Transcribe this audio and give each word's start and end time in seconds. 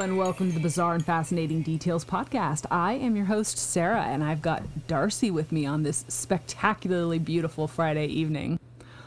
Hello, 0.00 0.08
and 0.08 0.18
welcome 0.18 0.48
to 0.48 0.54
the 0.54 0.60
Bizarre 0.60 0.94
and 0.94 1.04
Fascinating 1.04 1.60
Details 1.60 2.06
podcast. 2.06 2.64
I 2.70 2.94
am 2.94 3.16
your 3.16 3.26
host, 3.26 3.58
Sarah, 3.58 4.04
and 4.04 4.24
I've 4.24 4.40
got 4.40 4.62
Darcy 4.86 5.30
with 5.30 5.52
me 5.52 5.66
on 5.66 5.82
this 5.82 6.06
spectacularly 6.08 7.18
beautiful 7.18 7.68
Friday 7.68 8.06
evening. 8.06 8.58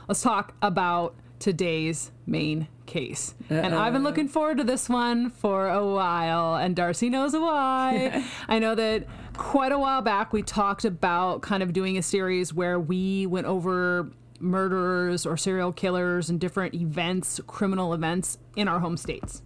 Let's 0.08 0.22
talk 0.22 0.54
about 0.62 1.16
today's 1.40 2.12
main 2.28 2.68
case. 2.86 3.34
And 3.50 3.74
I've 3.74 3.92
been 3.92 4.04
looking 4.04 4.28
forward 4.28 4.58
to 4.58 4.64
this 4.64 4.88
one 4.88 5.32
for 5.32 5.68
a 5.68 5.84
while, 5.84 6.58
and 6.58 6.76
Darcy 6.76 7.10
knows 7.10 7.34
why. 7.34 8.24
I 8.48 8.60
know 8.60 8.76
that 8.76 9.08
quite 9.36 9.72
a 9.72 9.80
while 9.80 10.04
back 10.04 10.32
we 10.32 10.44
talked 10.44 10.86
about 10.86 11.42
kind 11.42 11.64
of 11.64 11.74
doing 11.74 11.98
a 11.98 12.04
series 12.04 12.54
where 12.54 12.80
we 12.80 13.26
went 13.26 13.48
over 13.48 14.12
murderers 14.40 15.26
or 15.26 15.38
serial 15.38 15.72
killers 15.72 16.30
and 16.30 16.40
different 16.40 16.76
events, 16.76 17.42
criminal 17.48 17.96
events 17.96 18.38
in 18.56 18.68
our 18.68 18.80
home 18.80 18.96
states. 18.96 19.42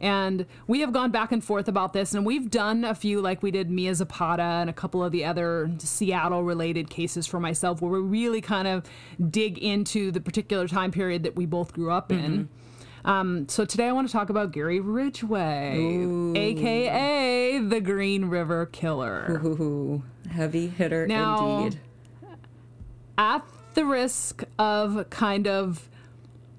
And 0.00 0.46
we 0.66 0.80
have 0.80 0.92
gone 0.92 1.10
back 1.10 1.32
and 1.32 1.42
forth 1.42 1.68
about 1.68 1.92
this, 1.92 2.14
and 2.14 2.26
we've 2.26 2.50
done 2.50 2.84
a 2.84 2.94
few, 2.94 3.20
like 3.20 3.42
we 3.42 3.50
did 3.50 3.70
Mia 3.70 3.94
Zapata 3.94 4.42
and 4.42 4.68
a 4.68 4.72
couple 4.72 5.02
of 5.02 5.12
the 5.12 5.24
other 5.24 5.70
Seattle 5.78 6.42
related 6.44 6.90
cases 6.90 7.26
for 7.26 7.40
myself, 7.40 7.80
where 7.80 7.92
we 7.92 7.98
really 8.00 8.40
kind 8.40 8.68
of 8.68 8.84
dig 9.30 9.58
into 9.58 10.10
the 10.10 10.20
particular 10.20 10.68
time 10.68 10.90
period 10.90 11.22
that 11.22 11.36
we 11.36 11.46
both 11.46 11.72
grew 11.72 11.90
up 11.90 12.12
in. 12.12 12.48
Um, 13.04 13.48
so 13.48 13.64
today 13.64 13.86
I 13.86 13.92
want 13.92 14.08
to 14.08 14.12
talk 14.12 14.30
about 14.30 14.50
Gary 14.50 14.80
Ridgway, 14.80 15.76
aka 16.36 17.58
the 17.58 17.80
Green 17.80 18.24
River 18.24 18.66
Killer. 18.66 19.40
Ooh, 19.44 20.02
heavy 20.30 20.66
hitter 20.66 21.06
Now- 21.06 21.58
indeed. 21.64 21.80
at 23.16 23.44
the 23.74 23.84
risk 23.84 24.42
of 24.58 25.08
kind 25.10 25.46
of 25.46 25.88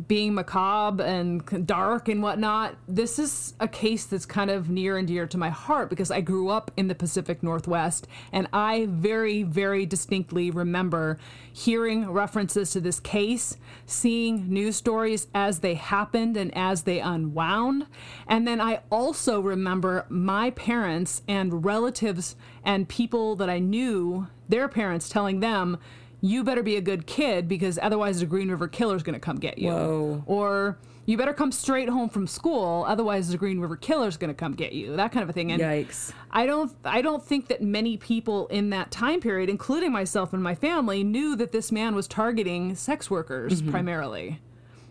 being 0.06 0.36
macabre 0.36 1.04
and 1.04 1.66
dark 1.66 2.08
and 2.08 2.22
whatnot, 2.22 2.76
this 2.88 3.18
is 3.18 3.56
a 3.60 3.68
case 3.68 4.06
that's 4.06 4.28
kind 4.28 4.52
of 4.52 4.70
near 4.70 4.98
and 4.98 5.08
dear 5.08 5.26
to 5.26 5.38
my 5.38 5.50
heart 5.50 5.90
because 5.90 6.12
I 6.12 6.22
grew 6.22 6.50
up 6.50 6.70
in 6.78 6.88
the 6.88 6.94
Pacific 6.94 7.42
Northwest 7.42 8.08
and 8.32 8.48
I 8.54 8.86
very, 8.90 9.42
very 9.42 9.88
distinctly 9.88 10.52
remember 10.52 11.18
hearing 11.52 12.10
references 12.12 12.72
to 12.72 12.80
this 12.80 13.00
case, 13.00 13.58
seeing 13.88 14.48
news 14.48 14.76
stories 14.76 15.28
as 15.34 15.60
they 15.60 15.74
happened 15.74 16.38
and 16.38 16.56
as 16.56 16.84
they 16.84 17.00
unwound. 17.00 17.88
And 18.28 18.48
then 18.48 18.62
I 18.62 18.82
also 18.92 19.40
remember 19.40 20.06
my 20.10 20.52
parents 20.52 21.24
and 21.28 21.66
relatives 21.66 22.36
and 22.64 22.88
people 22.88 23.36
that 23.38 23.50
I 23.50 23.58
knew, 23.58 24.28
their 24.48 24.68
parents 24.68 25.10
telling 25.10 25.40
them, 25.40 25.80
you 26.22 26.44
better 26.44 26.64
be 26.64 26.76
a 26.76 26.82
good 26.82 27.06
kid 27.06 27.48
because 27.48 27.78
otherwise 27.82 28.20
the 28.20 28.26
Green 28.26 28.50
River 28.50 28.68
Killer's 28.68 29.04
going 29.04 29.14
to 29.14 29.20
come 29.20 29.38
get 29.38 29.58
you. 29.58 29.70
Whoa. 29.70 30.24
Or 30.26 30.78
you 31.06 31.18
better 31.18 31.34
come 31.34 31.52
straight 31.52 31.90
home 31.90 32.10
from 32.10 32.28
school, 32.28 32.84
otherwise 32.88 33.30
the 33.30 33.38
Green 33.38 33.60
River 33.60 33.78
Killer's 33.78 34.18
going 34.18 34.30
to 34.30 34.34
come 34.34 34.54
get 34.54 34.74
you. 34.74 34.96
That 34.96 35.12
kind 35.12 35.24
of 35.24 35.30
a 35.30 35.34
thing. 35.34 35.52
And 35.52 35.62
Yikes. 35.62 36.12
I 36.32 36.46
don't 36.46 36.74
I 36.84 37.02
don't 37.02 37.24
think 37.24 37.48
that 37.48 37.62
many 37.62 37.98
people 37.98 38.48
in 38.48 38.72
that 38.72 38.92
time 38.92 39.22
period, 39.22 39.50
including 39.50 39.92
myself 39.92 40.34
and 40.34 40.44
my 40.44 40.56
family, 40.56 41.04
knew 41.04 41.36
that 41.36 41.52
this 41.52 41.72
man 41.72 41.96
was 41.96 42.08
targeting 42.08 42.76
sex 42.76 43.10
workers 43.10 43.62
mm-hmm. 43.62 43.72
primarily. 43.72 44.42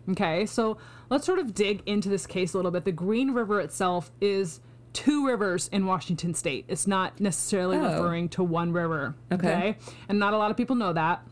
Okay, 0.09 0.47
so 0.47 0.79
let's 1.11 1.27
sort 1.27 1.41
of 1.41 1.53
dig 1.53 1.83
into 1.85 2.09
this 2.09 2.27
case 2.27 2.55
a 2.55 2.57
little 2.57 2.71
bit. 2.71 2.85
The 2.85 2.93
Green 2.93 3.33
River 3.33 3.61
itself 3.61 4.13
is 4.21 4.61
two 4.97 5.27
rivers 5.27 5.69
in 5.69 5.85
Washington 5.85 6.33
state. 6.33 6.65
It's 6.69 6.87
not 6.87 7.21
necessarily 7.21 7.77
Oh. 7.77 7.83
referring 7.83 8.31
to 8.31 8.43
one 8.43 8.73
river. 8.73 9.15
Okay. 9.31 9.77
And 10.09 10.19
not 10.19 10.33
a 10.33 10.39
lot 10.39 10.51
of 10.51 10.57
people 10.57 10.75
know 10.75 10.95
that. 10.95 11.23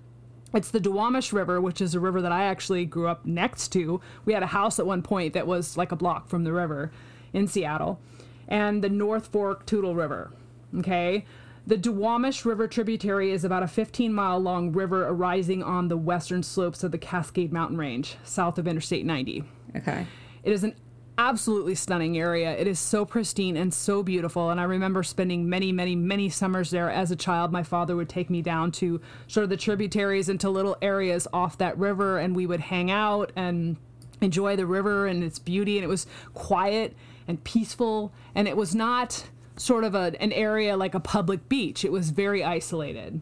It's 0.53 0.71
the 0.71 0.79
Duwamish 0.79 1.33
River, 1.33 1.61
which 1.63 1.81
is 1.81 1.95
a 1.95 2.01
river 2.01 2.21
that 2.21 2.31
I 2.31 2.45
actually 2.45 2.85
grew 2.85 3.09
up 3.09 3.25
next 3.25 3.69
to. 3.69 4.01
We 4.27 4.35
had 4.35 4.43
a 4.43 4.47
house 4.49 4.79
at 4.79 4.87
one 4.87 5.01
point 5.01 5.33
that 5.33 5.47
was 5.47 5.79
like 5.79 5.93
a 5.93 5.97
block 5.97 6.29
from 6.29 6.45
the 6.45 6.53
river 6.53 6.93
in 7.33 7.47
Seattle. 7.49 7.99
And 8.47 8.85
the 8.85 8.91
North 8.91 9.29
Fork 9.29 9.65
Toutle 9.65 9.95
River. 9.95 10.31
Okay. 10.79 11.25
The 11.67 11.77
Duwamish 11.79 12.45
River 12.45 12.69
tributary 12.69 13.31
is 13.33 13.43
about 13.45 13.63
a 13.63 13.67
15 13.67 14.13
mile 14.13 14.39
long 14.39 14.73
river 14.73 15.09
arising 15.09 15.63
on 15.63 15.89
the 15.89 15.97
western 15.97 16.43
slopes 16.43 16.85
of 16.85 16.93
the 16.93 16.99
Cascade 16.99 17.51
Mountain 17.51 17.79
Range, 17.79 18.15
south 18.25 18.59
of 18.59 18.69
Interstate 18.69 19.07
90. 19.07 19.43
Okay. 19.75 20.07
It 20.43 20.53
is 20.53 20.63
an 20.63 20.75
absolutely 21.17 21.75
stunning 21.75 22.19
area. 22.19 22.57
It 22.57 22.67
is 22.67 22.79
so 22.79 23.05
pristine 23.05 23.57
and 23.57 23.73
so 23.73 24.03
beautiful. 24.03 24.51
And 24.51 24.61
I 24.61 24.65
remember 24.65 25.03
spending 25.03 25.49
many, 25.49 25.73
many, 25.73 25.95
many 25.95 26.29
summers 26.29 26.71
there 26.71 26.91
as 26.91 27.11
a 27.11 27.17
child. 27.17 27.53
My 27.53 27.63
father 27.63 27.97
would 27.97 28.09
take 28.09 28.31
me 28.31 28.43
down 28.43 28.73
to 28.73 29.01
sort 29.29 29.45
of 29.45 29.51
the 29.51 29.57
tributaries 29.57 30.29
into 30.29 30.51
little 30.51 30.77
areas 30.83 31.29
off 31.33 31.59
that 31.59 31.79
river, 31.79 32.19
and 32.19 32.35
we 32.35 32.47
would 32.47 32.61
hang 32.61 32.91
out 32.91 33.33
and 33.37 33.77
enjoy 34.21 34.57
the 34.57 34.67
river 34.67 35.07
and 35.07 35.23
its 35.23 35.39
beauty. 35.39 35.79
And 35.79 35.85
it 35.85 35.89
was 35.89 36.07
quiet 36.35 36.95
and 37.29 37.43
peaceful. 37.45 38.13
And 38.35 38.49
it 38.49 38.57
was 38.57 38.75
not 38.75 39.25
sort 39.57 39.85
of 39.85 39.95
a, 39.95 40.13
an 40.21 40.33
area 40.33 40.77
like 40.77 40.95
a 40.95 41.01
public 41.01 41.49
beach, 41.49 41.85
it 41.85 41.93
was 41.93 42.11
very 42.11 42.43
isolated. 42.43 43.21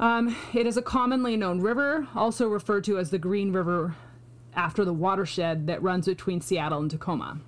Um, 0.00 0.36
it 0.52 0.66
is 0.66 0.76
a 0.76 0.82
commonly 0.82 1.36
known 1.36 1.60
river, 1.60 2.08
also 2.16 2.48
referred 2.48 2.82
to 2.84 2.98
as 2.98 3.10
the 3.10 3.18
Green 3.18 3.52
River 3.52 3.94
after 4.56 4.84
the 4.84 4.92
watershed 4.92 5.66
that 5.66 5.82
runs 5.82 6.06
between 6.06 6.40
Seattle 6.40 6.80
and 6.80 6.90
Tacoma, 6.90 7.38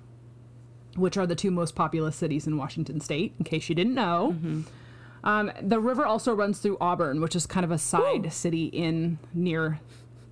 which 0.95 1.17
are 1.17 1.27
the 1.27 1.35
two 1.35 1.51
most 1.51 1.75
populous 1.75 2.15
cities 2.15 2.47
in 2.47 2.57
Washington 2.57 2.99
state, 2.99 3.33
in 3.37 3.45
case 3.45 3.69
you 3.69 3.75
didn't 3.75 3.93
know. 3.95 4.35
Um, 5.23 5.51
the 5.61 5.79
river 5.79 6.05
also 6.05 6.33
runs 6.33 6.59
through 6.59 6.77
Auburn, 6.79 7.21
which 7.21 7.35
is 7.35 7.45
kind 7.45 7.63
of 7.63 7.71
a 7.71 7.77
side 7.77 8.31
city 8.31 8.65
in 8.65 9.19
near 9.33 9.79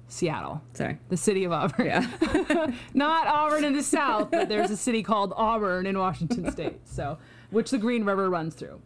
Seattle. 0.08 0.62
Sorry. 0.74 0.98
The 1.10 1.18
city 1.18 1.44
of 1.44 1.52
Auburn. 1.52 1.86
Yeah. 1.88 2.72
Not 2.94 3.28
Auburn 3.28 3.64
in 3.64 3.74
the 3.74 3.84
south, 3.84 4.32
but 4.32 4.48
there's 4.50 4.72
a 4.72 4.78
city 4.78 5.04
called 5.04 5.34
Auburn 5.36 5.86
in 5.86 5.98
Washington 5.98 6.52
state, 6.52 6.80
so 6.86 7.18
which 7.50 7.72
the 7.72 7.78
Green 7.78 8.06
River 8.06 8.30
runs 8.30 8.56
through. 8.56 8.82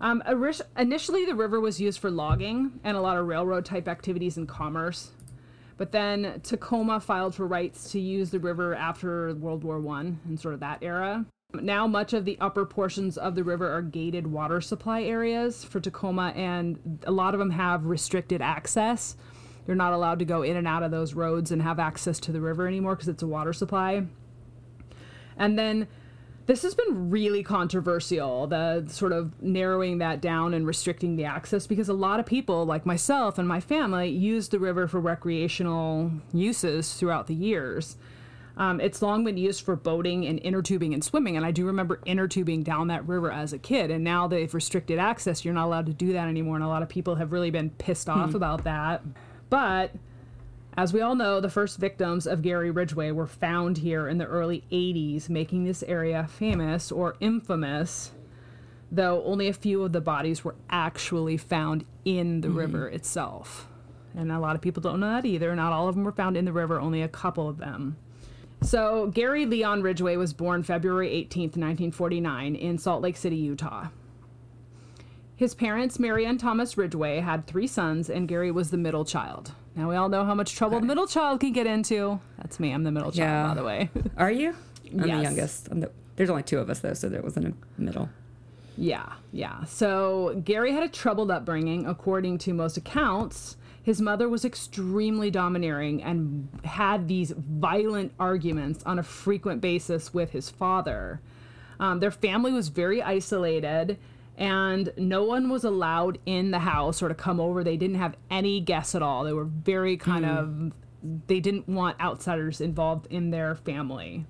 Um, 0.00 0.22
initially, 0.76 1.24
the 1.24 1.34
river 1.34 1.60
was 1.60 1.80
used 1.80 2.00
for 2.00 2.10
logging 2.10 2.80
and 2.82 2.96
a 2.96 3.00
lot 3.00 3.16
of 3.16 3.26
railroad 3.26 3.64
type 3.64 3.86
activities 3.86 4.36
and 4.36 4.48
commerce. 4.48 5.10
But 5.82 5.90
then 5.90 6.40
Tacoma 6.44 7.00
filed 7.00 7.34
for 7.34 7.44
rights 7.44 7.90
to 7.90 7.98
use 7.98 8.30
the 8.30 8.38
river 8.38 8.72
after 8.72 9.34
World 9.34 9.64
War 9.64 9.80
One 9.80 10.20
and 10.28 10.38
sort 10.38 10.54
of 10.54 10.60
that 10.60 10.78
era. 10.80 11.26
Now, 11.54 11.88
much 11.88 12.12
of 12.12 12.24
the 12.24 12.38
upper 12.40 12.64
portions 12.64 13.18
of 13.18 13.34
the 13.34 13.42
river 13.42 13.68
are 13.68 13.82
gated 13.82 14.28
water 14.28 14.60
supply 14.60 15.02
areas 15.02 15.64
for 15.64 15.80
Tacoma, 15.80 16.34
and 16.36 17.00
a 17.04 17.10
lot 17.10 17.34
of 17.34 17.40
them 17.40 17.50
have 17.50 17.86
restricted 17.86 18.40
access. 18.40 19.16
You're 19.66 19.74
not 19.74 19.92
allowed 19.92 20.20
to 20.20 20.24
go 20.24 20.42
in 20.42 20.56
and 20.56 20.68
out 20.68 20.84
of 20.84 20.92
those 20.92 21.14
roads 21.14 21.50
and 21.50 21.60
have 21.62 21.80
access 21.80 22.20
to 22.20 22.30
the 22.30 22.40
river 22.40 22.68
anymore 22.68 22.94
because 22.94 23.08
it's 23.08 23.24
a 23.24 23.26
water 23.26 23.52
supply. 23.52 24.06
And 25.36 25.58
then 25.58 25.88
this 26.46 26.62
has 26.62 26.74
been 26.74 27.10
really 27.10 27.42
controversial, 27.42 28.46
the 28.46 28.84
sort 28.88 29.12
of 29.12 29.40
narrowing 29.42 29.98
that 29.98 30.20
down 30.20 30.54
and 30.54 30.66
restricting 30.66 31.16
the 31.16 31.24
access 31.24 31.66
because 31.66 31.88
a 31.88 31.94
lot 31.94 32.18
of 32.18 32.26
people, 32.26 32.64
like 32.64 32.84
myself 32.84 33.38
and 33.38 33.46
my 33.46 33.60
family, 33.60 34.08
use 34.08 34.48
the 34.48 34.58
river 34.58 34.88
for 34.88 35.00
recreational 35.00 36.10
uses 36.32 36.94
throughout 36.94 37.26
the 37.28 37.34
years. 37.34 37.96
Um, 38.56 38.80
it's 38.80 39.00
long 39.00 39.24
been 39.24 39.38
used 39.38 39.64
for 39.64 39.76
boating 39.76 40.26
and 40.26 40.38
inner 40.42 40.62
tubing 40.62 40.92
and 40.92 41.02
swimming, 41.02 41.36
and 41.36 41.46
I 41.46 41.52
do 41.52 41.64
remember 41.64 42.00
inner 42.04 42.28
tubing 42.28 42.62
down 42.62 42.88
that 42.88 43.06
river 43.08 43.30
as 43.32 43.52
a 43.52 43.58
kid. 43.58 43.90
And 43.90 44.04
now 44.04 44.26
they've 44.26 44.52
restricted 44.52 44.98
access; 44.98 45.44
you're 45.44 45.54
not 45.54 45.66
allowed 45.66 45.86
to 45.86 45.94
do 45.94 46.12
that 46.12 46.28
anymore, 46.28 46.56
and 46.56 46.64
a 46.64 46.68
lot 46.68 46.82
of 46.82 46.88
people 46.88 47.14
have 47.14 47.32
really 47.32 47.50
been 47.50 47.70
pissed 47.70 48.08
off 48.08 48.34
about 48.34 48.64
that. 48.64 49.02
But 49.48 49.92
as 50.76 50.92
we 50.92 51.00
all 51.02 51.14
know, 51.14 51.40
the 51.40 51.50
first 51.50 51.78
victims 51.78 52.26
of 52.26 52.42
Gary 52.42 52.70
Ridgway 52.70 53.10
were 53.10 53.26
found 53.26 53.78
here 53.78 54.08
in 54.08 54.18
the 54.18 54.24
early 54.24 54.64
80s, 54.72 55.28
making 55.28 55.64
this 55.64 55.82
area 55.82 56.26
famous 56.26 56.90
or 56.90 57.16
infamous, 57.20 58.12
though 58.90 59.22
only 59.24 59.48
a 59.48 59.52
few 59.52 59.82
of 59.82 59.92
the 59.92 60.00
bodies 60.00 60.44
were 60.44 60.54
actually 60.70 61.36
found 61.36 61.84
in 62.04 62.40
the 62.40 62.48
mm-hmm. 62.48 62.58
river 62.58 62.88
itself. 62.88 63.68
And 64.14 64.32
a 64.32 64.38
lot 64.38 64.56
of 64.56 64.62
people 64.62 64.82
don't 64.82 65.00
know 65.00 65.10
that 65.10 65.26
either. 65.26 65.54
Not 65.54 65.72
all 65.72 65.88
of 65.88 65.94
them 65.94 66.04
were 66.04 66.12
found 66.12 66.36
in 66.36 66.44
the 66.44 66.52
river, 66.52 66.80
only 66.80 67.02
a 67.02 67.08
couple 67.08 67.48
of 67.48 67.58
them. 67.58 67.96
So, 68.62 69.08
Gary 69.08 69.44
Leon 69.44 69.82
Ridgway 69.82 70.16
was 70.16 70.32
born 70.32 70.62
February 70.62 71.08
18th, 71.08 71.56
1949, 71.56 72.54
in 72.54 72.78
Salt 72.78 73.02
Lake 73.02 73.16
City, 73.16 73.36
Utah. 73.36 73.88
His 75.42 75.56
parents, 75.56 75.98
Mary 75.98 76.24
and 76.24 76.38
Thomas 76.38 76.76
Ridgway, 76.76 77.18
had 77.18 77.48
three 77.48 77.66
sons, 77.66 78.08
and 78.08 78.28
Gary 78.28 78.52
was 78.52 78.70
the 78.70 78.76
middle 78.76 79.04
child. 79.04 79.50
Now, 79.74 79.88
we 79.88 79.96
all 79.96 80.08
know 80.08 80.24
how 80.24 80.36
much 80.36 80.54
trouble 80.54 80.78
the 80.78 80.86
middle 80.86 81.08
child 81.08 81.40
can 81.40 81.52
get 81.52 81.66
into. 81.66 82.20
That's 82.38 82.60
me, 82.60 82.70
I'm 82.70 82.84
the 82.84 82.92
middle 82.92 83.10
child, 83.10 83.18
Yeah. 83.18 83.48
by 83.48 83.54
the 83.54 83.64
way. 83.64 83.90
Are 84.16 84.30
you? 84.30 84.54
I'm 84.92 85.04
Yes. 85.04 85.16
the 85.16 85.22
youngest. 85.24 85.68
I'm 85.72 85.80
the, 85.80 85.90
there's 86.14 86.30
only 86.30 86.44
two 86.44 86.60
of 86.60 86.70
us 86.70 86.78
though, 86.78 86.94
so 86.94 87.08
there 87.08 87.22
wasn't 87.22 87.46
a 87.48 87.80
middle. 87.80 88.08
Yeah, 88.78 89.14
yeah. 89.32 89.64
So 89.64 90.40
Gary 90.44 90.70
had 90.70 90.84
a 90.84 90.88
troubled 90.88 91.32
upbringing, 91.32 91.86
according 91.86 92.38
to 92.38 92.54
most 92.54 92.76
accounts. 92.76 93.56
His 93.82 94.00
mother 94.00 94.28
was 94.28 94.44
extremely 94.44 95.28
domineering 95.32 96.04
and 96.04 96.50
had 96.62 97.08
these 97.08 97.32
violent 97.32 98.12
arguments 98.20 98.84
on 98.84 99.00
a 99.00 99.02
frequent 99.02 99.60
basis 99.60 100.14
with 100.14 100.30
his 100.30 100.50
father. 100.50 101.20
Um, 101.80 101.98
their 101.98 102.12
family 102.12 102.52
was 102.52 102.68
very 102.68 103.02
isolated, 103.02 103.98
and 104.36 104.92
no 104.96 105.24
one 105.24 105.48
was 105.48 105.64
allowed 105.64 106.18
in 106.26 106.50
the 106.50 106.60
house 106.60 107.02
or 107.02 107.08
to 107.08 107.14
come 107.14 107.40
over. 107.40 107.62
They 107.62 107.76
didn't 107.76 107.96
have 107.96 108.16
any 108.30 108.60
guests 108.60 108.94
at 108.94 109.02
all. 109.02 109.24
They 109.24 109.32
were 109.32 109.44
very 109.44 109.96
kind 109.96 110.24
of, 110.24 110.72
they 111.26 111.40
didn't 111.40 111.68
want 111.68 112.00
outsiders 112.00 112.60
involved 112.60 113.06
in 113.10 113.30
their 113.30 113.54
family. 113.54 114.26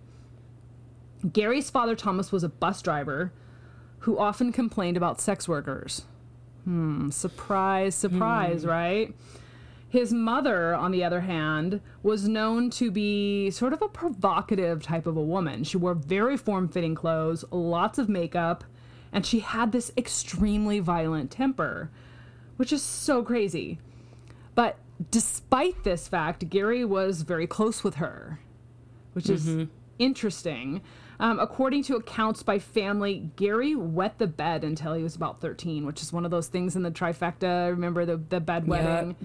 Gary's 1.33 1.71
father, 1.71 1.95
Thomas, 1.95 2.33
was 2.33 2.43
a 2.43 2.49
bus 2.49 2.83
driver 2.83 3.33
who 4.01 4.19
often 4.19 4.53
complained 4.53 4.97
about 4.97 5.21
sex 5.21 5.49
workers. 5.49 6.05
Hmm, 6.65 7.11
surprise, 7.11 7.95
surprise, 7.95 8.67
right? 8.67 9.15
His 9.89 10.13
mother, 10.13 10.75
on 10.75 10.91
the 10.91 11.05
other 11.05 11.21
hand, 11.21 11.81
was 12.03 12.27
known 12.27 12.71
to 12.71 12.91
be 12.91 13.51
sort 13.51 13.73
of 13.73 13.83
a 13.83 13.89
provocative 13.89 14.83
type 14.83 15.07
of 15.07 15.17
a 15.17 15.23
woman. 15.23 15.65
She 15.65 15.77
wore 15.77 15.95
very 15.95 16.37
form 16.37 16.67
fitting 16.69 16.95
clothes, 16.95 17.45
lots 17.51 17.99
of 17.99 18.09
makeup, 18.09 18.65
and 19.13 19.25
she 19.27 19.41
had 19.41 19.73
this 19.73 19.93
extremely 19.97 20.81
violent 20.81 21.31
temper, 21.31 21.91
which 22.57 22.73
is 22.73 22.83
so 22.83 23.23
crazy. 23.23 23.79
But 24.55 24.79
despite 25.11 25.85
this 25.85 26.09
fact, 26.09 26.49
Gary 26.49 26.85
was 26.85 27.23
very 27.23 27.47
close 27.47 27.83
with 27.85 27.97
her, 27.97 28.41
which 29.13 29.29
is 29.29 29.67
interesting. 29.99 30.83
Um, 31.21 31.39
according 31.39 31.85
to 31.85 31.97
accounts 31.97 32.43
by 32.43 32.59
family, 32.59 33.31
Gary 33.37 33.75
wet 33.77 34.19
the 34.19 34.27
bed 34.27 34.65
until 34.65 34.95
he 34.95 35.03
was 35.03 35.15
about 35.15 35.41
13, 35.41 35.87
which 35.87 36.03
is 36.03 36.13
one 36.13 36.25
of 36.25 36.31
those 36.31 36.49
things 36.49 36.75
in 36.75 36.83
the 36.83 36.91
trifecta. 36.91 37.71
Remember 37.71 38.05
the, 38.05 38.17
the 38.17 38.41
bed 38.41 38.67
wetting? 38.67 39.17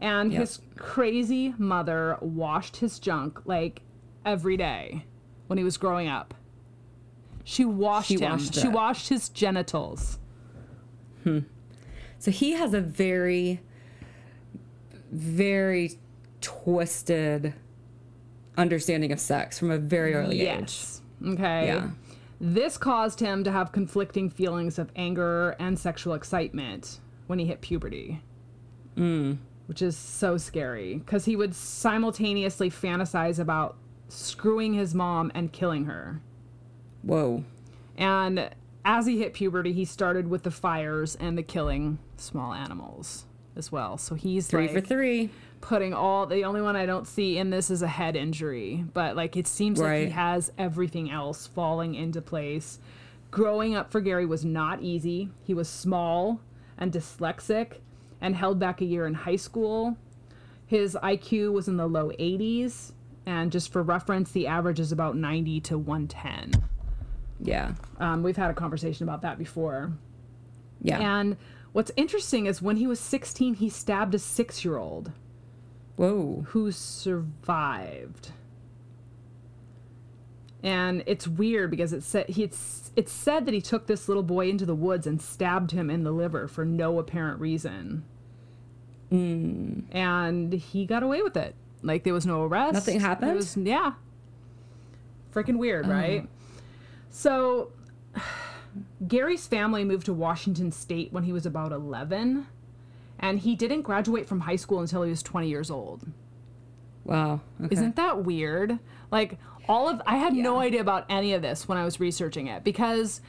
And 0.00 0.32
Yep. 0.32 0.40
his 0.40 0.60
crazy 0.76 1.54
mother 1.58 2.16
washed 2.20 2.76
his 2.78 2.98
junk 2.98 3.40
like 3.46 3.82
every 4.24 4.56
day 4.56 5.04
when 5.46 5.58
he 5.58 5.64
was 5.64 5.76
growing 5.76 6.08
up. 6.08 6.34
She 7.48 7.64
washed 7.64 8.08
She 8.08 8.16
him. 8.16 8.32
washed 8.32 8.54
she 8.56 8.68
washed 8.68 9.08
his 9.08 9.30
genitals. 9.30 10.18
So 11.24 12.30
he 12.30 12.52
has 12.52 12.74
a 12.74 12.80
very, 12.80 13.60
very 15.10 15.92
twisted 16.42 17.54
understanding 18.58 19.12
of 19.12 19.20
sex 19.20 19.58
from 19.58 19.70
a 19.70 19.78
very 19.78 20.12
early 20.14 20.42
age. 20.42 20.78
Okay. 21.26 21.66
Yeah. 21.66 21.90
This 22.38 22.76
caused 22.76 23.20
him 23.20 23.44
to 23.44 23.50
have 23.50 23.72
conflicting 23.72 24.28
feelings 24.28 24.78
of 24.78 24.90
anger 24.94 25.56
and 25.58 25.78
sexual 25.78 26.12
excitement 26.14 27.00
when 27.28 27.38
he 27.38 27.46
hit 27.46 27.62
puberty. 27.62 28.20
Mm. 28.96 29.38
Which 29.66 29.80
is 29.80 29.96
so 29.96 30.36
scary 30.36 30.96
because 30.96 31.24
he 31.24 31.34
would 31.34 31.54
simultaneously 31.54 32.70
fantasize 32.70 33.38
about 33.38 33.76
screwing 34.08 34.74
his 34.74 34.94
mom 34.94 35.30
and 35.34 35.50
killing 35.52 35.86
her. 35.86 36.20
Whoa. 37.02 37.44
And 37.96 38.50
as 38.84 39.06
he 39.06 39.18
hit 39.18 39.34
puberty, 39.34 39.72
he 39.72 39.84
started 39.84 40.28
with 40.28 40.42
the 40.42 40.50
fires 40.50 41.16
and 41.16 41.36
the 41.36 41.42
killing 41.42 41.98
small 42.16 42.52
animals 42.52 43.24
as 43.56 43.72
well. 43.72 43.98
So 43.98 44.14
he's 44.14 44.46
Three 44.46 44.62
like 44.62 44.72
for 44.72 44.80
three. 44.80 45.30
putting 45.60 45.92
all 45.92 46.26
the 46.26 46.44
only 46.44 46.62
one 46.62 46.76
I 46.76 46.86
don't 46.86 47.06
see 47.06 47.38
in 47.38 47.50
this 47.50 47.70
is 47.70 47.82
a 47.82 47.88
head 47.88 48.14
injury, 48.16 48.84
but 48.94 49.16
like 49.16 49.36
it 49.36 49.46
seems 49.46 49.80
like 49.80 50.04
he 50.04 50.10
has 50.10 50.52
everything 50.56 51.10
else 51.10 51.46
falling 51.48 51.94
into 51.94 52.22
place. 52.22 52.78
Growing 53.30 53.74
up 53.74 53.90
for 53.90 54.00
Gary 54.00 54.24
was 54.24 54.44
not 54.44 54.80
easy. 54.80 55.28
He 55.42 55.52
was 55.54 55.68
small 55.68 56.40
and 56.78 56.92
dyslexic 56.92 57.80
and 58.20 58.34
held 58.36 58.58
back 58.58 58.80
a 58.80 58.84
year 58.84 59.06
in 59.06 59.14
high 59.14 59.36
school. 59.36 59.96
His 60.66 60.96
IQ 61.02 61.52
was 61.52 61.66
in 61.68 61.76
the 61.76 61.86
low 61.86 62.10
80s, 62.18 62.92
and 63.26 63.50
just 63.50 63.72
for 63.72 63.82
reference, 63.82 64.30
the 64.32 64.46
average 64.46 64.80
is 64.80 64.92
about 64.92 65.16
90 65.16 65.60
to 65.62 65.78
110. 65.78 66.62
Yeah. 67.40 67.72
Um, 67.98 68.22
we've 68.22 68.36
had 68.36 68.50
a 68.50 68.54
conversation 68.54 69.04
about 69.04 69.22
that 69.22 69.38
before. 69.38 69.92
Yeah. 70.80 70.98
And 71.00 71.36
what's 71.72 71.90
interesting 71.96 72.46
is 72.46 72.60
when 72.62 72.76
he 72.76 72.86
was 72.86 72.98
16, 73.00 73.54
he 73.54 73.68
stabbed 73.68 74.14
a 74.14 74.18
six 74.18 74.64
year 74.64 74.76
old 74.76 75.12
Whoa. 75.96 76.44
who 76.48 76.70
survived. 76.72 78.32
And 80.62 81.04
it's 81.06 81.28
weird 81.28 81.70
because 81.70 81.92
it 81.92 82.02
said 82.02 82.28
he 82.28 82.42
it's 82.42 82.90
it's 82.96 83.12
said 83.12 83.46
that 83.46 83.54
he 83.54 83.60
took 83.60 83.86
this 83.86 84.08
little 84.08 84.24
boy 84.24 84.48
into 84.48 84.66
the 84.66 84.74
woods 84.74 85.06
and 85.06 85.22
stabbed 85.22 85.70
him 85.70 85.88
in 85.88 86.02
the 86.02 86.10
liver 86.10 86.48
for 86.48 86.64
no 86.64 86.98
apparent 86.98 87.40
reason. 87.40 88.04
Mm. 89.12 89.84
And 89.92 90.52
he 90.52 90.84
got 90.84 91.04
away 91.04 91.22
with 91.22 91.36
it. 91.36 91.54
Like 91.82 92.02
there 92.02 92.12
was 92.12 92.26
no 92.26 92.42
arrest. 92.42 92.74
Nothing 92.74 92.98
happened? 93.00 93.34
was- 93.36 93.56
yeah. 93.56 93.92
Freaking 95.32 95.58
weird, 95.58 95.86
Oh. 95.86 95.90
So 97.10 97.72
Gary's 99.08 99.46
family 99.46 99.84
moved 99.84 100.06
to 100.06 100.12
Washington 100.12 100.72
State 100.72 101.12
when 101.12 101.24
he 101.24 101.32
was 101.32 101.46
about 101.46 101.72
11, 101.72 102.46
and 103.18 103.38
he 103.38 103.56
didn't 103.56 103.82
graduate 103.82 104.26
from 104.26 104.40
high 104.40 104.56
school 104.56 104.80
until 104.80 105.02
he 105.02 105.10
was 105.10 105.22
20 105.22 105.48
years 105.48 105.70
old. 105.70 106.06
Wow. 107.04 107.40
Okay. 107.64 107.74
Isn't 107.74 107.96
that 107.96 108.24
weird? 108.24 108.78
Like 109.10 109.38
all 109.68 109.88
of 109.88 110.02
I 110.06 110.16
had 110.16 110.34
no 110.34 110.58
idea 110.58 110.80
about 110.80 111.06
any 111.08 111.32
of 111.32 111.42
this 111.42 111.66
when 111.66 111.78
I 111.78 111.84
was 111.84 111.98
researching 111.98 112.46
it 112.46 112.64
because 112.64 113.20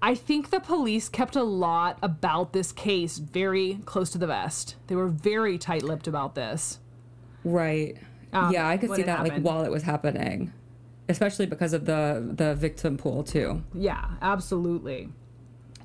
I 0.00 0.14
think 0.14 0.50
the 0.50 0.60
police 0.60 1.08
kept 1.08 1.34
a 1.34 1.42
lot 1.42 1.98
about 2.02 2.52
this 2.52 2.70
case 2.70 3.18
very 3.18 3.80
close 3.84 4.10
to 4.10 4.18
the 4.18 4.26
vest. 4.26 4.76
They 4.86 4.94
were 4.94 5.08
very 5.08 5.58
tight-lipped 5.58 6.06
about 6.06 6.34
this. 6.34 6.78
right? 7.44 7.96
um, 8.32 8.52
yeah, 8.52 8.68
I 8.68 8.76
could 8.76 8.94
see 8.94 9.02
that 9.02 9.22
like 9.22 9.40
while 9.40 9.64
it 9.64 9.70
was 9.70 9.82
happening, 9.82 10.52
especially 11.08 11.46
because 11.46 11.72
of 11.72 11.84
the 11.84 12.32
the 12.34 12.54
victim 12.54 12.96
pool 12.96 13.22
too. 13.22 13.62
Yeah, 13.74 14.04
absolutely. 14.22 15.08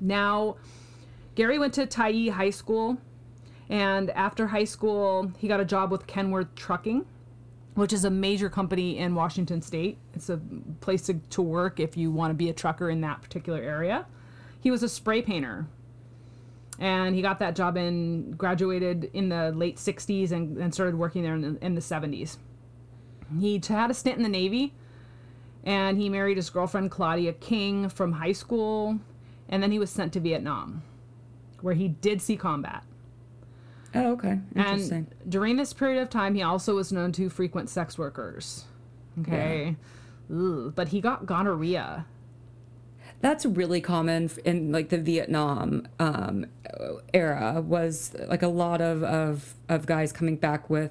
Now, 0.00 0.56
Gary 1.34 1.58
went 1.58 1.74
to 1.74 1.86
Tyee 1.86 2.30
High 2.30 2.50
School, 2.50 2.98
and 3.68 4.10
after 4.10 4.48
high 4.48 4.64
school, 4.64 5.32
he 5.38 5.48
got 5.48 5.60
a 5.60 5.64
job 5.64 5.90
with 5.90 6.06
Kenworth 6.06 6.54
Trucking, 6.54 7.06
which 7.74 7.92
is 7.92 8.04
a 8.04 8.10
major 8.10 8.48
company 8.48 8.98
in 8.98 9.14
Washington 9.14 9.62
State. 9.62 9.98
It's 10.14 10.28
a 10.28 10.40
place 10.80 11.02
to, 11.02 11.14
to 11.14 11.42
work 11.42 11.80
if 11.80 11.96
you 11.96 12.10
want 12.10 12.30
to 12.30 12.34
be 12.34 12.48
a 12.48 12.52
trucker 12.52 12.90
in 12.90 13.00
that 13.02 13.22
particular 13.22 13.60
area. 13.60 14.06
He 14.60 14.70
was 14.70 14.82
a 14.82 14.88
spray 14.88 15.22
painter. 15.22 15.66
And 16.78 17.14
he 17.14 17.22
got 17.22 17.38
that 17.38 17.54
job 17.54 17.76
and 17.76 18.36
graduated 18.36 19.10
in 19.12 19.28
the 19.28 19.52
late 19.52 19.76
60s 19.76 20.32
and, 20.32 20.56
and 20.58 20.74
started 20.74 20.96
working 20.96 21.22
there 21.22 21.34
in 21.34 21.40
the, 21.40 21.64
in 21.64 21.74
the 21.76 21.80
70s. 21.80 22.38
He 23.40 23.60
had 23.68 23.90
a 23.90 23.94
stint 23.94 24.16
in 24.16 24.22
the 24.22 24.28
Navy, 24.28 24.74
and 25.64 25.98
he 25.98 26.08
married 26.08 26.36
his 26.36 26.50
girlfriend 26.50 26.90
Claudia 26.90 27.32
King 27.32 27.88
from 27.88 28.12
high 28.12 28.32
school, 28.32 29.00
and 29.48 29.62
then 29.62 29.72
he 29.72 29.78
was 29.78 29.90
sent 29.90 30.12
to 30.12 30.20
Vietnam, 30.20 30.82
where 31.60 31.74
he 31.74 31.88
did 31.88 32.22
see 32.22 32.36
combat. 32.36 32.84
Oh, 33.94 34.12
okay. 34.12 34.40
Interesting. 34.54 35.06
And 35.20 35.30
during 35.30 35.56
this 35.56 35.72
period 35.72 36.02
of 36.02 36.10
time, 36.10 36.34
he 36.34 36.42
also 36.42 36.74
was 36.74 36.92
known 36.92 37.12
to 37.12 37.28
frequent 37.28 37.70
sex 37.70 37.96
workers. 37.96 38.64
Okay. 39.20 39.76
Ugh, 40.30 40.72
but 40.74 40.88
he 40.88 41.00
got 41.00 41.26
gonorrhea. 41.26 42.06
That's 43.20 43.46
really 43.46 43.80
common 43.80 44.30
in 44.44 44.72
like 44.72 44.88
the 44.88 44.98
Vietnam 44.98 45.86
um, 45.98 46.46
era. 47.14 47.62
Was 47.64 48.14
like 48.28 48.42
a 48.42 48.48
lot 48.48 48.80
of, 48.80 49.02
of 49.02 49.54
of 49.68 49.86
guys 49.86 50.12
coming 50.12 50.36
back 50.36 50.68
with 50.68 50.90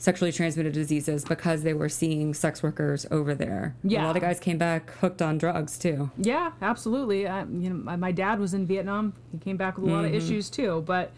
sexually 0.00 0.32
transmitted 0.32 0.72
diseases 0.72 1.26
because 1.26 1.62
they 1.62 1.74
were 1.74 1.88
seeing 1.88 2.32
sex 2.32 2.62
workers 2.62 3.06
over 3.10 3.34
there. 3.34 3.76
Yeah. 3.84 4.02
A 4.02 4.06
lot 4.06 4.16
of 4.16 4.22
guys 4.22 4.40
came 4.40 4.56
back 4.56 4.90
hooked 4.92 5.20
on 5.20 5.36
drugs 5.36 5.78
too. 5.78 6.10
Yeah, 6.16 6.52
absolutely. 6.62 7.28
I, 7.28 7.40
you 7.44 7.68
know, 7.68 7.96
my, 7.96 8.10
dad 8.10 8.40
was 8.40 8.54
in 8.54 8.66
Vietnam. 8.66 9.12
He 9.30 9.36
came 9.36 9.58
back 9.58 9.76
with 9.76 9.90
a 9.90 9.92
lot 9.92 10.06
of 10.06 10.10
mm-hmm. 10.10 10.16
issues 10.16 10.48
too. 10.48 10.82
But 10.86 11.12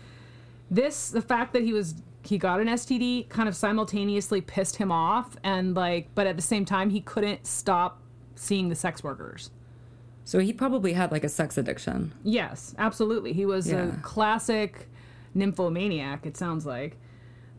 this, 0.69 1.11
the 1.11 1.23
fact 1.23 1.53
that 1.53 1.63
he 1.63 1.73
was 1.73 1.95
he 2.25 2.39
got 2.39 2.61
an 2.61 2.67
STD, 2.69 3.29
kind 3.29 3.49
of 3.49 3.57
simultaneously 3.57 4.41
pissed 4.41 4.77
him 4.77 4.93
off, 4.93 5.37
and 5.43 5.75
like, 5.75 6.09
but 6.15 6.27
at 6.27 6.37
the 6.37 6.43
same 6.43 6.65
time, 6.65 6.91
he 6.91 7.01
couldn't 7.01 7.47
stop 7.47 8.01
seeing 8.35 8.69
the 8.69 8.77
sex 8.77 9.03
workers. 9.03 9.51
So 10.25 10.39
he 10.39 10.53
probably 10.53 10.93
had 10.93 11.11
like 11.11 11.25
a 11.25 11.29
sex 11.29 11.57
addiction. 11.57 12.13
Yes, 12.25 12.75
absolutely. 12.79 13.33
He 13.33 13.47
was 13.47 13.71
Yeah. 13.71 13.89
a 13.89 13.97
classic 13.99 14.89
nymphomaniac, 15.35 16.27
it 16.27 16.37
sounds 16.37 16.67
like. 16.67 16.97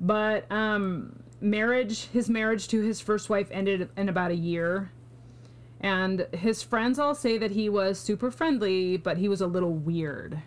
But 0.03 0.51
um 0.51 1.17
marriage 1.41 2.07
his 2.07 2.29
marriage 2.29 2.67
to 2.69 2.81
his 2.81 3.01
first 3.01 3.29
wife 3.29 3.47
ended 3.51 3.89
in 3.97 4.09
about 4.09 4.29
a 4.31 4.35
year. 4.35 4.91
And 5.79 6.27
his 6.33 6.61
friends 6.63 6.99
all 6.99 7.15
say 7.15 7.37
that 7.39 7.51
he 7.51 7.67
was 7.69 7.99
super 7.99 8.29
friendly, 8.31 8.95
but 8.97 9.17
he 9.17 9.27
was 9.27 9.41
a 9.41 9.47
little 9.47 9.73
weird. 9.73 10.41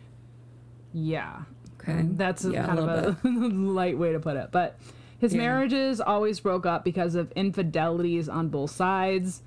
Yeah. 0.95 1.41
Okay. 1.81 2.03
That's 2.13 2.45
a 2.45 2.53
Yeah, 2.53 2.65
a 2.65 2.67
kind 2.67 2.79
of 2.79 3.25
a 3.25 3.29
light 3.29 3.99
way 3.99 4.13
to 4.13 4.21
put 4.21 4.37
it. 4.37 4.51
But 4.53 4.79
his 5.19 5.33
Yeah. 5.35 5.41
marriages 5.41 6.01
always 6.01 6.41
broke 6.41 6.65
up 6.67 6.85
because 6.85 7.15
of 7.15 7.33
infidelities 7.33 8.29
on 8.29 8.49
both 8.49 8.71
sides. 8.71 9.43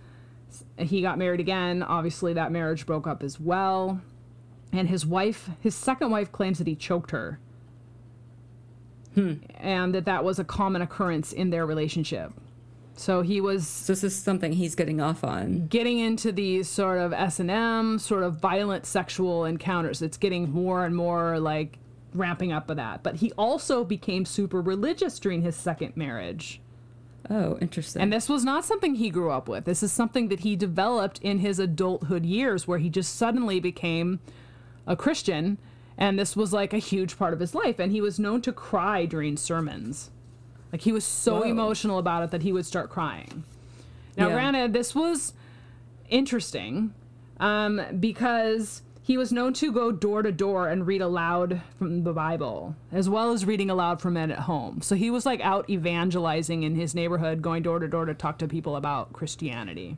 He 0.78 1.02
got 1.02 1.18
married 1.18 1.40
again. 1.40 1.82
Obviously, 1.84 2.34
that 2.34 2.52
marriage 2.52 2.86
broke 2.86 3.08
up 3.08 3.24
as 3.24 3.40
well. 3.40 4.02
And 4.72 4.88
his 4.90 5.06
wife, 5.06 5.50
his 5.60 5.74
second 5.76 6.12
wife, 6.12 6.32
claims 6.32 6.60
that 6.60 6.68
he 6.68 6.76
choked 6.76 7.12
her. 7.12 7.40
And 9.16 9.94
that 9.94 10.06
that 10.06 10.24
was 10.24 10.40
a 10.40 10.44
common 10.44 10.82
occurrence 10.82 11.34
in 11.34 11.50
their 11.50 11.66
relationship. 11.66 12.32
So 12.96 13.22
he 13.22 13.40
was 13.40 13.66
So 13.66 13.94
this 13.94 14.04
is 14.04 14.16
something 14.16 14.52
he's 14.52 14.76
getting 14.76 15.00
off 15.00 15.24
on. 15.24 15.68
getting 15.68 16.00
into 16.00 16.34
these 16.34 16.68
sort 16.68 17.00
of 17.00 17.14
S&M, 17.14 17.98
sort 17.98 18.24
of 18.24 18.36
violent 18.40 18.86
sexual 18.86 19.46
encounters. 19.46 20.02
It's 20.02 20.18
getting 20.18 20.52
more 20.52 20.86
and 20.86 20.96
more 20.96 21.40
like 21.40 21.80
ramping 22.14 22.52
up 22.52 22.70
of 22.70 22.76
that. 22.78 23.02
But 23.04 23.16
he 23.16 23.32
also 23.34 23.86
became 23.86 24.26
super 24.26 24.62
religious 24.62 25.18
during 25.18 25.44
his 25.44 25.56
second 25.56 25.96
marriage. 25.96 26.62
Oh, 27.30 27.58
interesting. 27.62 28.02
And 28.02 28.12
this 28.12 28.28
was 28.28 28.44
not 28.44 28.66
something 28.66 28.96
he 28.96 29.10
grew 29.10 29.32
up 29.32 29.48
with. 29.48 29.66
This 29.66 29.84
is 29.84 29.92
something 29.92 30.30
that 30.30 30.42
he 30.42 30.56
developed 30.56 31.20
in 31.20 31.40
his 31.40 31.60
adulthood 31.60 32.26
years 32.26 32.68
where 32.68 32.80
he 32.80 32.90
just 32.90 33.16
suddenly 33.16 33.60
became 33.60 34.20
a 34.88 34.96
Christian 34.96 35.58
and 36.00 36.18
this 36.18 36.36
was 36.36 36.52
like 36.54 36.74
a 36.74 36.78
huge 36.80 37.18
part 37.20 37.34
of 37.34 37.40
his 37.40 37.54
life 37.54 37.78
and 37.78 37.92
he 37.92 38.02
was 38.02 38.18
known 38.20 38.42
to 38.42 38.52
cry 38.52 39.06
during 39.06 39.38
sermons. 39.38 40.10
Like 40.72 40.82
he 40.82 40.92
was 40.92 41.04
so 41.04 41.40
Whoa. 41.42 41.44
emotional 41.44 42.00
about 42.00 42.24
it 42.24 42.32
that 42.32 42.42
he 42.42 42.52
would 42.52 42.66
start 42.66 42.90
crying. 42.90 43.44
Now, 44.18 44.30
Yeah. 44.30 44.34
granted, 44.34 44.74
this 44.74 44.96
was 44.96 45.34
interesting 46.10 46.94
um, 47.40 47.82
because 48.00 48.82
he 49.02 49.18
was 49.18 49.32
known 49.32 49.54
to 49.54 49.72
go 49.72 49.92
door 49.92 50.22
to 50.22 50.32
door 50.32 50.68
and 50.70 50.86
read 50.86 51.02
aloud 51.02 51.62
from 51.78 52.04
the 52.04 52.14
Bible, 52.14 52.76
as 52.92 53.10
well 53.10 53.32
as 53.32 53.46
reading 53.46 53.70
aloud 53.70 54.00
from 54.02 54.14
men 54.14 54.32
at 54.32 54.40
home. 54.40 54.82
So 54.82 54.96
he 54.96 55.10
was 55.10 55.26
like 55.26 55.42
out 55.42 55.70
evangelizing 55.70 56.64
in 56.64 56.76
his 56.76 56.94
neighborhood, 56.94 57.42
going 57.42 57.64
door 57.64 57.80
to 57.80 57.88
door 57.88 58.06
to 58.06 58.14
talk 58.14 58.38
to 58.40 58.48
people 58.48 58.76
about 58.76 59.14
Christianity. 59.14 59.98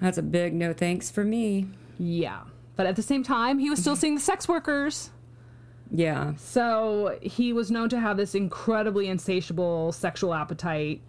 That's 0.00 0.18
a 0.18 0.22
big 0.22 0.52
no 0.54 0.72
thanks 0.72 1.10
for 1.10 1.24
me. 1.24 1.68
Yeah. 1.98 2.40
But 2.76 2.86
at 2.86 2.96
the 2.96 3.02
same 3.02 3.22
time, 3.22 3.58
he 3.58 3.70
was 3.70 3.78
still 3.78 3.94
seeing 4.02 4.14
the 4.16 4.20
sex 4.20 4.48
workers. 4.48 5.10
Yeah. 5.90 6.34
So 6.36 7.18
he 7.20 7.52
was 7.52 7.70
known 7.70 7.88
to 7.88 8.00
have 8.00 8.16
this 8.16 8.34
incredibly 8.34 9.08
insatiable 9.08 9.92
sexual 9.92 10.34
appetite. 10.34 11.00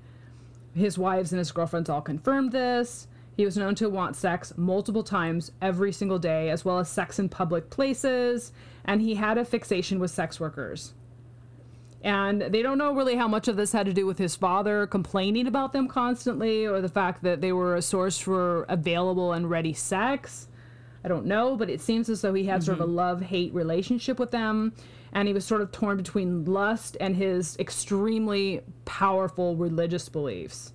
His 0.74 0.98
wives 0.98 1.32
and 1.32 1.40
his 1.40 1.52
girlfriends 1.52 1.90
all 1.90 2.02
confirmed 2.02 2.52
this. 2.52 3.08
He 3.38 3.46
was 3.46 3.58
known 3.58 3.76
to 3.76 3.90
want 3.90 4.16
sex 4.16 4.54
multiple 4.58 5.04
times 5.04 5.52
every 5.62 5.92
single 5.92 6.20
day, 6.20 6.50
as 6.50 6.66
well 6.66 6.80
as 6.80 6.90
sex 6.90 7.18
in 7.18 7.30
public 7.30 7.70
places, 7.70 8.52
and 8.84 9.02
he 9.02 9.16
had 9.16 9.38
a 9.38 9.46
fixation 9.46 10.00
with 10.00 10.12
sex 10.12 10.40
workers. 10.40 10.94
And 12.04 12.42
they 12.42 12.62
don't 12.62 12.78
know 12.78 12.94
really 12.94 13.16
how 13.16 13.28
much 13.28 13.48
of 13.48 13.56
this 13.56 13.72
had 13.72 13.86
to 13.86 13.94
do 13.94 14.06
with 14.06 14.18
his 14.18 14.36
father 14.36 14.88
complaining 14.88 15.48
about 15.48 15.72
them 15.72 15.88
constantly 15.88 16.66
or 16.66 16.82
the 16.82 16.90
fact 16.90 17.22
that 17.24 17.42
they 17.42 17.52
were 17.52 17.76
a 17.76 17.82
source 17.82 18.18
for 18.18 18.64
available 18.64 19.34
and 19.34 19.50
ready 19.50 19.74
sex. 19.74 20.48
I 21.04 21.08
don't 21.08 21.26
know, 21.26 21.56
but 21.56 21.70
it 21.70 21.82
seems 21.82 22.10
as 22.10 22.22
though 22.22 22.34
he 22.34 22.46
had 22.46 22.64
sort 22.64 22.78
of 22.78 22.82
a 22.82 22.88
mm-hmm. 22.88 22.96
love 22.96 23.22
hate 23.22 23.54
relationship 23.54 24.20
with 24.20 24.32
them. 24.32 24.74
And 25.14 25.28
he 25.28 25.34
was 25.34 25.44
sort 25.44 25.62
of 25.62 25.72
torn 25.72 25.98
between 25.98 26.46
lust 26.46 26.96
and 27.02 27.16
his 27.16 27.58
extremely 27.60 28.62
powerful 28.86 29.56
religious 29.56 30.08
beliefs. 30.08 30.72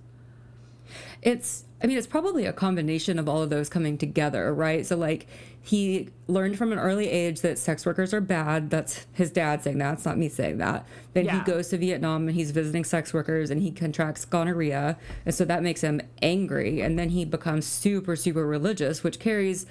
It's 1.21 1.65
I 1.81 1.87
mean 1.87 1.97
it's 1.97 2.07
probably 2.07 2.45
a 2.45 2.53
combination 2.53 3.19
of 3.19 3.27
all 3.27 3.41
of 3.41 3.49
those 3.49 3.67
coming 3.67 3.97
together, 3.97 4.53
right? 4.53 4.85
So 4.85 4.95
like 4.95 5.27
he 5.61 6.09
learned 6.27 6.57
from 6.57 6.71
an 6.71 6.79
early 6.79 7.09
age 7.09 7.41
that 7.41 7.57
sex 7.57 7.85
workers 7.85 8.13
are 8.13 8.21
bad. 8.21 8.69
That's 8.69 9.05
his 9.11 9.31
dad 9.31 9.63
saying 9.63 9.79
that. 9.79 9.95
It's 9.95 10.05
not 10.05 10.17
me 10.17 10.29
saying 10.29 10.59
that. 10.59 10.85
Then 11.13 11.27
he 11.27 11.39
goes 11.39 11.67
to 11.69 11.77
Vietnam 11.77 12.27
and 12.27 12.35
he's 12.37 12.51
visiting 12.51 12.85
sex 12.85 13.13
workers 13.13 13.49
and 13.49 13.61
he 13.61 13.71
contracts 13.71 14.23
gonorrhea. 14.23 14.97
And 15.25 15.35
so 15.35 15.43
that 15.43 15.63
makes 15.63 15.81
him 15.81 15.99
angry. 16.21 16.79
And 16.79 16.97
then 16.97 17.09
he 17.09 17.25
becomes 17.25 17.65
super, 17.65 18.15
super 18.15 18.47
religious, 18.47 19.03
which 19.03 19.19
carries 19.19 19.65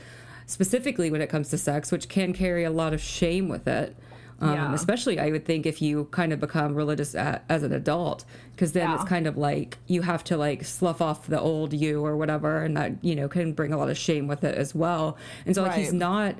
specifically 0.46 1.10
when 1.10 1.20
it 1.20 1.28
comes 1.28 1.48
to 1.50 1.58
sex, 1.58 1.90
which 1.92 2.08
can 2.08 2.32
carry 2.32 2.64
a 2.64 2.70
lot 2.70 2.94
of 2.94 3.00
shame 3.00 3.48
with 3.48 3.66
it. 3.68 3.96
Um, 4.40 4.52
Yeah. 4.52 4.74
Especially, 4.74 5.18
I 5.18 5.30
would 5.30 5.44
think, 5.46 5.64
if 5.64 5.80
you 5.80 6.04
kind 6.10 6.32
of 6.32 6.40
become 6.40 6.74
religious 6.74 7.14
a 7.14 7.40
as 7.48 7.62
an 7.62 7.72
adult, 7.72 8.24
because 8.52 8.72
then 8.72 8.90
it's 8.90 9.04
kind 9.04 9.26
of 9.26 9.38
like 9.38 9.78
you 9.86 10.02
have 10.02 10.22
to 10.24 10.36
like 10.36 10.64
slough 10.64 11.00
off 11.00 11.26
the 11.26 11.40
old 11.40 11.72
you 11.72 12.04
or 12.04 12.16
whatever, 12.16 12.62
and 12.62 12.76
that 12.76 13.02
you 13.02 13.14
know 13.14 13.28
can 13.28 13.52
bring 13.54 13.72
a 13.72 13.78
lot 13.78 13.88
of 13.88 13.96
shame 13.96 14.26
with 14.28 14.44
it 14.44 14.54
as 14.56 14.74
well. 14.74 15.16
And 15.46 15.54
so, 15.54 15.62
like, 15.62 15.72
he's 15.72 15.92
not 15.94 16.34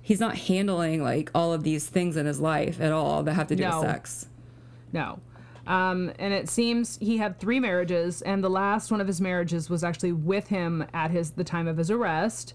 he's 0.00 0.20
not 0.20 0.36
handling 0.36 1.02
like 1.02 1.30
all 1.34 1.52
of 1.52 1.62
these 1.64 1.86
things 1.86 2.16
in 2.16 2.26
his 2.26 2.40
life 2.40 2.80
at 2.80 2.92
all 2.92 3.22
that 3.24 3.34
have 3.34 3.48
to 3.48 3.56
do 3.56 3.62
No. 3.64 3.80
with 3.80 3.88
sex. 3.90 4.26
No. 4.92 5.18
Um, 5.66 6.12
and 6.18 6.32
it 6.34 6.48
seems 6.48 6.96
he 6.98 7.18
had 7.18 7.38
three 7.40 7.58
marriages, 7.60 8.22
and 8.22 8.42
the 8.42 8.50
last 8.50 8.90
one 8.92 9.00
of 9.00 9.06
his 9.08 9.20
marriages 9.20 9.68
was 9.70 9.82
actually 9.84 10.12
with 10.12 10.46
him 10.48 10.84
at 10.94 11.10
his 11.10 11.32
the 11.32 11.44
time 11.44 11.66
of 11.66 11.76
his 11.76 11.90
arrest. 11.90 12.54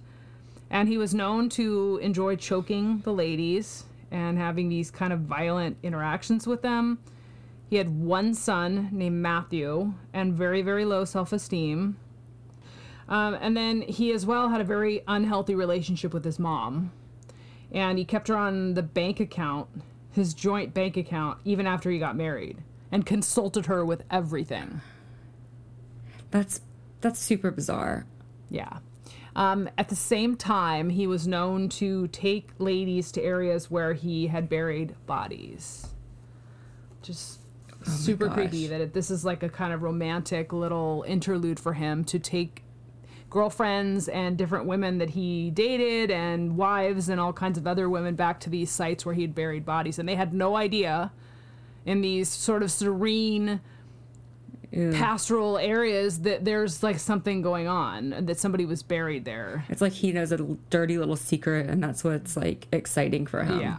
And 0.69 0.89
he 0.89 0.97
was 0.97 1.13
known 1.13 1.49
to 1.49 1.99
enjoy 2.01 2.35
choking 2.35 2.99
the 2.99 3.13
ladies 3.13 3.85
and 4.11 4.37
having 4.37 4.69
these 4.69 4.91
kind 4.91 5.13
of 5.13 5.21
violent 5.21 5.77
interactions 5.83 6.45
with 6.47 6.61
them. 6.61 6.99
He 7.69 7.75
had 7.75 7.99
one 7.99 8.33
son 8.33 8.89
named 8.91 9.21
Matthew 9.21 9.93
and 10.13 10.33
very, 10.33 10.61
very 10.61 10.85
low 10.85 11.05
self 11.05 11.33
esteem. 11.33 11.97
Um, 13.09 13.37
and 13.39 13.55
then 13.55 13.81
he 13.81 14.11
as 14.11 14.25
well 14.25 14.49
had 14.49 14.61
a 14.61 14.65
very 14.65 15.01
unhealthy 15.07 15.55
relationship 15.55 16.13
with 16.13 16.25
his 16.25 16.39
mom. 16.39 16.91
And 17.71 17.97
he 17.97 18.05
kept 18.05 18.27
her 18.29 18.37
on 18.37 18.73
the 18.73 18.83
bank 18.83 19.19
account, 19.19 19.67
his 20.11 20.33
joint 20.33 20.73
bank 20.73 20.95
account, 20.97 21.39
even 21.43 21.67
after 21.67 21.89
he 21.89 21.99
got 21.99 22.15
married, 22.15 22.63
and 22.91 23.05
consulted 23.05 23.65
her 23.65 23.85
with 23.85 24.03
everything. 24.09 24.81
That's 26.31 26.61
that's 27.01 27.19
super 27.19 27.51
bizarre. 27.51 28.05
Yeah. 28.49 28.79
Um, 29.37 29.69
at 29.77 29.89
the 29.89 29.95
same 29.95 30.35
time, 30.35 30.89
he 30.89 31.05
was 31.05 31.27
known 31.27 31.69
to 31.69 32.07
take 32.07 32.49
ladies 32.57 33.11
to 33.11 33.21
areas 33.21 33.69
where 33.69 33.93
he 33.93 34.27
had 34.27 34.49
buried 34.49 34.95
bodies. 35.05 35.89
Just 37.03 37.39
super 37.85 38.25
gosh. 38.25 38.33
creepy 38.33 38.65
that 38.65 38.81
it, 38.81 38.93
this 38.93 39.11
is 39.11 39.23
like 39.23 39.43
a 39.43 39.49
kind 39.49 39.73
of 39.73 39.83
romantic 39.83 40.51
little 40.51 41.05
interlude 41.07 41.59
for 41.59 41.73
him 41.73 42.03
to 42.05 42.17
take 42.17 42.63
girlfriends 43.29 44.07
and 44.07 44.39
different 44.39 44.65
women 44.65 44.97
that 44.97 45.11
he 45.11 45.51
dated 45.51 46.09
and 46.09 46.57
wives 46.57 47.07
and 47.07 47.21
all 47.21 47.31
kinds 47.31 47.59
of 47.59 47.67
other 47.67 47.87
women 47.87 48.15
back 48.15 48.39
to 48.39 48.49
these 48.49 48.71
sites 48.71 49.05
where 49.05 49.13
he 49.13 49.21
had 49.21 49.35
buried 49.35 49.63
bodies. 49.63 49.99
And 49.99 50.09
they 50.09 50.15
had 50.15 50.33
no 50.33 50.55
idea 50.55 51.11
in 51.85 52.01
these 52.01 52.27
sort 52.27 52.63
of 52.63 52.71
serene 52.71 53.61
Ew. 54.71 54.91
pastoral 54.91 55.57
areas 55.57 56.19
that 56.21 56.43
there's 56.43 56.83
like 56.83 56.99
something 56.99 57.41
going 57.41 57.67
on 57.67 58.25
that 58.25 58.37
somebody 58.37 58.65
was 58.65 58.83
buried 58.83 59.23
there. 59.25 59.65
It's 59.69 59.81
like 59.81 59.93
he 59.93 60.11
knows 60.11 60.31
a 60.31 60.37
dirty 60.69 60.97
little 60.97 61.15
secret, 61.15 61.69
and 61.69 61.81
that's 61.81 62.03
what's 62.03 62.35
like 62.35 62.67
exciting 62.71 63.27
for 63.27 63.43
him. 63.43 63.61
Yeah. 63.61 63.77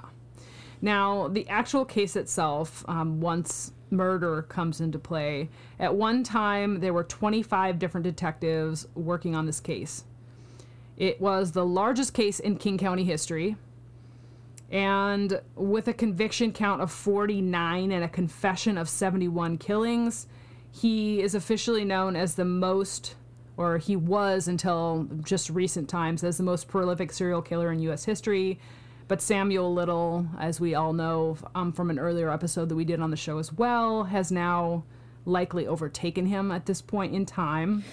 Now, 0.80 1.28
the 1.28 1.48
actual 1.48 1.84
case 1.84 2.16
itself, 2.16 2.84
um, 2.88 3.20
once 3.20 3.72
murder 3.90 4.42
comes 4.42 4.80
into 4.80 4.98
play, 4.98 5.48
at 5.78 5.94
one 5.94 6.22
time 6.22 6.80
there 6.80 6.92
were 6.92 7.04
25 7.04 7.78
different 7.78 8.04
detectives 8.04 8.86
working 8.94 9.34
on 9.34 9.46
this 9.46 9.60
case. 9.60 10.04
It 10.96 11.20
was 11.20 11.52
the 11.52 11.64
largest 11.64 12.14
case 12.14 12.40
in 12.40 12.56
King 12.56 12.78
County 12.78 13.04
history. 13.04 13.56
And 14.70 15.40
with 15.54 15.88
a 15.88 15.94
conviction 15.94 16.52
count 16.52 16.82
of 16.82 16.90
49 16.90 17.90
and 17.90 18.04
a 18.04 18.08
confession 18.08 18.76
of 18.76 18.88
71 18.88 19.58
killings, 19.58 20.26
he 20.70 21.20
is 21.22 21.34
officially 21.34 21.84
known 21.84 22.16
as 22.16 22.34
the 22.34 22.44
most, 22.44 23.14
or 23.56 23.78
he 23.78 23.96
was 23.96 24.48
until 24.48 25.08
just 25.22 25.50
recent 25.50 25.88
times, 25.88 26.22
as 26.22 26.36
the 26.36 26.42
most 26.42 26.68
prolific 26.68 27.12
serial 27.12 27.42
killer 27.42 27.72
in 27.72 27.80
U.S. 27.80 28.04
history. 28.04 28.58
But 29.08 29.22
Samuel 29.22 29.72
Little, 29.72 30.28
as 30.38 30.60
we 30.60 30.74
all 30.74 30.92
know 30.92 31.38
um, 31.54 31.72
from 31.72 31.90
an 31.90 31.98
earlier 31.98 32.30
episode 32.30 32.68
that 32.68 32.76
we 32.76 32.84
did 32.84 33.00
on 33.00 33.10
the 33.10 33.16
show 33.16 33.38
as 33.38 33.52
well, 33.52 34.04
has 34.04 34.30
now 34.30 34.84
likely 35.24 35.66
overtaken 35.66 36.26
him 36.26 36.50
at 36.50 36.66
this 36.66 36.82
point 36.82 37.14
in 37.14 37.24
time. 37.24 37.84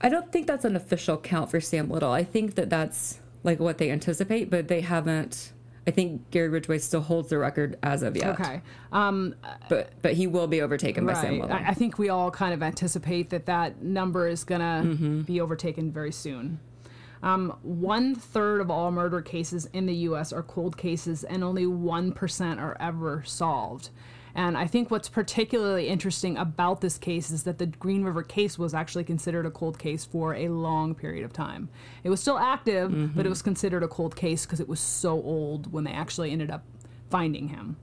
I 0.00 0.08
don't 0.08 0.30
think 0.30 0.46
that's 0.46 0.64
an 0.64 0.76
official 0.76 1.16
count 1.16 1.50
for 1.50 1.60
Sam 1.60 1.88
Little. 1.88 2.12
I 2.12 2.24
think 2.24 2.54
that 2.56 2.68
that's 2.68 3.20
like 3.44 3.60
what 3.60 3.78
they 3.78 3.90
anticipate, 3.90 4.50
but 4.50 4.68
they 4.68 4.80
haven't. 4.80 5.52
I 5.86 5.90
think 5.90 6.30
Gary 6.30 6.48
Ridgway 6.48 6.78
still 6.78 7.00
holds 7.00 7.28
the 7.28 7.38
record 7.38 7.76
as 7.82 8.02
of 8.02 8.16
yet. 8.16 8.38
Okay. 8.40 8.62
Um, 8.92 9.34
But 9.68 9.90
but 10.00 10.14
he 10.14 10.26
will 10.26 10.46
be 10.46 10.62
overtaken 10.62 11.04
by 11.06 11.14
Sam 11.14 11.40
right. 11.40 11.50
I, 11.66 11.74
think 11.74 11.98
we 11.98 12.08
all 12.08 12.30
kind 12.30 12.54
of 12.54 12.62
anticipate 12.62 13.30
that 13.30 13.46
that 13.46 13.82
number 13.82 14.28
is 14.28 14.44
going 14.44 14.60
to 14.60 14.88
Mm-hmm. 14.88 15.20
be 15.22 15.40
overtaken 15.40 15.90
very 15.90 16.12
soon. 16.12 16.60
Um, 17.22 17.56
one 17.62 18.14
third 18.16 18.60
of 18.60 18.70
all 18.70 18.90
murder 18.90 19.20
cases 19.20 19.68
in 19.72 19.86
the 19.86 19.94
U.S. 20.10 20.32
are 20.32 20.42
cold 20.42 20.76
cases, 20.76 21.22
and 21.24 21.44
only 21.44 21.64
1% 21.66 22.58
are 22.60 22.76
ever 22.80 23.22
solved. 23.24 23.90
And 24.34 24.56
I 24.56 24.66
think 24.66 24.90
what's 24.90 25.08
particularly 25.08 25.88
interesting 25.88 26.36
about 26.38 26.80
this 26.80 26.96
case 26.96 27.30
is 27.30 27.42
that 27.42 27.58
the 27.58 27.66
Green 27.66 28.02
River 28.02 28.22
case 28.22 28.58
was 28.58 28.72
actually 28.72 29.04
considered 29.04 29.44
a 29.44 29.50
cold 29.50 29.78
case 29.78 30.04
for 30.04 30.34
a 30.34 30.48
long 30.48 30.94
period 30.94 31.24
of 31.24 31.32
time. 31.32 31.68
It 32.02 32.10
was 32.10 32.20
still 32.20 32.38
active, 32.38 32.90
Mm-hmm. 32.90 33.16
but 33.16 33.26
it 33.26 33.28
was 33.28 33.42
considered 33.42 33.82
a 33.82 33.88
cold 33.88 34.16
case 34.16 34.46
because 34.46 34.60
it 34.60 34.68
was 34.68 34.80
so 34.80 35.12
old 35.22 35.70
when 35.72 35.84
they 35.84 35.92
actually 35.92 36.30
ended 36.32 36.50
up 36.50 36.64
finding 37.10 37.48
him. 37.48 37.76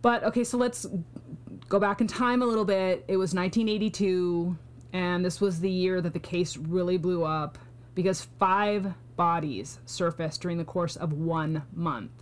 But 0.00 0.24
okay, 0.24 0.44
so 0.44 0.56
let's 0.56 0.86
go 1.68 1.78
back 1.78 2.00
in 2.00 2.06
time 2.06 2.40
a 2.40 2.46
little 2.46 2.64
bit. 2.64 3.04
It 3.08 3.16
was 3.16 3.34
1982, 3.34 4.56
and 4.92 5.24
this 5.24 5.40
was 5.40 5.60
the 5.60 5.70
year 5.70 6.00
that 6.00 6.12
the 6.12 6.18
case 6.20 6.56
really 6.56 6.96
blew 6.96 7.24
up 7.24 7.58
because 7.94 8.22
five 8.38 8.94
bodies 9.16 9.78
surfaced 9.84 10.40
during 10.40 10.56
the 10.56 10.64
course 10.64 10.96
of 10.96 11.12
one 11.12 11.64
month. 11.74 12.12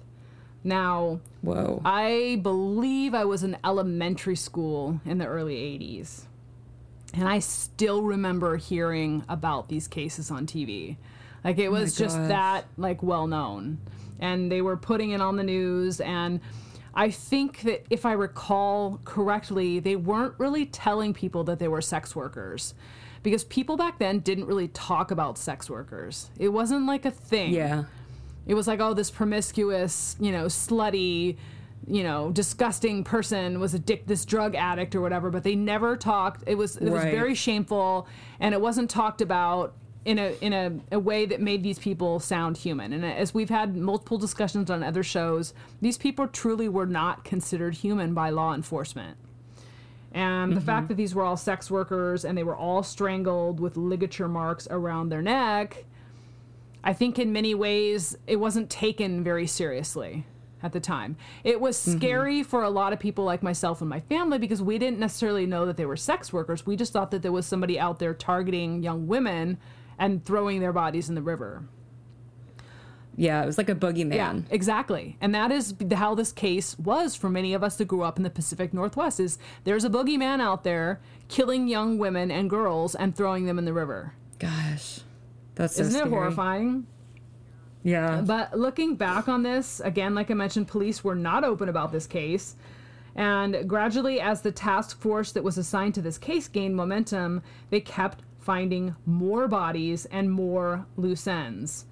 Now, 0.67 1.21
Whoa. 1.43 1.81
I 1.85 2.41
believe 2.43 3.15
I 3.15 3.25
was 3.25 3.45
in 3.45 3.57
elementary 3.65 4.35
school 4.35 5.01
in 5.07 5.19
the 5.19 5.27
early 5.27 5.55
80s. 5.55 6.23
And 7.15 7.29
I 7.29 7.39
still 7.39 8.03
remember 8.03 8.57
hearing 8.57 9.25
about 9.29 9.69
these 9.69 9.87
cases 9.87 10.29
on 10.31 10.47
TV. 10.47 10.97
Like 11.45 11.59
it 11.59 11.69
oh 11.69 11.71
was 11.71 11.95
just 11.97 12.17
gosh. 12.17 12.29
that 12.29 12.65
like 12.77 13.01
well 13.01 13.29
known. 13.29 13.79
And 14.19 14.51
they 14.51 14.61
were 14.61 14.77
putting 14.77 15.13
it 15.13 15.21
on 15.21 15.37
the 15.37 15.45
news 15.45 16.01
and 16.01 16.41
I 16.99 17.11
think 17.11 17.61
that 17.61 17.85
if 17.91 18.07
I 18.07 18.13
recall 18.13 19.01
correctly, 19.05 19.79
they 19.81 19.97
weren't 19.97 20.35
really 20.39 20.65
telling 20.65 21.13
people 21.13 21.45
that 21.45 21.59
they 21.59 21.69
were 21.69 21.83
sex 21.83 22.17
workers 22.17 22.75
because 23.23 23.45
people 23.45 23.77
back 23.77 23.99
then 23.99 24.21
didn't 24.21 24.47
really 24.47 24.69
talk 24.69 25.11
about 25.11 25.37
sex 25.37 25.69
workers. 25.69 26.31
It 26.39 26.49
wasn't 26.49 26.87
like 26.87 27.05
a 27.05 27.11
thing. 27.11 27.53
Yeah. 27.53 27.85
It 28.47 28.55
was 28.55 28.67
like, 28.67 28.81
oh, 28.81 28.95
this 28.95 29.11
promiscuous, 29.11 30.17
you 30.21 30.33
know, 30.33 30.47
slutty, 30.47 31.37
you 31.87 32.03
know, 32.03 32.31
disgusting 32.31 33.05
person 33.05 33.61
was 33.61 33.75
a 33.75 33.79
dick, 33.79 34.07
this 34.07 34.25
drug 34.25 34.55
addict 34.55 34.95
or 34.95 35.01
whatever. 35.01 35.31
But 35.31 35.43
they 35.45 35.55
never 35.55 35.97
talked. 35.97 36.45
It 36.47 36.57
was 36.57 36.77
it 36.77 36.91
was 36.91 37.03
Right. 37.03 37.13
very 37.13 37.35
shameful, 37.35 38.07
and 38.41 38.55
it 38.55 38.61
wasn't 38.61 38.91
talked 38.91 39.21
about 39.21 39.75
in 40.05 40.19
a 40.21 40.37
in 40.41 40.53
a, 40.53 40.73
a 40.93 40.99
way 40.99 41.27
that 41.27 41.41
made 41.41 41.63
these 41.65 41.79
people 41.79 42.21
sound 42.21 42.57
human. 42.57 42.93
And 42.93 43.05
as 43.05 43.35
we've 43.35 43.51
had 43.51 43.77
multiple 43.77 44.19
discussions 44.19 44.71
on 44.71 44.83
other 44.83 45.03
shows, 45.03 45.53
these 45.83 45.99
people 45.99 46.29
truly 46.29 46.69
were 46.69 46.87
not 46.87 47.25
considered 47.25 47.75
human 47.75 48.15
by 48.15 48.31
law 48.31 48.55
enforcement. 48.55 49.19
And 50.13 50.53
the 50.53 50.57
mm-hmm. 50.57 50.67
fact 50.67 50.89
that 50.89 50.95
these 50.95 51.15
were 51.15 51.25
all 51.25 51.37
sex 51.37 51.71
workers 51.71 52.25
and 52.25 52.39
they 52.39 52.45
were 52.45 52.57
all 52.57 52.83
strangled 52.83 53.61
with 53.61 53.77
ligature 53.77 54.29
marks 54.29 54.67
around 54.71 55.11
their 55.11 55.21
neck, 55.21 55.85
I 56.87 56.93
think 56.93 57.19
in 57.19 57.33
many 57.33 57.53
ways 57.53 58.17
it 58.29 58.37
wasn't 58.37 58.71
taken 58.71 59.25
very 59.25 59.49
seriously 59.49 60.25
at 60.63 60.73
the 60.73 60.79
time. 60.79 61.17
It 61.43 61.61
was 61.61 61.77
mm-hmm. 61.77 61.99
scary 61.99 62.43
for 62.45 62.63
a 62.63 62.71
lot 62.71 62.93
of 62.93 63.01
people 63.01 63.25
like 63.25 63.43
myself 63.43 63.81
and 63.81 63.91
my 63.91 63.99
family 63.99 64.39
because 64.39 64.63
we 64.63 64.79
didn't 64.79 65.01
necessarily 65.01 65.47
know 65.47 65.67
that 65.67 65.77
they 65.77 65.85
were 65.85 65.97
sex 65.97 66.33
workers. 66.33 66.65
We 66.65 66.77
just 66.77 66.93
thought 66.93 67.11
that 67.11 67.23
there 67.23 67.33
was 67.33 67.45
somebody 67.45 67.79
out 67.79 67.99
there 67.99 68.15
targeting 68.15 68.85
young 68.85 69.09
women 69.09 69.59
and 69.99 70.25
throwing 70.25 70.61
their 70.61 70.73
bodies 70.73 71.09
in 71.09 71.17
the 71.17 71.23
river. 71.23 71.65
Yeah, 73.17 73.43
it 73.43 73.47
was 73.47 73.59
like 73.59 73.69
a 73.69 73.75
boogeyman. 73.75 74.15
Yeah, 74.15 74.39
exactly. 74.51 75.17
And 75.21 75.35
that 75.35 75.51
is 75.51 75.75
how 75.93 76.15
this 76.15 76.31
case 76.31 76.79
was 76.79 77.17
for 77.17 77.29
many 77.29 77.53
of 77.53 77.65
us 77.65 77.77
that 77.79 77.87
grew 77.87 78.03
up 78.03 78.17
in 78.17 78.23
the 78.23 78.31
Pacific 78.31 78.73
Northwest 78.73 79.19
is 79.19 79.39
there's 79.65 79.85
a 79.85 79.91
boogeyman 79.91 80.41
out 80.41 80.63
there 80.63 81.01
killing 81.27 81.67
young 81.67 81.99
women 81.99 82.31
and 82.31 82.49
girls 82.49 82.95
and 82.95 83.17
throwing 83.17 83.47
them 83.47 83.59
in 83.59 83.65
the 83.65 83.73
river. 83.73 84.13
Gosh. 84.39 85.01
That's 85.57 85.77
so 85.77 85.83
Isn't 85.83 86.07
it 86.07 86.09
horrifying? 86.09 86.87
Yeah. 87.83 88.23
But 88.25 88.59
looking 88.59 88.95
back 88.97 89.29
on 89.29 89.43
this, 89.43 89.81
again, 89.81 90.15
like 90.15 90.31
I 90.31 90.35
mentioned, 90.35 90.69
police 90.69 91.03
were 91.03 91.15
not 91.15 91.45
open 91.45 91.69
about 91.69 91.93
this 91.93 92.07
case. 92.07 92.57
And 93.15 93.69
gradually, 93.69 94.21
as 94.21 94.43
the 94.43 94.53
task 94.53 95.01
force 95.01 95.33
that 95.33 95.43
was 95.43 95.57
assigned 95.57 95.95
to 95.95 96.03
this 96.03 96.19
case 96.19 96.49
gained 96.49 96.77
momentum, 96.77 97.43
they 97.71 97.81
kept 97.81 98.23
finding 98.39 98.95
more 99.07 99.49
bodies 99.49 100.05
and 100.07 100.31
more 100.31 100.87
loose 100.97 101.27
ends. 101.27 101.87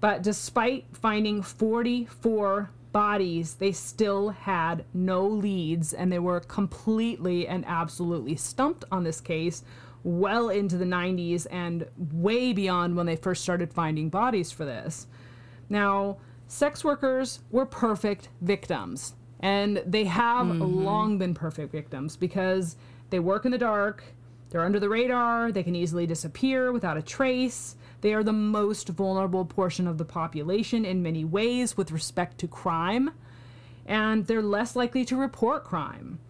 But 0.00 0.22
despite 0.22 0.84
finding 0.92 1.42
44 1.42 2.70
bodies, 2.92 3.54
they 3.54 3.72
still 3.72 4.30
had 4.30 4.84
no 4.92 5.26
leads 5.26 5.92
and 5.92 6.12
they 6.12 6.18
were 6.18 6.40
completely 6.40 7.48
and 7.48 7.64
absolutely 7.66 8.36
stumped 8.36 8.84
on 8.92 9.04
this 9.04 9.20
case 9.20 9.64
well 10.06 10.50
into 10.50 10.76
the 10.76 10.84
90s 10.84 11.48
and 11.50 11.84
way 12.12 12.52
beyond 12.52 12.94
when 12.94 13.06
they 13.06 13.16
first 13.16 13.42
started 13.42 13.72
finding 13.72 14.08
bodies 14.08 14.52
for 14.52 14.64
this. 14.64 15.08
Now, 15.68 16.18
sex 16.46 16.84
workers 16.84 17.40
were 17.50 17.66
perfect 17.66 18.28
victims, 18.40 19.14
and 19.40 19.82
they 19.84 20.04
have 20.04 20.46
mm-hmm. 20.46 20.62
long 20.62 21.18
been 21.18 21.34
perfect 21.34 21.72
victims 21.72 22.16
because 22.16 22.76
they 23.10 23.18
work 23.18 23.44
in 23.44 23.50
the 23.50 23.58
dark, 23.58 24.04
they're 24.50 24.64
under 24.64 24.78
the 24.78 24.88
radar, 24.88 25.50
they 25.50 25.64
can 25.64 25.74
easily 25.74 26.06
disappear 26.06 26.70
without 26.70 26.96
a 26.96 27.02
trace. 27.02 27.74
They 28.00 28.14
are 28.14 28.22
the 28.22 28.32
most 28.32 28.88
vulnerable 28.90 29.44
portion 29.44 29.88
of 29.88 29.98
the 29.98 30.04
population 30.04 30.84
in 30.84 31.02
many 31.02 31.24
ways 31.24 31.76
with 31.76 31.90
respect 31.90 32.38
to 32.38 32.46
crime, 32.46 33.10
and 33.86 34.24
they're 34.28 34.40
less 34.40 34.76
likely 34.76 35.04
to 35.06 35.16
report 35.16 35.64
crime. 35.64 36.20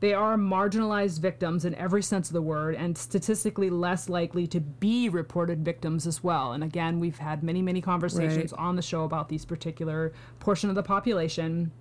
They 0.00 0.12
are 0.12 0.36
marginalized 0.36 1.20
victims 1.20 1.64
in 1.64 1.74
every 1.74 2.02
sense 2.02 2.28
of 2.28 2.34
the 2.34 2.42
word 2.42 2.74
and 2.74 2.98
statistically 2.98 3.70
less 3.70 4.08
likely 4.10 4.46
to 4.48 4.60
be 4.60 5.08
reported 5.08 5.64
victims 5.64 6.06
as 6.06 6.22
well. 6.22 6.52
And 6.52 6.62
again, 6.62 7.00
we've 7.00 7.18
had 7.18 7.42
many, 7.42 7.62
many 7.62 7.80
conversations 7.80 8.52
Right. 8.52 8.60
on 8.60 8.76
the 8.76 8.82
show 8.82 9.04
about 9.04 9.30
these 9.30 9.46
particular 9.46 10.12
portion 10.38 10.68
of 10.68 10.76
the 10.76 10.82
population. 10.82 11.72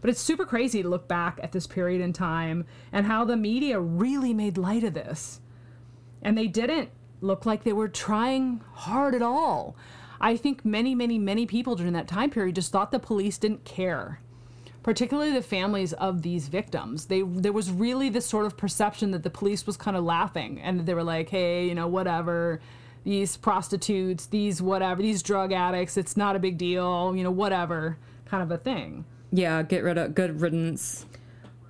But 0.00 0.10
it's 0.10 0.20
super 0.20 0.44
crazy 0.44 0.82
to 0.82 0.88
look 0.88 1.08
back 1.08 1.40
at 1.42 1.50
this 1.50 1.66
period 1.66 2.00
in 2.00 2.12
time 2.12 2.66
and 2.92 3.06
how 3.06 3.24
the 3.24 3.36
media 3.36 3.80
really 3.80 4.32
made 4.32 4.56
light 4.56 4.84
of 4.84 4.94
this. 4.94 5.40
And 6.22 6.38
they 6.38 6.46
didn't 6.46 6.90
look 7.20 7.44
like 7.46 7.64
they 7.64 7.72
were 7.72 7.88
trying 7.88 8.60
hard 8.74 9.14
at 9.14 9.22
all. 9.22 9.74
I 10.20 10.36
think 10.36 10.64
many, 10.64 10.94
many, 10.94 11.18
many 11.18 11.46
people 11.46 11.74
during 11.74 11.94
that 11.94 12.06
time 12.06 12.30
period 12.30 12.54
just 12.54 12.70
thought 12.70 12.92
the 12.92 12.98
police 13.00 13.38
didn't 13.38 13.64
care 13.64 14.20
particularly 14.84 15.32
the 15.32 15.42
families 15.42 15.92
of 15.94 16.22
these 16.22 16.46
victims. 16.46 17.06
They 17.06 17.22
there 17.22 17.52
was 17.52 17.72
really 17.72 18.08
this 18.08 18.26
sort 18.26 18.46
of 18.46 18.56
perception 18.56 19.10
that 19.10 19.24
the 19.24 19.30
police 19.30 19.66
was 19.66 19.76
kind 19.76 19.96
of 19.96 20.04
laughing 20.04 20.60
and 20.60 20.78
that 20.78 20.86
they 20.86 20.94
were 20.94 21.02
like, 21.02 21.30
"Hey, 21.30 21.66
you 21.66 21.74
know, 21.74 21.88
whatever. 21.88 22.60
These 23.02 23.36
prostitutes, 23.36 24.26
these 24.26 24.62
whatever, 24.62 25.02
these 25.02 25.22
drug 25.22 25.52
addicts, 25.52 25.96
it's 25.96 26.16
not 26.16 26.36
a 26.36 26.38
big 26.38 26.56
deal, 26.56 27.14
you 27.16 27.24
know, 27.24 27.32
whatever." 27.32 27.98
kind 28.26 28.42
of 28.42 28.50
a 28.50 28.56
thing. 28.58 29.04
yeah, 29.32 29.62
get 29.62 29.84
rid 29.84 29.98
of 29.98 30.14
good 30.14 30.40
riddance. 30.40 31.06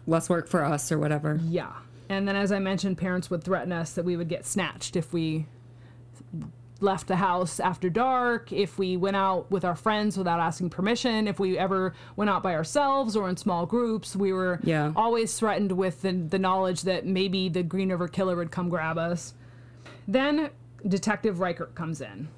Less 0.06 0.28
work 0.30 0.46
for 0.48 0.64
us 0.64 0.92
or 0.92 0.98
whatever. 0.98 1.40
Yeah. 1.42 1.72
And 2.08 2.28
then 2.28 2.36
as 2.36 2.52
I 2.52 2.58
mentioned, 2.58 2.96
parents 2.96 3.28
would 3.30 3.42
threaten 3.42 3.72
us 3.72 3.92
that 3.94 4.04
we 4.04 4.16
would 4.16 4.28
get 4.28 4.46
snatched 4.46 4.94
if 4.96 5.12
we 5.12 5.46
left 6.80 7.06
the 7.06 7.16
house 7.16 7.60
after 7.60 7.88
dark, 7.88 8.52
if 8.52 8.78
we 8.78 8.96
went 8.96 9.16
out 9.16 9.50
with 9.50 9.64
our 9.64 9.76
friends 9.76 10.18
without 10.18 10.40
asking 10.40 10.70
permission, 10.70 11.28
if 11.28 11.38
we 11.38 11.56
ever 11.56 11.94
went 12.16 12.28
out 12.28 12.42
by 12.42 12.54
ourselves 12.54 13.16
or 13.16 13.28
in 13.28 13.36
small 13.36 13.64
groups, 13.64 14.14
we 14.16 14.32
were 14.32 14.58
Yeah. 14.64 14.92
always 14.96 15.38
threatened 15.38 15.72
with 15.72 16.02
the, 16.02 16.12
the 16.12 16.38
knowledge 16.38 16.82
that 16.82 17.06
maybe 17.06 17.48
the 17.48 17.62
Green 17.62 17.90
River 17.90 18.08
Killer 18.08 18.36
would 18.36 18.50
come 18.50 18.68
grab 18.68 18.98
us. 18.98 19.34
Then 20.06 20.50
Detective 20.86 21.40
Reichert 21.40 21.74
comes 21.74 22.00
in. 22.00 22.28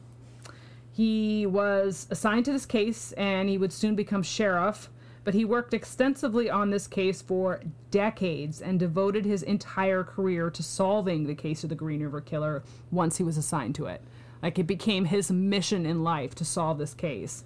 He 0.92 1.46
was 1.46 2.07
assigned 2.11 2.44
to 2.46 2.53
this 2.53 2.66
case 2.66 3.12
and 3.12 3.49
he 3.49 3.59
would 3.59 3.72
soon 3.72 3.96
become 3.96 4.22
sheriff, 4.22 4.88
but 5.25 5.35
he 5.35 5.44
worked 5.44 5.75
extensively 5.75 6.49
on 6.49 6.70
this 6.70 6.87
case 6.87 7.20
for 7.20 7.61
decades 7.90 8.62
and 8.62 8.79
devoted 8.79 9.25
his 9.25 9.42
entire 9.42 10.05
career 10.05 10.51
to 10.51 10.62
solving 10.62 11.27
the 11.27 11.35
case 11.35 11.64
of 11.64 11.68
the 11.70 11.75
Green 11.75 12.03
River 12.03 12.20
Killer 12.20 12.62
once 12.90 13.16
he 13.16 13.25
was 13.25 13.37
assigned 13.37 13.75
to 13.75 13.87
it. 13.87 14.01
Like 14.47 14.61
it 14.61 14.69
became 14.69 15.07
his 15.07 15.29
mission 15.29 15.85
in 15.85 16.05
life 16.05 16.37
to 16.37 16.45
solve 16.45 16.79
this 16.79 16.95
case. 16.95 17.43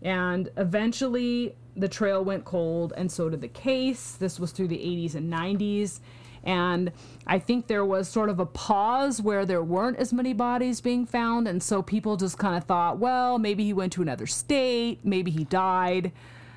And 0.00 0.48
eventually 0.56 1.56
the 1.74 1.88
trail 1.88 2.24
went 2.24 2.44
cold, 2.44 2.92
and 2.96 3.10
so 3.10 3.28
did 3.28 3.40
the 3.40 3.48
case. 3.48 4.12
This 4.12 4.38
was 4.38 4.52
through 4.52 4.68
the 4.68 4.78
80s 4.78 5.16
and 5.16 5.32
90s. 5.32 5.98
And 6.44 6.92
I 7.26 7.40
think 7.40 7.66
there 7.66 7.84
was 7.84 8.08
sort 8.08 8.30
of 8.30 8.38
a 8.38 8.46
pause 8.46 9.20
where 9.20 9.44
there 9.44 9.60
weren't 9.60 9.96
as 9.96 10.12
many 10.12 10.32
bodies 10.32 10.80
being 10.80 11.04
found. 11.04 11.48
And 11.48 11.60
so 11.60 11.82
people 11.82 12.16
just 12.16 12.38
kind 12.38 12.56
of 12.56 12.62
thought, 12.62 12.98
well, 12.98 13.40
maybe 13.40 13.64
he 13.64 13.72
went 13.72 13.92
to 13.94 14.02
another 14.02 14.28
state, 14.28 15.00
maybe 15.02 15.32
he 15.32 15.42
died. 15.42 16.12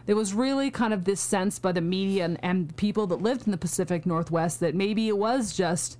There 0.06 0.16
was 0.16 0.36
really 0.36 0.70
kind 0.70 0.94
of 0.94 1.06
this 1.06 1.20
sense 1.20 1.58
by 1.58 1.72
the 1.72 1.82
media 1.82 2.26
and, 2.26 2.38
and 2.44 2.78
people 2.78 3.08
that 3.08 3.24
lived 3.24 3.48
in 3.48 3.52
the 3.52 3.58
Pacific 3.58 4.06
Northwest 4.06 4.60
that 4.60 4.76
maybe 4.76 5.08
it 5.08 5.18
was 5.18 5.52
just 5.52 5.98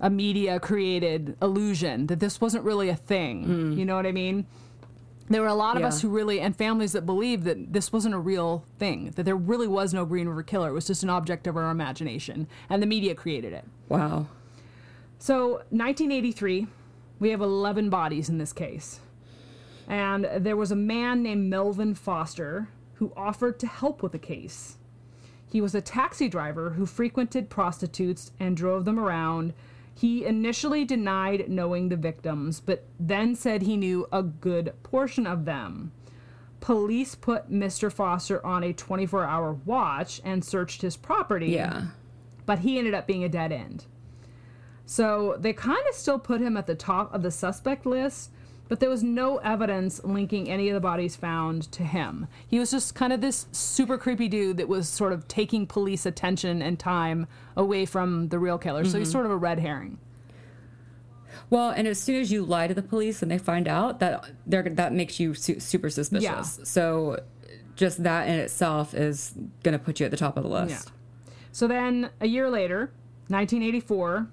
a 0.00 0.08
media 0.10 0.58
created 0.58 1.36
illusion, 1.42 2.06
that 2.08 2.20
this 2.20 2.40
wasn't 2.40 2.64
really 2.64 2.88
a 2.88 2.96
thing. 2.96 3.44
Mm. 3.46 3.76
You 3.78 3.84
know 3.84 3.96
what 3.96 4.06
I 4.06 4.12
mean? 4.12 4.46
there 5.28 5.42
were 5.42 5.46
a 5.46 5.54
lot 5.54 5.76
of 5.76 5.82
Yeah. 5.82 5.86
us 5.86 6.00
who 6.02 6.08
really 6.08 6.40
and 6.40 6.56
families 6.56 6.90
that 6.90 7.06
believed 7.06 7.44
that 7.44 7.72
this 7.72 7.92
wasn't 7.92 8.16
a 8.16 8.18
real 8.18 8.64
thing 8.80 9.12
that 9.14 9.22
there 9.22 9.36
really 9.36 9.68
was 9.68 9.94
no 9.94 10.04
green 10.04 10.26
river 10.26 10.42
killer 10.42 10.70
it 10.70 10.72
was 10.72 10.88
just 10.88 11.04
an 11.04 11.08
object 11.10 11.46
of 11.46 11.56
our 11.56 11.70
imagination 11.70 12.48
and 12.68 12.82
the 12.82 12.86
media 12.88 13.14
created 13.14 13.52
it 13.52 13.64
Wow. 13.88 14.26
so 15.20 15.62
1983 15.70 16.66
we 17.20 17.30
have 17.30 17.40
11 17.40 17.90
bodies 17.90 18.28
in 18.28 18.38
this 18.38 18.52
case 18.52 18.98
and 19.86 20.28
there 20.36 20.56
was 20.56 20.72
a 20.72 20.76
man 20.76 21.22
named 21.22 21.48
melvin 21.48 21.94
foster 21.94 22.66
who 22.94 23.12
offered 23.16 23.60
to 23.60 23.68
help 23.68 24.02
with 24.02 24.10
the 24.10 24.18
case 24.18 24.78
he 25.48 25.60
was 25.60 25.76
a 25.76 25.80
taxi 25.80 26.28
driver 26.28 26.70
who 26.70 26.86
frequented 26.86 27.48
prostitutes 27.48 28.32
and 28.40 28.56
drove 28.56 28.84
them 28.84 28.98
around. 28.98 29.52
He 30.00 30.24
initially 30.24 30.86
denied 30.86 31.50
knowing 31.50 31.90
the 31.90 31.96
victims, 31.96 32.58
but 32.58 32.86
then 32.98 33.34
said 33.34 33.60
he 33.60 33.76
knew 33.76 34.08
a 34.10 34.22
good 34.22 34.72
portion 34.82 35.26
of 35.26 35.44
them. 35.44 35.92
Police 36.60 37.14
put 37.14 37.50
Mr. 37.52 37.92
Foster 37.92 38.44
on 38.44 38.64
a 38.64 38.72
24 38.72 39.24
hour 39.24 39.52
watch 39.66 40.22
and 40.24 40.42
searched 40.42 40.80
his 40.80 40.96
property, 40.96 41.48
Yeah. 41.50 41.88
but 42.46 42.60
he 42.60 42.78
ended 42.78 42.94
up 42.94 43.06
being 43.06 43.24
a 43.24 43.28
dead 43.28 43.52
end. 43.52 43.84
So 44.86 45.36
they 45.38 45.52
kind 45.52 45.82
of 45.90 45.94
still 45.94 46.18
put 46.18 46.40
him 46.40 46.56
at 46.56 46.66
the 46.66 46.74
top 46.74 47.12
of 47.12 47.22
the 47.22 47.30
suspect 47.30 47.84
list, 47.84 48.30
but 48.70 48.78
there 48.78 48.88
was 48.88 49.02
no 49.02 49.38
evidence 49.38 50.00
linking 50.04 50.48
any 50.48 50.68
of 50.68 50.74
the 50.74 50.80
bodies 50.80 51.16
found 51.16 51.70
to 51.72 51.82
him. 51.82 52.28
He 52.46 52.60
was 52.60 52.70
just 52.70 52.94
kind 52.94 53.12
of 53.12 53.20
this 53.20 53.48
super 53.50 53.98
creepy 53.98 54.28
dude 54.28 54.58
that 54.58 54.68
was 54.68 54.88
sort 54.88 55.12
of 55.12 55.26
taking 55.26 55.66
police 55.66 56.06
attention 56.06 56.62
and 56.62 56.78
time 56.78 57.26
away 57.56 57.84
from 57.84 58.28
the 58.28 58.38
real 58.38 58.58
killer. 58.58 58.84
So 58.84 58.96
he's 58.96 59.08
mm-hmm. 59.08 59.12
sort 59.12 59.26
of 59.26 59.32
a 59.32 59.36
red 59.36 59.58
herring. 59.58 59.98
Well, 61.50 61.70
and 61.70 61.88
as 61.88 62.00
soon 62.00 62.20
as 62.20 62.30
you 62.30 62.44
lie 62.44 62.68
to 62.68 62.74
the 62.74 62.82
police 62.82 63.22
and 63.22 63.30
they 63.30 63.38
find 63.38 63.66
out 63.66 63.98
that 63.98 64.30
they're 64.46 64.62
that 64.62 64.92
makes 64.92 65.18
you 65.18 65.34
su- 65.34 65.58
super 65.58 65.90
suspicious. 65.90 66.22
Yeah. 66.22 66.64
So 66.64 67.24
just 67.74 68.04
that 68.04 68.28
in 68.28 68.34
itself 68.36 68.94
is 68.94 69.34
going 69.64 69.76
to 69.76 69.84
put 69.84 69.98
you 69.98 70.04
at 70.06 70.12
the 70.12 70.16
top 70.16 70.36
of 70.36 70.44
the 70.44 70.48
list. 70.48 70.86
Yeah. 70.86 71.32
So 71.50 71.66
then, 71.66 72.10
a 72.20 72.28
year 72.28 72.48
later, 72.48 72.92
1984, 73.26 74.28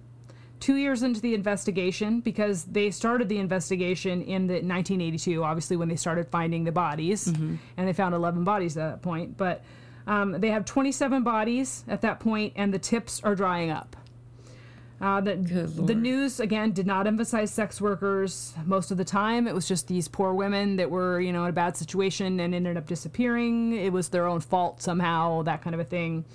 two 0.60 0.76
years 0.76 1.04
into 1.04 1.22
the 1.22 1.34
investigation, 1.34 2.20
because 2.20 2.64
they 2.66 2.92
started 2.92 3.30
the 3.30 3.38
investigation 3.38 4.22
in 4.22 4.48
the 4.48 4.56
1982, 4.56 5.44
obviously 5.44 5.78
when 5.78 5.88
they 5.90 5.96
started 5.96 6.28
finding 6.30 6.64
the 6.64 6.72
bodies, 6.72 7.28
and 7.28 7.60
they 7.78 7.94
found 7.94 8.16
11 8.16 8.44
bodies 8.44 8.78
at 8.78 8.90
that 8.92 9.02
point. 9.02 9.38
But 9.38 9.64
um, 10.08 10.40
they 10.40 10.50
have 10.50 10.66
27 10.66 11.24
bodies 11.24 11.84
at 11.88 12.02
that 12.02 12.20
point, 12.20 12.54
and 12.56 12.74
the 12.74 12.80
tips 12.80 13.22
are 13.24 13.36
drying 13.36 13.72
up. 13.72 13.96
Uh, 15.00 15.22
the, 15.22 15.36
the 15.36 15.94
news 15.94 16.40
again 16.40 16.72
did 16.72 16.88
not 16.88 17.06
emphasize 17.06 17.52
sex 17.52 17.80
workers 17.80 18.56
most 18.66 18.90
of 18.90 18.98
the 18.98 19.06
time. 19.06 19.48
It 19.48 19.54
was 19.54 19.68
just 19.68 19.88
these 19.88 20.08
poor 20.08 20.34
women 20.34 20.78
that 20.78 20.90
were, 20.90 21.22
you 21.22 21.32
know, 21.32 21.44
in 21.44 21.50
a 21.50 21.54
bad 21.54 21.78
situation 21.78 22.40
and 22.40 22.56
ended 22.56 22.78
up 22.78 22.88
disappearing. 22.88 23.74
It 23.74 23.94
was 23.94 24.10
their 24.10 24.26
own 24.26 24.40
fault 24.40 24.82
somehow, 24.82 25.44
that 25.44 25.62
kind 25.62 25.76
of 25.76 25.80
a 25.80 25.84
thing. 25.84 26.26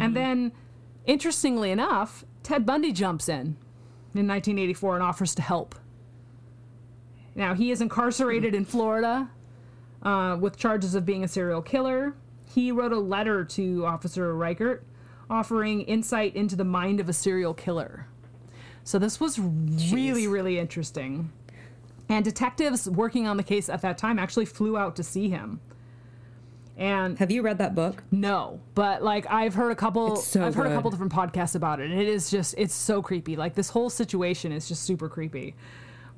And 0.00 0.16
then, 0.16 0.50
interestingly 1.06 1.70
enough, 1.70 2.24
Ted 2.44 2.66
Bundy 2.66 2.92
jumps 2.92 3.28
in 3.28 3.56
in 4.14 4.28
1984 4.28 4.94
and 4.94 5.02
offers 5.02 5.34
to 5.34 5.42
help. 5.42 5.74
Now, 7.34 7.54
he 7.54 7.72
is 7.72 7.80
incarcerated 7.80 8.54
in 8.54 8.64
Florida 8.64 9.30
uh, 10.02 10.36
with 10.38 10.56
charges 10.56 10.94
of 10.94 11.04
being 11.04 11.24
a 11.24 11.28
serial 11.28 11.62
killer. 11.62 12.14
He 12.54 12.70
wrote 12.70 12.92
a 12.92 12.98
letter 12.98 13.44
to 13.44 13.86
Officer 13.86 14.36
Reichert 14.36 14.84
offering 15.28 15.80
insight 15.80 16.36
into 16.36 16.54
the 16.54 16.64
mind 16.64 17.00
of 17.00 17.08
a 17.08 17.12
serial 17.12 17.54
killer. 17.54 18.06
So, 18.84 18.98
this 18.98 19.18
was 19.18 19.40
really, 19.40 20.26
really 20.26 20.58
interesting. 20.58 21.32
And 22.10 22.22
detectives 22.22 22.88
working 22.88 23.26
on 23.26 23.38
the 23.38 23.42
case 23.42 23.70
at 23.70 23.80
that 23.80 23.96
time 23.96 24.18
actually 24.18 24.44
flew 24.44 24.76
out 24.76 24.94
to 24.96 25.02
see 25.02 25.30
him. 25.30 25.60
And 26.76 27.18
Have 27.18 27.30
you 27.30 27.42
read 27.42 27.58
that 27.58 27.74
book? 27.74 28.02
no, 28.10 28.60
but 28.74 29.02
like 29.02 29.26
I've 29.30 29.54
heard 29.54 29.70
a 29.70 29.76
couple 29.76 30.16
so 30.16 30.44
I've 30.44 30.54
heard 30.54 30.66
a 30.66 30.74
couple 30.74 30.90
different 30.90 31.12
podcasts 31.12 31.54
about 31.54 31.78
it 31.80 31.90
and 31.90 32.00
it 32.00 32.08
is 32.08 32.30
just 32.30 32.54
it's 32.58 32.74
so 32.74 33.00
creepy. 33.00 33.36
Like 33.36 33.54
this 33.54 33.70
whole 33.70 33.90
situation 33.90 34.50
is 34.52 34.66
just 34.66 34.82
super 34.82 35.08
creepy. 35.08 35.54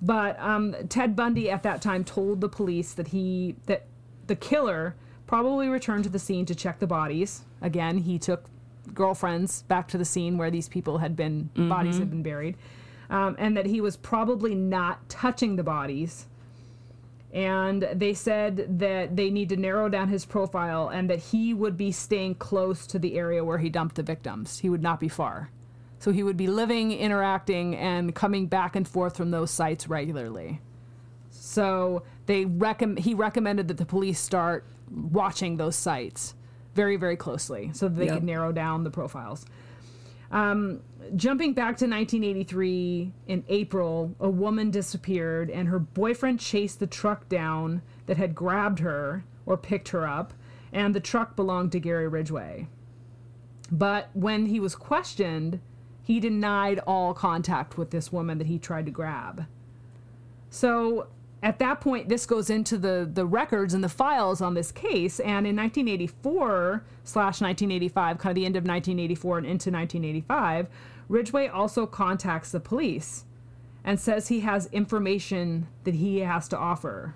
But 0.01 0.39
um, 0.41 0.75
Ted 0.89 1.17
Bundy 1.17 1.51
at 1.51 1.63
that 1.63 1.81
time 1.83 2.05
told 2.05 2.41
the 2.41 2.49
police 2.49 2.93
that 2.95 3.09
he 3.09 3.57
that 3.67 3.87
the 4.27 4.37
killer 4.37 4.95
probably 5.27 5.69
returned 5.69 6.05
to 6.05 6.11
the 6.11 6.19
scene 6.19 6.47
to 6.47 6.55
check 6.55 6.79
the 6.79 6.87
bodies. 6.87 7.43
Again, 7.61 7.99
he 7.99 8.19
took 8.19 8.45
girlfriends 8.95 9.63
back 9.63 9.89
to 9.89 9.99
the 9.99 10.05
scene 10.05 10.39
where 10.39 10.51
these 10.51 10.69
people 10.69 10.99
had 10.99 11.17
been 11.17 11.51
bodies 11.55 11.99
had 11.99 12.11
been 12.11 12.23
buried. 12.23 12.57
Um, 13.09 13.37
and 13.39 13.57
that 13.57 13.67
he 13.67 13.81
was 13.81 13.97
probably 13.97 14.55
not 14.55 15.09
touching 15.09 15.57
the 15.57 15.63
bodies 15.63 16.27
and 17.37 17.87
they 17.93 18.15
said 18.15 18.79
that 18.79 19.15
they 19.15 19.29
need 19.29 19.51
to 19.51 19.57
narrow 19.59 19.91
down 19.91 20.09
his 20.09 20.25
profile 20.25 20.89
and 20.89 21.11
that 21.11 21.19
he 21.19 21.53
would 21.53 21.77
be 21.77 21.93
staying 21.93 22.35
close 22.37 22.87
to 22.87 22.99
the 22.99 23.19
area 23.19 23.45
where 23.45 23.59
he 23.59 23.69
dumped 23.69 23.97
the 23.97 24.03
victims. 24.03 24.59
He 24.61 24.71
would 24.71 24.83
not 24.83 24.99
be 24.99 25.09
far. 25.11 25.51
So 25.99 26.13
he 26.13 26.23
would 26.23 26.39
be 26.39 26.47
living, 26.47 26.93
interacting, 26.93 27.77
and 27.77 28.15
coming 28.15 28.47
back 28.47 28.75
and 28.75 28.89
forth 28.89 29.19
from 29.19 29.33
those 29.33 29.51
sites 29.51 29.87
regularly. 29.87 30.63
So 31.31 32.05
they 32.25 32.47
recomm- 32.47 32.99
he 33.01 33.13
recommended 33.13 33.69
that 33.69 33.77
the 33.77 33.85
police 33.85 34.19
start 34.19 34.65
watching 34.91 35.59
those 35.59 35.77
sites 35.77 36.35
very, 36.75 36.97
very 36.97 37.17
closely 37.17 37.71
so 37.75 37.87
that 37.89 37.97
they 37.97 38.07
Yep. 38.07 38.15
could 38.15 38.25
narrow 38.25 38.51
down 38.51 38.83
the 38.85 38.91
profiles. 38.91 39.45
Um, 40.31 40.81
jumping 41.15 41.53
back 41.53 41.77
to 41.79 41.87
1983, 41.87 43.13
in 43.27 43.45
April, 43.49 44.15
a 44.19 44.29
woman 44.29 44.71
disappeared, 44.71 45.51
and 45.51 45.69
her 45.69 45.79
boyfriend 45.79 46.41
chased 46.41 46.81
the 46.81 46.87
truck 46.87 47.29
down 47.29 47.83
that 48.07 48.17
had 48.17 48.35
grabbed 48.35 48.81
her 48.81 49.25
or 49.45 49.57
picked 49.57 49.91
her 49.91 50.07
up, 50.07 50.33
and 50.73 50.95
the 50.95 51.01
truck 51.01 51.37
belonged 51.37 51.73
to 51.73 51.81
Gary 51.81 52.09
Ridgway. 52.09 52.69
But 53.71 54.11
when 54.15 54.47
he 54.47 54.61
was 54.61 54.75
questioned, 54.75 55.61
he 56.03 56.21
denied 56.21 56.79
all 56.87 57.15
contact 57.15 57.77
with 57.77 57.91
this 57.91 58.13
woman 58.13 58.39
that 58.39 58.47
he 58.47 58.59
tried 58.59 58.87
to 58.87 58.93
grab. 58.93 59.47
So 60.51 61.09
at 61.43 61.59
that 61.59 61.81
point, 61.81 62.09
this 62.09 62.27
goes 62.27 62.51
into 62.51 62.79
the, 62.79 63.09
the 63.13 63.27
records 63.27 63.75
and 63.75 63.85
the 63.85 63.89
files 63.89 64.41
on 64.41 64.55
this 64.55 64.73
case. 64.73 65.21
And 65.21 65.47
in 65.47 65.55
1984 65.57 66.85
slash 67.05 67.41
1985, 67.41 68.19
kind 68.19 68.31
of 68.31 68.35
the 68.35 68.47
end 68.47 68.57
of 68.57 68.65
1984 68.65 69.39
and 69.39 69.47
into 69.47 69.71
1985, 69.71 70.69
Ridgway 71.09 71.49
also 71.49 71.87
contacts 71.87 72.51
the 72.51 72.61
police 72.61 73.25
and 73.85 74.01
says 74.01 74.29
he 74.29 74.41
has 74.41 74.67
information 74.73 75.69
that 75.85 75.95
he 75.95 76.19
has 76.21 76.49
to 76.49 76.59
offer. 76.59 77.15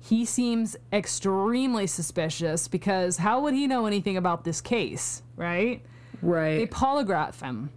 He 0.00 0.24
seems 0.24 0.76
extremely 0.92 1.86
suspicious 1.86 2.66
because 2.66 3.18
how 3.18 3.40
would 3.40 3.54
he 3.54 3.66
know 3.66 3.86
anything 3.86 4.16
about 4.16 4.44
this 4.44 4.60
case, 4.60 5.22
right? 5.36 5.82
Right. 6.22 6.58
They 6.58 6.66
polygraph 6.66 7.40
him. 7.40 7.70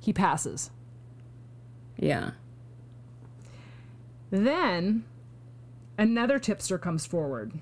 He 0.00 0.12
passes. 0.12 0.70
Yeah. 1.96 2.30
Then 4.30 5.04
another 5.96 6.38
tipster 6.38 6.78
comes 6.78 7.06
forward. 7.06 7.52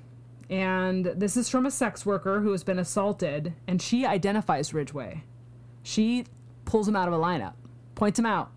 And 0.49 1.07
this 1.07 1.37
is 1.37 1.49
from 1.49 1.67
a 1.67 1.71
sex 1.71 2.07
worker 2.07 2.41
who 2.41 2.53
has 2.53 2.63
been 2.63 2.79
assaulted, 2.79 3.55
and 3.67 3.83
she 3.83 4.07
identifies 4.07 4.73
Ridgway. 4.73 5.25
She 5.83 6.27
pulls 6.65 6.87
him 6.87 6.97
out 6.97 7.09
of 7.09 7.15
a 7.15 7.19
lineup, 7.19 7.55
points 7.95 8.19
him 8.19 8.27
out, 8.27 8.53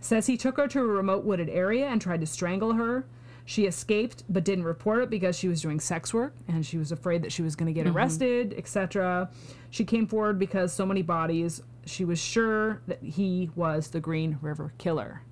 says 0.00 0.26
he 0.26 0.36
took 0.36 0.56
her 0.56 0.66
to 0.68 0.80
a 0.80 0.86
remote 0.86 1.24
wooded 1.24 1.48
area 1.48 1.86
and 1.86 2.00
tried 2.00 2.20
to 2.20 2.26
strangle 2.26 2.72
her. 2.74 3.04
She 3.44 3.64
escaped 3.66 4.24
but 4.28 4.44
didn't 4.44 4.64
report 4.64 5.02
it 5.04 5.10
because 5.10 5.38
she 5.38 5.48
was 5.48 5.62
doing 5.62 5.80
sex 5.80 6.12
work 6.12 6.34
and 6.48 6.66
she 6.66 6.76
was 6.78 6.92
afraid 6.92 7.22
that 7.22 7.32
she 7.32 7.42
was 7.42 7.56
going 7.56 7.66
to 7.66 7.72
get 7.72 7.86
mm-hmm. 7.86 7.96
arrested, 7.96 8.54
etc. 8.56 9.30
She 9.70 9.84
came 9.84 10.06
forward 10.06 10.38
because 10.38 10.72
so 10.72 10.84
many 10.84 11.02
bodies, 11.02 11.62
she 11.86 12.04
was 12.04 12.18
sure 12.18 12.82
that 12.86 13.02
he 13.02 13.50
was 13.54 13.88
the 13.88 14.00
Green 14.00 14.38
River 14.42 14.72
Killer. 14.78 15.22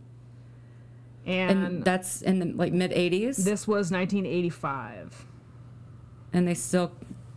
And 1.26 1.82
that's 1.84 2.22
in 2.22 2.38
the 2.38 2.46
like 2.46 2.72
mid 2.72 2.92
80s. 2.92 3.36
This 3.44 3.66
was 3.66 3.90
1985. 3.90 5.26
and 6.32 6.46
they 6.46 6.54
still 6.54 6.92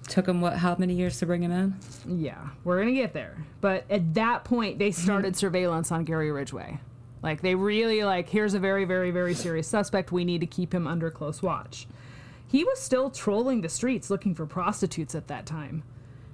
took 0.07 0.27
him 0.27 0.41
what 0.41 0.53
how 0.57 0.75
many 0.77 0.93
years 0.93 1.19
to 1.19 1.25
bring 1.25 1.43
him 1.43 1.51
in? 1.51 1.75
Yeah, 2.07 2.49
we're 2.63 2.79
gonna 2.79 2.93
get 2.93 3.13
there. 3.13 3.37
But 3.61 3.85
at 3.89 4.13
that 4.15 4.43
point, 4.43 4.79
they 4.79 4.91
started 4.91 5.35
surveillance 5.43 5.91
on 5.91 6.03
Gary 6.03 6.31
Ridgway. 6.31 6.79
Like 7.21 7.41
they 7.41 7.55
really 7.55 8.03
like, 8.03 8.29
here's 8.29 8.53
a 8.53 8.59
very, 8.59 8.85
very, 8.85 9.11
very 9.11 9.33
serious 9.33 9.67
suspect. 9.67 10.11
We 10.11 10.23
need 10.23 10.41
to 10.41 10.47
keep 10.47 10.73
him 10.73 10.87
under 10.87 11.09
close 11.11 11.41
watch. 11.41 11.87
He 12.47 12.63
was 12.63 12.79
still 12.79 13.09
trolling 13.09 13.61
the 13.61 13.69
streets 13.69 14.09
looking 14.09 14.33
for 14.33 14.45
prostitutes 14.45 15.13
at 15.15 15.27
that 15.27 15.45
time, 15.45 15.83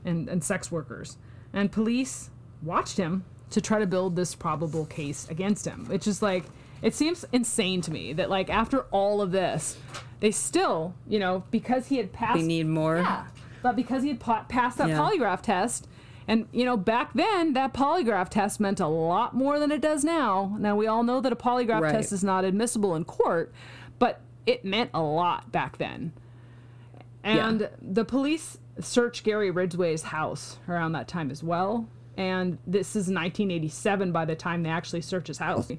and 0.05 0.29
and 0.29 0.43
sex 0.43 0.71
workers. 0.71 1.17
And 1.53 1.71
police 1.71 2.29
watched 2.61 2.97
him 2.97 3.23
to 3.51 3.61
try 3.61 3.79
to 3.79 3.87
build 3.87 4.15
this 4.15 4.35
probable 4.35 4.85
case 4.85 5.27
against 5.29 5.65
him. 5.65 5.85
Which 5.87 6.07
is 6.07 6.21
like, 6.21 6.43
it 6.81 6.93
seems 6.93 7.25
insane 7.31 7.81
to 7.81 7.91
me 7.91 8.13
that 8.13 8.29
like 8.29 8.49
after 8.49 8.81
all 8.91 9.21
of 9.21 9.31
this, 9.31 9.77
they 10.19 10.31
still, 10.31 10.93
you 11.07 11.19
know, 11.19 11.43
because 11.51 11.87
he 11.87 11.97
had 11.97 12.11
passed. 12.13 12.39
They 12.39 12.45
need 12.45 12.67
more. 12.67 12.97
Yeah, 12.97 13.25
but 13.61 13.75
because 13.75 14.03
he 14.03 14.09
had 14.09 14.19
pa- 14.19 14.45
passed 14.47 14.77
that 14.77 14.89
Yeah. 14.89 14.97
polygraph 14.99 15.41
test, 15.41 15.87
and 16.27 16.47
you 16.51 16.65
know, 16.65 16.77
back 16.77 17.13
then 17.13 17.53
that 17.53 17.73
polygraph 17.73 18.29
test 18.29 18.59
meant 18.59 18.79
a 18.79 18.87
lot 18.87 19.33
more 19.35 19.59
than 19.59 19.71
it 19.71 19.81
does 19.81 20.03
now. 20.03 20.55
Now 20.59 20.75
we 20.75 20.87
all 20.87 21.03
know 21.03 21.19
that 21.21 21.31
a 21.31 21.35
polygraph 21.35 21.81
Right. 21.81 21.91
test 21.91 22.11
is 22.11 22.23
not 22.23 22.43
admissible 22.45 22.95
in 22.95 23.05
court, 23.05 23.51
but 23.99 24.21
it 24.45 24.63
meant 24.65 24.89
a 24.93 25.01
lot 25.01 25.51
back 25.51 25.77
then. 25.77 26.13
And 27.23 27.61
Yeah. 27.61 27.67
the 27.81 28.05
police 28.05 28.57
searched 28.79 29.23
Gary 29.23 29.49
Ridgway's 29.51 30.03
house 30.03 30.57
around 30.67 30.91
that 30.93 31.07
time 31.07 31.31
as 31.31 31.41
well. 31.43 31.87
And 32.17 32.57
this 32.67 32.95
is 32.95 33.09
1987 33.09 34.11
by 34.11 34.25
the 34.25 34.35
time 34.35 34.63
they 34.63 34.69
actually 34.69 35.01
search 35.01 35.27
his 35.27 35.39
house. 35.39 35.71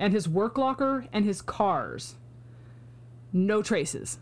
And 0.00 0.12
his 0.12 0.28
work 0.28 0.58
locker 0.58 1.06
and 1.12 1.24
his 1.24 1.40
cars. 1.40 2.16
No 3.32 3.62
traces. 3.62 4.18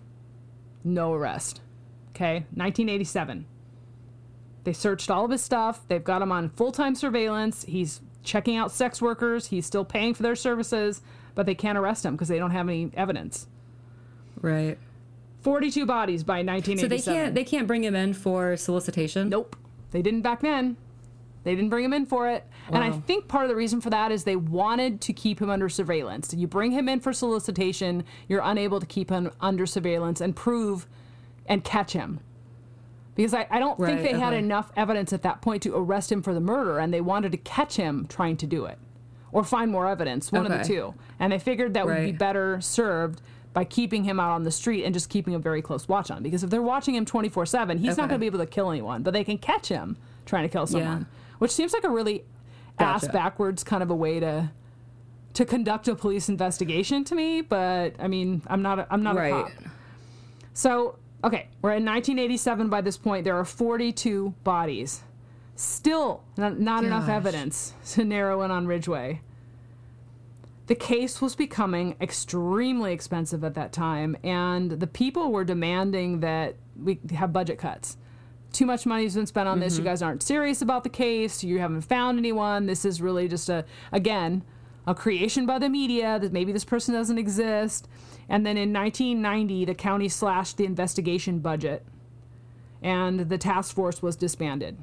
No 0.85 1.14
arrest. 1.14 1.62
Okay, 2.11 2.45
1987. 2.55 3.47
They 4.64 4.73
searched 4.73 5.11
all 5.11 5.25
of 5.25 5.31
his 5.31 5.43
stuff. 5.43 5.87
They've 5.88 6.05
got 6.05 6.21
him 6.21 6.33
on 6.33 6.51
full 6.51 6.73
time 6.73 6.95
surveillance. 6.95 7.64
He's 7.67 8.01
checking 8.23 8.57
out 8.57 8.73
sex 8.73 9.01
workers. 9.01 9.47
He's 9.47 9.64
still 9.64 9.85
paying 9.85 10.12
for 10.14 10.23
their 10.23 10.37
services, 10.37 11.01
but 11.35 11.47
they 11.47 11.55
can't 11.55 11.79
arrest 11.79 12.05
him 12.05 12.14
because 12.14 12.29
they 12.29 12.38
don't 12.38 12.51
have 12.51 12.69
any 12.69 12.91
evidence. 12.95 13.47
Right. 14.43 14.79
42 15.41 15.87
bodies 15.87 16.25
by 16.25 16.43
1987. 16.43 16.79
So 16.79 17.12
1987. 17.12 17.14
they 17.14 17.23
can't 17.23 17.35
they 17.35 17.45
can't 17.45 17.67
bring 17.67 17.85
him 17.85 17.95
in 17.95 18.12
for 18.12 18.57
solicitation. 18.57 19.29
Nope. 19.29 19.57
They 19.93 20.03
didn't 20.03 20.23
back 20.23 20.41
then. 20.41 20.77
They 21.48 21.54
didn't 21.54 21.70
bring 21.70 21.87
him 21.87 21.94
in 21.94 22.04
for 22.04 22.28
it. 22.28 22.44
And 22.66 22.84
I 22.84 22.90
think 22.90 23.26
part 23.26 23.44
of 23.44 23.48
the 23.48 23.56
reason 23.56 23.80
for 23.80 23.88
that 23.88 24.12
is 24.12 24.24
they 24.24 24.37
wanted 24.37 25.00
to 25.00 25.14
keep 25.14 25.40
him 25.40 25.48
under 25.48 25.70
surveillance. 25.70 26.34
You 26.34 26.46
bring 26.46 26.72
him 26.72 26.90
in 26.90 27.00
for 27.00 27.14
solicitation, 27.14 28.04
you're 28.28 28.42
unable 28.44 28.80
to 28.80 28.84
keep 28.84 29.08
him 29.08 29.30
under 29.40 29.64
surveillance 29.64 30.20
and 30.20 30.37
prove 30.37 30.87
and 31.46 31.64
catch 31.64 31.92
him. 31.92 32.20
Because 33.14 33.32
I, 33.32 33.46
I 33.50 33.58
don't 33.58 33.78
think 33.78 34.00
Right, 34.00 34.12
they 34.12 34.18
had 34.18 34.34
enough 34.34 34.70
evidence 34.76 35.14
at 35.14 35.22
that 35.22 35.40
point 35.40 35.62
to 35.62 35.74
arrest 35.74 36.12
him 36.12 36.20
for 36.22 36.34
the 36.34 36.40
murder, 36.40 36.78
and 36.78 36.92
they 36.92 37.00
wanted 37.00 37.32
to 37.32 37.38
catch 37.38 37.76
him 37.76 38.06
trying 38.08 38.37
to 38.37 38.46
do 38.46 38.66
it 38.66 38.78
or 39.32 39.42
find 39.42 39.70
more 39.70 39.88
evidence, 39.88 40.30
one 40.30 40.44
of 40.44 40.52
the 40.52 40.58
two. 40.64 40.92
And 41.18 41.32
they 41.32 41.38
figured 41.38 41.72
that 41.74 41.87
would 41.87 41.94
be 42.04 42.12
better 42.12 42.61
served 42.61 43.22
by 43.54 43.64
keeping 43.64 44.04
him 44.04 44.20
out 44.20 44.32
on 44.32 44.44
the 44.44 44.50
street 44.50 44.84
and 44.84 44.92
just 44.92 45.08
keeping 45.08 45.34
a 45.34 45.38
very 45.38 45.62
close 45.62 45.88
watch 45.88 46.11
on. 46.11 46.18
him. 46.18 46.22
Because 46.24 46.44
if 46.44 46.50
they're 46.50 46.61
watching 46.62 46.94
him 46.94 47.06
24 47.06 47.46
7, 47.46 47.78
he's 47.78 47.96
not 47.96 48.08
going 48.11 48.18
to 48.18 48.18
be 48.18 48.26
able 48.26 48.38
to 48.38 48.46
kill 48.46 48.70
anyone, 48.70 49.02
but 49.02 49.14
they 49.14 49.24
can 49.24 49.38
catch 49.38 49.68
him 49.68 49.96
trying 50.26 50.42
to 50.44 50.48
kill 50.52 50.66
someone, 50.66 51.06
which 51.38 51.51
seems 51.51 51.72
like 51.72 51.85
a 51.85 51.90
really 51.90 52.24
ass 52.79 53.09
backwards 53.09 53.64
kind 53.64 53.83
of 53.83 53.90
a 53.90 53.96
way 53.96 54.20
to. 54.20 54.51
To 55.35 55.44
conduct 55.44 55.87
a 55.87 55.94
police 55.94 56.29
investigation 56.29 57.05
to 57.05 57.14
me, 57.14 57.42
but 57.42 57.94
I 58.01 58.09
mean, 58.09 58.42
I'm 58.48 58.61
not. 58.61 58.81
A, 58.81 58.87
I'm 58.90 59.05
not 59.05 59.16
a 59.16 59.31
cop. 59.31 59.53
So, 60.53 60.98
okay, 61.22 61.46
we're 61.62 61.74
in 61.74 61.85
1987 61.85 62.68
by 62.68 62.81
this 62.81 62.96
point. 62.96 63.22
There 63.24 63.38
are 63.38 63.44
42 63.44 64.35
bodies. 64.42 65.03
Still 65.55 66.24
not, 66.37 66.59
not 66.59 66.83
enough 66.83 67.09
evidence 67.09 67.74
to 67.92 68.05
narrow 68.05 68.42
in 68.42 68.51
on 68.51 68.66
Ridgway. 68.66 69.20
The 70.66 70.74
case 70.74 71.20
was 71.22 71.37
becoming 71.37 71.94
extremely 72.01 72.92
expensive 72.92 73.44
at 73.44 73.55
that 73.55 73.72
time, 73.72 74.16
and 74.24 74.72
the 74.72 74.87
people 74.88 75.31
were 75.31 75.44
demanding 75.44 76.20
that 76.20 76.57
we 76.77 76.98
have 77.14 77.33
budget 77.33 77.59
cuts. 77.59 77.96
Too 78.59 78.66
much 78.66 78.87
money's 78.87 79.14
been 79.14 79.25
spent 79.25 79.49
on 79.49 79.61
this. 79.61 79.79
You 79.79 79.85
guys 79.85 80.03
aren't 80.03 80.21
serious 80.21 80.62
about 80.62 80.83
the 80.83 80.88
case. 80.88 81.44
You 81.44 81.61
haven't 81.61 81.83
found 81.83 82.18
anyone. 82.18 82.66
This 82.66 82.85
is 82.85 83.01
really 83.01 83.29
just 83.29 83.49
a, 83.49 83.64
again, 83.92 84.42
a 84.85 84.97
creation 84.97 85.47
by 85.47 85.61
the 85.61 85.68
media 85.68 86.18
that 86.18 86.33
maybe 86.33 86.51
this 86.51 86.64
person 86.64 86.92
doesn't 86.92 87.18
exist. 87.18 87.87
And 88.29 88.44
then 88.44 88.57
in 88.57 88.73
1990, 88.73 89.64
the 89.64 89.77
county 89.77 90.09
slashed 90.09 90.57
the 90.57 90.64
investigation 90.64 91.38
budget, 91.38 91.87
and 92.83 93.21
the 93.21 93.38
task 93.38 93.77
force 93.77 94.03
was 94.03 94.16
disbanded. 94.16 94.77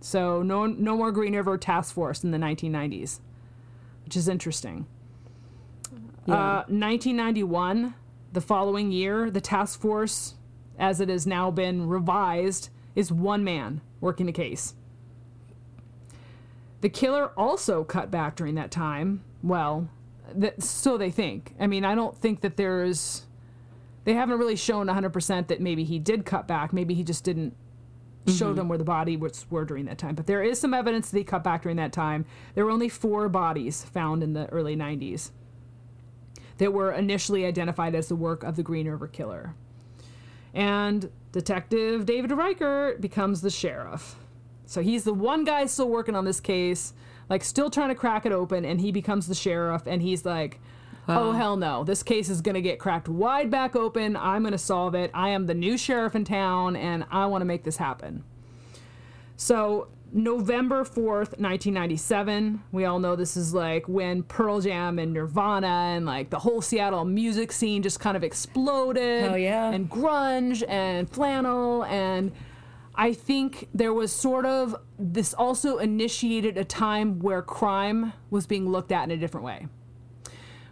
So 0.00 0.44
no, 0.44 0.66
no 0.66 0.96
more 0.96 1.10
Green 1.10 1.34
River 1.34 1.58
Task 1.58 1.92
Force 1.92 2.22
in 2.22 2.30
the 2.30 2.38
1990s, 2.38 3.18
which 4.04 4.16
is 4.16 4.28
interesting. 4.28 4.86
Uh, 6.28 6.62
1991, 6.68 7.94
the 8.32 8.40
following 8.40 8.92
year, 8.92 9.28
the 9.28 9.40
task 9.40 9.80
force, 9.80 10.34
as 10.78 11.00
it 11.00 11.08
has 11.08 11.26
now 11.26 11.50
been 11.50 11.88
revised, 11.88 12.68
is 12.94 13.12
one 13.12 13.44
man 13.44 13.80
working 14.00 14.26
the 14.26 14.32
case. 14.32 14.74
The 16.80 16.88
killer 16.88 17.32
also 17.36 17.84
cut 17.84 18.10
back 18.10 18.36
during 18.36 18.54
that 18.54 18.70
time. 18.70 19.22
Well, 19.42 19.88
that, 20.34 20.62
so 20.62 20.96
they 20.96 21.10
think. 21.10 21.54
I 21.58 21.66
mean, 21.66 21.84
I 21.84 21.94
don't 21.94 22.16
think 22.16 22.40
that 22.42 22.56
there's. 22.56 23.24
They 24.04 24.14
haven't 24.14 24.38
really 24.38 24.56
shown 24.56 24.86
100% 24.86 25.48
that 25.48 25.60
maybe 25.60 25.84
he 25.84 25.98
did 25.98 26.24
cut 26.24 26.48
back. 26.48 26.72
Maybe 26.72 26.94
he 26.94 27.04
just 27.04 27.24
didn't 27.24 27.54
show 28.26 28.48
them 28.48 28.64
mm-hmm. 28.64 28.68
where 28.68 28.78
the 28.78 28.84
body 28.84 29.16
was 29.16 29.46
were 29.50 29.64
during 29.64 29.86
that 29.86 29.98
time. 29.98 30.14
But 30.14 30.26
there 30.26 30.42
is 30.42 30.58
some 30.60 30.72
evidence 30.72 31.10
that 31.10 31.18
he 31.18 31.24
cut 31.24 31.44
back 31.44 31.62
during 31.62 31.76
that 31.76 31.92
time. 31.92 32.24
There 32.54 32.64
were 32.64 32.70
only 32.70 32.88
four 32.88 33.28
bodies 33.28 33.84
found 33.84 34.22
in 34.22 34.32
the 34.32 34.46
early 34.48 34.76
90s 34.76 35.30
that 36.58 36.72
were 36.72 36.92
initially 36.92 37.44
identified 37.44 37.94
as 37.94 38.08
the 38.08 38.16
work 38.16 38.42
of 38.42 38.56
the 38.56 38.62
Green 38.62 38.88
River 38.88 39.08
Killer. 39.08 39.54
And 40.54 41.10
Detective 41.32 42.06
David 42.06 42.32
Reichert 42.32 43.00
becomes 43.00 43.40
the 43.40 43.50
sheriff. 43.50 44.16
So 44.66 44.82
he's 44.82 45.04
the 45.04 45.14
one 45.14 45.44
guy 45.44 45.66
still 45.66 45.88
working 45.88 46.14
on 46.14 46.24
this 46.24 46.40
case, 46.40 46.92
like 47.28 47.42
still 47.42 47.70
trying 47.70 47.88
to 47.88 47.94
crack 47.94 48.26
it 48.26 48.32
open, 48.32 48.64
and 48.64 48.80
he 48.80 48.92
becomes 48.92 49.26
the 49.26 49.34
sheriff, 49.34 49.86
and 49.86 50.02
he's 50.02 50.24
like, 50.24 50.60
Oh, 51.10 51.32
hell 51.32 51.56
no. 51.56 51.84
This 51.84 52.02
case 52.02 52.28
is 52.28 52.42
going 52.42 52.54
to 52.54 52.60
get 52.60 52.78
cracked 52.78 53.08
wide 53.08 53.50
back 53.50 53.74
open. 53.74 54.14
I'm 54.14 54.42
going 54.42 54.52
to 54.52 54.58
solve 54.58 54.94
it. 54.94 55.10
I 55.14 55.30
am 55.30 55.46
the 55.46 55.54
new 55.54 55.78
sheriff 55.78 56.14
in 56.14 56.24
town, 56.24 56.76
and 56.76 57.06
I 57.10 57.24
want 57.26 57.40
to 57.40 57.46
make 57.46 57.64
this 57.64 57.78
happen. 57.78 58.24
So, 59.36 59.88
November 60.12 60.84
4th, 60.84 61.36
1997, 61.38 62.62
we 62.72 62.84
all 62.84 62.98
know 62.98 63.14
this 63.14 63.36
is 63.36 63.52
like 63.52 63.86
when 63.88 64.22
Pearl 64.22 64.60
Jam 64.60 64.98
and 64.98 65.12
Nirvana 65.12 65.66
and 65.66 66.06
like 66.06 66.30
the 66.30 66.38
whole 66.38 66.62
Seattle 66.62 67.04
music 67.04 67.52
scene 67.52 67.82
just 67.82 68.00
kind 68.00 68.16
of 68.16 68.24
exploded. 68.24 69.24
Hell 69.24 69.38
yeah. 69.38 69.70
And 69.70 69.90
grunge 69.90 70.64
and 70.66 71.10
flannel. 71.10 71.84
And 71.84 72.32
I 72.94 73.12
think 73.12 73.68
there 73.74 73.92
was 73.92 74.10
sort 74.10 74.46
of 74.46 74.74
this 74.98 75.34
also 75.34 75.76
initiated 75.78 76.56
a 76.56 76.64
time 76.64 77.20
where 77.20 77.42
crime 77.42 78.14
was 78.30 78.46
being 78.46 78.68
looked 78.70 78.92
at 78.92 79.04
in 79.04 79.10
a 79.10 79.16
different 79.16 79.44
way. 79.44 79.66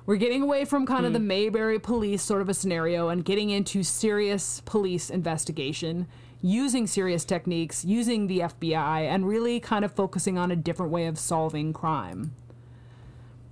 We're 0.06 0.16
getting 0.16 0.42
away 0.42 0.64
from 0.64 0.86
kind 0.86 1.04
of 1.04 1.12
the 1.12 1.18
hmm. 1.18 1.26
Mayberry 1.26 1.78
police 1.78 2.22
sort 2.22 2.40
of 2.40 2.48
a 2.48 2.54
scenario 2.54 3.08
and 3.08 3.24
getting 3.24 3.50
into 3.50 3.82
serious 3.82 4.62
police 4.64 5.10
investigation, 5.10 6.06
using 6.46 6.86
serious 6.86 7.24
techniques, 7.24 7.84
using 7.84 8.26
the 8.26 8.40
FBI, 8.40 9.02
and 9.02 9.26
really 9.26 9.58
kind 9.60 9.84
of 9.84 9.92
focusing 9.92 10.38
on 10.38 10.50
a 10.50 10.56
different 10.56 10.92
way 10.92 11.06
of 11.06 11.18
solving 11.18 11.72
crime. 11.72 12.34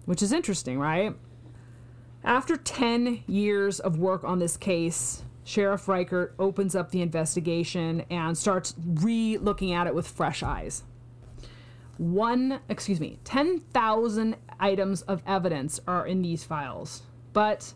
Which 0.05 0.23
is 0.23 0.33
interesting, 0.33 0.79
right? 0.79 1.15
After 2.23 2.57
10 2.57 3.25
years 3.27 3.81
of 3.81 3.99
work 3.99 4.25
on 4.25 4.39
this 4.39 4.57
case, 4.57 5.23
Sheriff 5.45 5.89
Reichert 5.89 6.35
opens 6.39 6.75
up 6.75 6.91
the 6.91 7.03
investigation 7.03 8.05
and 8.11 8.37
starts 8.37 8.75
re 8.87 9.37
looking 9.39 9.73
at 9.73 9.87
it 9.87 9.95
with 9.95 10.07
fresh 10.09 10.43
eyes 10.43 10.85
one, 11.99 12.61
excuse 12.69 13.01
me, 13.01 13.19
10,000 13.25 14.37
items 14.59 15.03
of 15.03 15.23
evidence 15.27 15.81
are 15.87 16.07
in 16.07 16.23
these 16.23 16.45
files. 16.45 17.03
But 17.33 17.75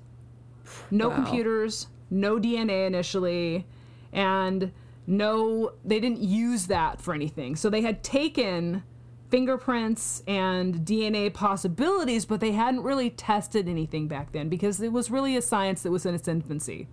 no 0.90 1.08
Wow. 1.08 1.16
computers, 1.16 1.88
no 2.10 2.38
DNA 2.38 2.86
initially, 2.86 3.66
and 4.12 4.72
no, 5.08 5.72
they 5.86 5.98
didn't 6.00 6.20
use 6.20 6.66
that 6.66 7.00
for 7.00 7.14
anything. 7.14 7.56
So 7.56 7.70
they 7.70 7.80
had 7.80 8.04
taken 8.04 8.82
fingerprints 9.30 10.22
and 10.28 10.74
DNA 10.86 11.32
possibilities, 11.32 12.26
but 12.26 12.40
they 12.40 12.52
hadn't 12.52 12.82
really 12.82 13.08
tested 13.08 13.68
anything 13.68 14.06
back 14.06 14.32
then 14.32 14.50
because 14.50 14.80
it 14.82 14.92
was 14.92 15.10
really 15.10 15.34
a 15.34 15.40
science 15.42 15.82
that 15.82 15.90
was 15.90 16.04
in 16.04 16.14
its 16.14 16.28
infancy. 16.28 16.88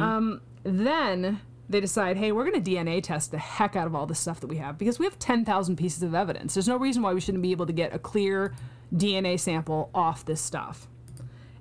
Um, 0.00 0.40
then 0.64 1.40
they 1.68 1.80
decide, 1.80 2.16
hey, 2.16 2.32
we're 2.32 2.44
going 2.48 2.62
to 2.62 2.70
DNA 2.70 3.00
test 3.02 3.30
the 3.30 3.38
heck 3.38 3.76
out 3.76 3.86
of 3.86 3.94
all 3.94 4.06
the 4.06 4.14
stuff 4.14 4.40
that 4.40 4.46
we 4.48 4.56
have 4.56 4.76
because 4.76 4.98
we 4.98 5.04
have 5.04 5.18
10,000 5.20 5.76
pieces 5.76 6.02
of 6.02 6.14
evidence. 6.14 6.54
There's 6.54 6.68
no 6.68 6.76
reason 6.76 7.02
why 7.02 7.12
we 7.14 7.20
shouldn't 7.20 7.42
be 7.42 7.52
able 7.52 7.66
to 7.66 7.72
get 7.72 7.94
a 7.94 7.98
clear 7.98 8.54
DNA 8.94 9.38
sample 9.38 9.90
off 9.94 10.24
this 10.24 10.40
stuff. 10.40 10.88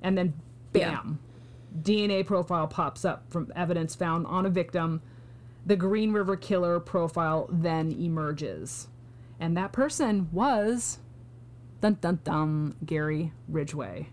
And 0.01 0.17
then, 0.17 0.33
Yeah. 0.73 1.15
DNA 1.81 2.25
profile 2.25 2.67
pops 2.67 3.05
up 3.05 3.25
from 3.29 3.51
evidence 3.55 3.95
found 3.95 4.27
on 4.27 4.45
a 4.45 4.49
victim. 4.49 5.01
The 5.65 5.75
Green 5.75 6.11
River 6.11 6.35
Killer 6.35 6.79
profile 6.79 7.47
then 7.51 7.91
emerges. 7.91 8.87
And 9.39 9.57
that 9.57 9.73
person 9.73 10.29
was, 10.31 10.99
dun 11.81 11.97
dun 12.01 12.19
dun, 12.23 12.75
Gary 12.85 13.33
Ridgway. 13.47 14.09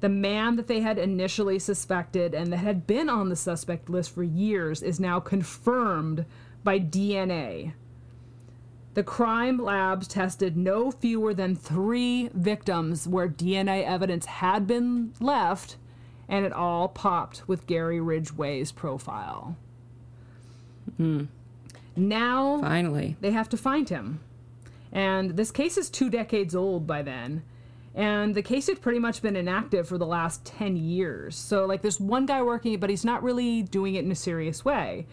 The 0.00 0.08
man 0.08 0.56
that 0.56 0.66
they 0.66 0.80
had 0.80 0.98
initially 0.98 1.58
suspected 1.58 2.34
and 2.34 2.52
that 2.52 2.58
had 2.58 2.86
been 2.86 3.10
on 3.10 3.28
the 3.28 3.36
suspect 3.36 3.90
list 3.90 4.14
for 4.14 4.22
years 4.22 4.82
is 4.82 4.98
now 4.98 5.20
confirmed 5.20 6.24
by 6.64 6.80
DNA. 6.80 7.74
The 8.94 9.02
crime 9.02 9.58
labs 9.58 10.08
tested 10.08 10.56
no 10.56 10.90
fewer 10.90 11.32
than 11.32 11.54
three 11.54 12.28
victims 12.32 13.06
where 13.06 13.28
DNA 13.28 13.84
evidence 13.84 14.26
had 14.26 14.66
been 14.66 15.12
left, 15.20 15.76
and 16.30 16.46
it 16.46 16.52
all 16.52 16.88
popped 16.88 17.46
with 17.48 17.66
Gary 17.66 18.00
Ridgway's 18.00 18.70
profile. 18.70 19.56
Hmm. 20.96 21.24
Now 21.96 22.60
Finally. 22.60 23.16
they 23.20 23.32
have 23.32 23.48
to 23.50 23.56
find 23.56 23.88
him. 23.88 24.20
And 24.92 25.36
this 25.36 25.50
case 25.50 25.76
is 25.76 25.90
two 25.90 26.08
decades 26.08 26.54
old 26.54 26.86
by 26.86 27.02
then. 27.02 27.42
And 27.94 28.36
the 28.36 28.42
case 28.42 28.68
had 28.68 28.80
pretty 28.80 29.00
much 29.00 29.20
been 29.20 29.34
inactive 29.34 29.88
for 29.88 29.98
the 29.98 30.06
last 30.06 30.44
10 30.44 30.76
years. 30.76 31.34
So, 31.34 31.66
like, 31.66 31.82
there's 31.82 31.98
one 31.98 32.24
guy 32.24 32.40
working 32.42 32.72
it, 32.72 32.80
but 32.80 32.88
he's 32.88 33.04
not 33.04 33.22
really 33.24 33.62
doing 33.62 33.96
it 33.96 34.04
in 34.04 34.12
a 34.12 34.16
serious 34.16 34.64
way. 34.64 35.06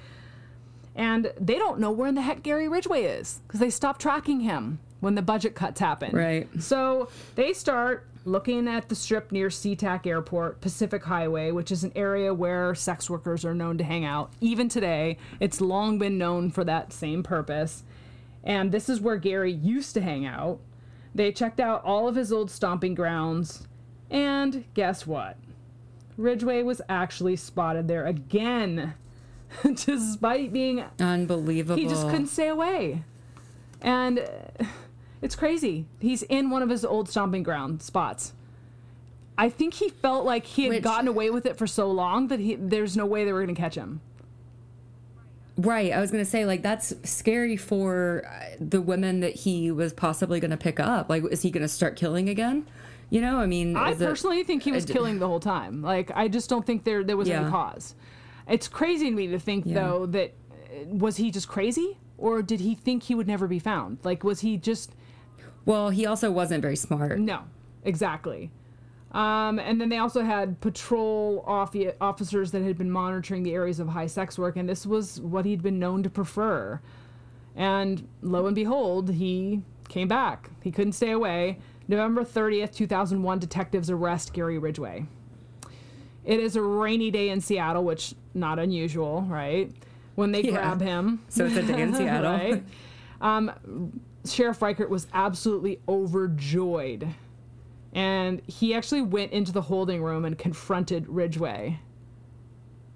And 0.95 1.31
they 1.39 1.55
don't 1.55 1.79
know 1.79 1.89
where 1.89 2.07
in 2.07 2.13
the 2.15 2.21
heck 2.21 2.43
Gary 2.43 2.67
Ridgway 2.69 3.03
is 3.03 3.41
because 3.47 3.59
they 3.59 3.71
stopped 3.71 3.99
tracking 4.01 4.41
him 4.41 4.79
when 4.99 5.15
the 5.15 5.23
budget 5.23 5.55
cuts 5.55 5.79
happened. 5.79 6.13
Right. 6.13 6.47
So 6.59 7.09
they 7.35 7.53
start 7.53 8.07
looking 8.27 8.67
at 8.67 8.89
the 8.89 8.95
strip 8.95 9.31
near 9.31 9.47
SeaTac 9.47 10.05
Airport, 10.05 10.59
Pacific 10.59 11.05
Highway, 11.05 11.51
which 11.51 11.71
is 11.71 11.83
an 11.83 11.93
area 11.95 12.33
where 12.33 12.75
sex 12.75 13.09
workers 13.09 13.45
are 13.45 13.53
known 13.53 13.77
to 13.77 13.83
hang 13.83 14.03
out. 14.03 14.33
Even 14.41 14.67
today, 14.67 15.17
it's 15.39 15.61
long 15.61 15.97
been 15.97 16.17
known 16.17 16.51
for 16.51 16.63
that 16.65 16.91
same 16.91 17.23
purpose. 17.23 17.83
And 18.43 18.71
this 18.71 18.89
is 18.89 18.99
where 18.99 19.17
Gary 19.17 19.51
used 19.51 19.93
to 19.93 20.01
hang 20.01 20.25
out. 20.25 20.59
They 21.15 21.31
checked 21.31 21.59
out 21.59 21.83
all 21.83 22.07
of 22.07 22.15
his 22.15 22.31
old 22.31 22.51
stomping 22.51 22.93
grounds. 22.93 23.65
And 24.11 24.65
guess 24.73 25.07
what? 25.07 25.37
Ridgway 26.17 26.63
was 26.63 26.81
actually 26.89 27.37
spotted 27.37 27.87
there 27.87 28.05
again. 28.05 28.93
Despite 29.63 30.51
being 30.51 30.83
Unbelievable. 30.99 31.81
he 31.81 31.87
just 31.87 32.09
couldn't 32.09 32.27
stay 32.27 32.49
away. 32.49 33.03
And 33.81 34.27
it's 35.21 35.35
crazy. 35.35 35.85
He's 35.99 36.23
in 36.23 36.49
one 36.49 36.61
of 36.61 36.69
his 36.69 36.83
old 36.85 37.09
stomping 37.09 37.43
ground 37.43 37.81
spots. 37.81 38.33
I 39.37 39.49
think 39.49 39.75
he 39.75 39.89
felt 39.89 40.25
like 40.25 40.45
he 40.45 40.63
had 40.63 40.69
Which- 40.73 40.83
gotten 40.83 41.07
away 41.07 41.29
with 41.29 41.45
it 41.45 41.57
for 41.57 41.67
so 41.67 41.89
long 41.91 42.27
that 42.29 42.39
he, 42.39 42.55
there's 42.55 42.97
no 42.97 43.05
way 43.05 43.23
they 43.25 43.31
were 43.33 43.43
going 43.43 43.53
to 43.55 43.59
catch 43.61 43.75
him. 43.75 44.01
Right. 45.57 45.91
I 45.91 45.99
was 45.99 46.11
going 46.11 46.23
to 46.23 46.29
say, 46.29 46.45
like, 46.45 46.61
that's 46.61 46.93
scary 47.03 47.57
for 47.57 48.23
uh, 48.27 48.55
the 48.59 48.79
women 48.79 49.21
that 49.21 49.33
he 49.33 49.71
was 49.71 49.91
possibly 49.91 50.39
going 50.39 50.51
to 50.51 50.57
pick 50.57 50.79
up. 50.79 51.09
Like, 51.09 51.23
is 51.31 51.41
he 51.41 51.49
going 51.49 51.63
to 51.63 51.67
start 51.67 51.95
killing 51.95 52.29
again? 52.29 52.67
You 53.09 53.21
know, 53.21 53.37
I 53.37 53.47
mean, 53.47 53.75
I 53.75 53.91
is 53.91 54.01
it- 54.01 54.05
personally 54.05 54.43
think 54.43 54.63
he 54.63 54.71
was 54.71 54.85
d- 54.85 54.93
killing 54.93 55.17
the 55.19 55.27
whole 55.27 55.39
time. 55.39 55.81
Like, 55.81 56.11
I 56.13 56.27
just 56.27 56.49
don't 56.49 56.65
think 56.65 56.83
there 56.83 57.03
there 57.03 57.17
was 57.17 57.29
any 57.29 57.43
Yeah. 57.43 57.49
cause. 57.49 57.95
It's 58.47 58.67
crazy 58.67 59.09
to 59.09 59.15
me 59.15 59.27
to 59.27 59.39
think 59.39 59.65
Yeah. 59.65 59.75
though 59.75 60.05
that 60.07 60.33
uh, 60.61 60.85
was 60.89 61.17
he 61.17 61.31
just 61.31 61.47
crazy 61.47 61.97
or 62.17 62.41
did 62.41 62.59
he 62.59 62.75
think 62.75 63.03
he 63.03 63.15
would 63.15 63.27
never 63.27 63.47
be 63.47 63.59
found? 63.59 63.97
Like, 64.03 64.23
was 64.23 64.41
he 64.41 64.57
just 64.57 64.91
well, 65.67 65.89
he 65.91 66.05
also 66.07 66.31
wasn't 66.31 66.61
very 66.63 66.75
smart. 66.75 67.19
no, 67.19 67.41
exactly. 67.83 68.49
Um, 69.11 69.57
and 69.59 69.79
then 69.79 69.89
they 69.89 69.97
also 69.99 70.21
had 70.23 70.59
patrol 70.59 71.43
offi- 71.47 71.91
officers 72.01 72.51
that 72.51 72.61
had 72.63 72.77
been 72.77 72.91
monitoring 72.91 73.43
the 73.43 73.53
areas 73.53 73.79
of 73.79 73.87
high 73.89 74.07
sex 74.07 74.37
work, 74.37 74.57
and 74.57 74.67
this 74.67 74.85
was 74.85 75.21
what 75.21 75.45
he'd 75.45 75.61
been 75.63 75.79
known 75.79 76.03
to 76.03 76.09
prefer. 76.09 76.81
And 77.55 78.07
lo 78.21 78.45
and 78.47 78.53
behold, 78.55 79.11
he 79.11 79.61
came 79.87 80.07
back. 80.07 80.49
He 80.61 80.71
couldn't 80.71 80.91
stay 80.93 81.11
away. 81.11 81.57
November 81.87 82.23
30th, 82.23 82.73
2001, 82.75 83.39
detectives 83.39 83.89
arrest 83.89 84.33
Gary 84.33 84.57
Ridgway. 84.59 85.05
It 86.25 86.39
is 86.41 86.57
a 86.57 86.61
rainy 86.61 87.09
day 87.09 87.29
in 87.29 87.39
Seattle, 87.39 87.85
which 87.85 88.13
not 88.33 88.59
unusual, 88.59 89.21
right? 89.29 89.71
When 90.15 90.33
they 90.33 90.41
Yeah. 90.43 90.51
grab 90.51 90.81
him. 90.81 91.23
So 91.29 91.45
it's 91.45 91.55
a 91.55 91.63
day 91.63 91.81
in 91.81 91.93
Seattle. 91.95 92.31
right? 92.31 92.63
Um, 93.19 93.99
Sheriff 94.31 94.61
Reichert 94.61 94.89
was 94.89 95.07
absolutely 95.13 95.79
overjoyed. 95.87 97.07
And 97.93 98.41
he 98.47 98.73
actually 98.73 99.01
went 99.01 99.31
into 99.31 99.51
the 99.51 99.61
holding 99.61 100.03
room 100.03 100.25
and 100.25 100.37
confronted 100.37 101.07
Ridgway 101.07 101.79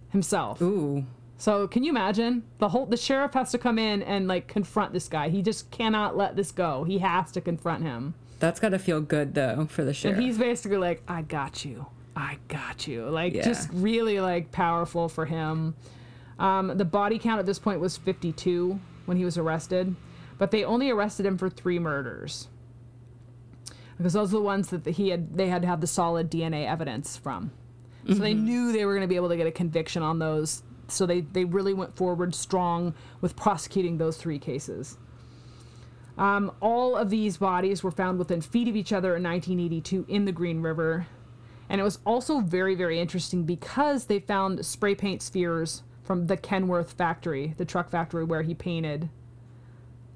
himself. 0.10 0.62
Ooh. 0.62 1.06
So 1.38 1.68
can 1.68 1.84
you 1.84 1.90
imagine 1.90 2.44
the 2.60 2.70
whole 2.70 2.86
the 2.86 2.98
sheriff 2.98 3.34
has 3.34 3.50
to 3.52 3.58
come 3.58 3.80
in 3.80 4.04
and 4.04 4.28
like 4.28 4.48
confront 4.48 4.94
this 4.94 5.08
guy. 5.08 5.30
He 5.30 5.42
just 5.42 5.72
cannot 5.72 6.16
let 6.16 6.36
this 6.36 6.52
go. 6.52 6.84
He 6.84 7.00
has 7.00 7.32
to 7.32 7.42
confront 7.42 7.84
him. 7.84 8.14
That's 8.40 8.60
got 8.60 8.70
to 8.70 8.80
feel 8.80 9.02
good 9.02 9.34
though 9.34 9.66
for 9.70 9.84
the 9.84 9.94
sheriff. 9.94 10.18
And 10.18 10.26
he's 10.26 10.38
basically 10.38 10.78
like, 10.78 11.02
"I 11.08 11.24
got 11.24 11.66
you. 11.66 11.88
I 12.16 12.38
got 12.48 12.88
you." 12.88 13.06
Like 13.10 13.34
Yeah. 13.34 13.44
just 13.44 13.70
really 13.74 14.20
like 14.20 14.52
powerful 14.52 15.10
for 15.10 15.26
him. 15.26 15.74
Um, 16.38 16.78
the 16.78 16.86
body 16.86 17.18
count 17.18 17.40
at 17.40 17.46
this 17.46 17.60
point 17.60 17.80
was 17.80 17.98
52 17.98 18.80
when 19.06 19.18
he 19.18 19.26
was 19.26 19.38
arrested, 19.38 19.96
but 20.42 20.50
they 20.50 20.64
only 20.64 20.90
arrested 20.90 21.24
him 21.24 21.38
for 21.38 21.52
three 21.52 21.78
murders 21.78 22.48
because 23.96 24.14
those 24.14 24.30
are 24.30 24.38
the 24.38 24.42
ones 24.42 24.72
that 24.72 24.88
he 24.88 25.10
had. 25.10 25.38
They 25.38 25.48
had 25.48 25.62
to 25.62 25.68
have 25.68 25.82
the 25.82 25.86
solid 25.86 26.32
DNA 26.32 26.68
evidence 26.68 27.16
from, 27.16 27.52
so 28.08 28.16
they 28.16 28.34
knew 28.34 28.72
they 28.72 28.84
were 28.86 28.96
going 28.96 29.04
to 29.04 29.08
be 29.08 29.18
able 29.18 29.30
to 29.30 29.38
get 29.38 29.46
a 29.46 29.52
conviction 29.52 30.02
on 30.02 30.18
those. 30.18 30.64
So 30.88 31.06
they 31.06 31.22
they 31.22 31.46
really 31.46 31.76
went 31.76 31.96
forward 31.96 32.34
strong 32.34 32.96
with 33.22 33.36
prosecuting 33.36 34.00
those 34.00 34.18
three 34.18 34.40
cases. 34.40 34.98
Um, 36.18 36.52
all 36.60 36.98
of 36.98 37.12
these 37.12 37.38
bodies 37.38 37.84
were 37.84 37.92
found 37.92 38.18
within 38.18 38.42
feet 38.42 38.68
of 38.68 38.76
each 38.76 38.92
other 38.92 39.16
in 39.16 39.22
1982 39.22 40.08
in 40.08 40.26
the 40.26 40.32
Green 40.32 40.64
River. 40.64 41.06
And 41.70 41.80
it 41.80 41.84
was 41.84 42.00
also 42.04 42.40
very, 42.40 42.74
very 42.74 43.00
interesting 43.00 43.44
because 43.44 44.06
they 44.06 44.20
found 44.20 44.66
spray 44.66 44.96
paint 44.96 45.22
spheres 45.22 45.84
from 46.02 46.26
the 46.26 46.36
Kenworth 46.36 46.94
factory, 46.94 47.54
the 47.58 47.64
truck 47.64 47.92
factory 47.92 48.24
where 48.24 48.42
he 48.42 48.56
painted. 48.56 49.08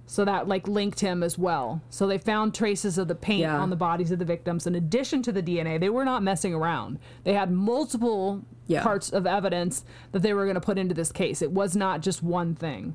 So 0.07 0.23
that 0.25 0.47
like 0.47 0.67
linked 0.67 0.99
him 0.99 1.23
as 1.23 1.37
well. 1.37 1.81
So 1.89 2.05
they 2.05 2.17
found 2.19 2.53
traces 2.53 2.97
of 2.97 3.07
the 3.07 3.15
paint 3.15 3.41
Yeah. 3.41 3.57
on 3.59 3.69
the 3.71 3.75
bodies 3.75 4.11
of 4.11 4.19
the 4.19 4.25
victims 4.25 4.67
in 4.67 4.75
addition 4.75 5.23
to 5.23 5.31
the 5.31 5.41
DNA. 5.41 5.79
They 5.79 5.89
were 5.89 6.05
not 6.05 6.21
messing 6.21 6.53
around. 6.53 6.99
They 7.23 7.33
had 7.33 7.51
multiple 7.51 8.43
Yeah. 8.67 8.83
parts 8.83 9.09
of 9.11 9.25
evidence 9.25 9.83
that 10.11 10.21
they 10.21 10.33
were 10.33 10.43
going 10.45 10.55
to 10.55 10.61
put 10.61 10.77
into 10.77 10.93
this 10.93 11.11
case. 11.11 11.41
It 11.41 11.51
was 11.51 11.75
not 11.75 12.01
just 12.01 12.21
one 12.21 12.53
thing. 12.55 12.93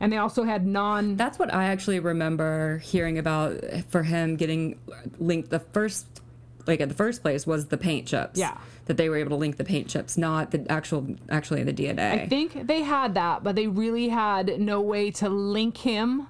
And 0.00 0.12
they 0.12 0.16
also 0.16 0.42
had 0.44 0.66
non 0.66 1.16
That's 1.16 1.38
what 1.38 1.52
I 1.54 1.64
actually 1.66 2.00
remember 2.00 2.78
hearing 2.78 3.18
about 3.18 3.56
for 3.88 4.02
him 4.02 4.36
getting 4.36 4.78
linked. 5.18 5.50
The 5.50 5.58
first, 5.60 6.06
like 6.66 6.80
at 6.80 6.88
the 6.88 6.94
first 6.94 7.22
place, 7.22 7.46
was 7.46 7.66
the 7.66 7.78
paint 7.78 8.06
chips. 8.06 8.38
Yeah. 8.38 8.56
That 8.86 8.96
they 8.96 9.08
were 9.08 9.16
able 9.16 9.30
to 9.30 9.36
link 9.36 9.58
the 9.58 9.64
paint 9.64 9.88
chips, 9.88 10.16
not 10.16 10.50
the 10.50 10.64
actual, 10.70 11.06
actually 11.30 11.62
the 11.62 11.72
DNA. 11.74 12.22
I 12.22 12.26
think 12.26 12.66
they 12.66 12.82
had 12.82 13.14
that, 13.14 13.44
but 13.44 13.54
they 13.54 13.66
really 13.66 14.08
had 14.08 14.60
no 14.60 14.80
way 14.80 15.10
to 15.12 15.28
link 15.28 15.76
him 15.78 16.26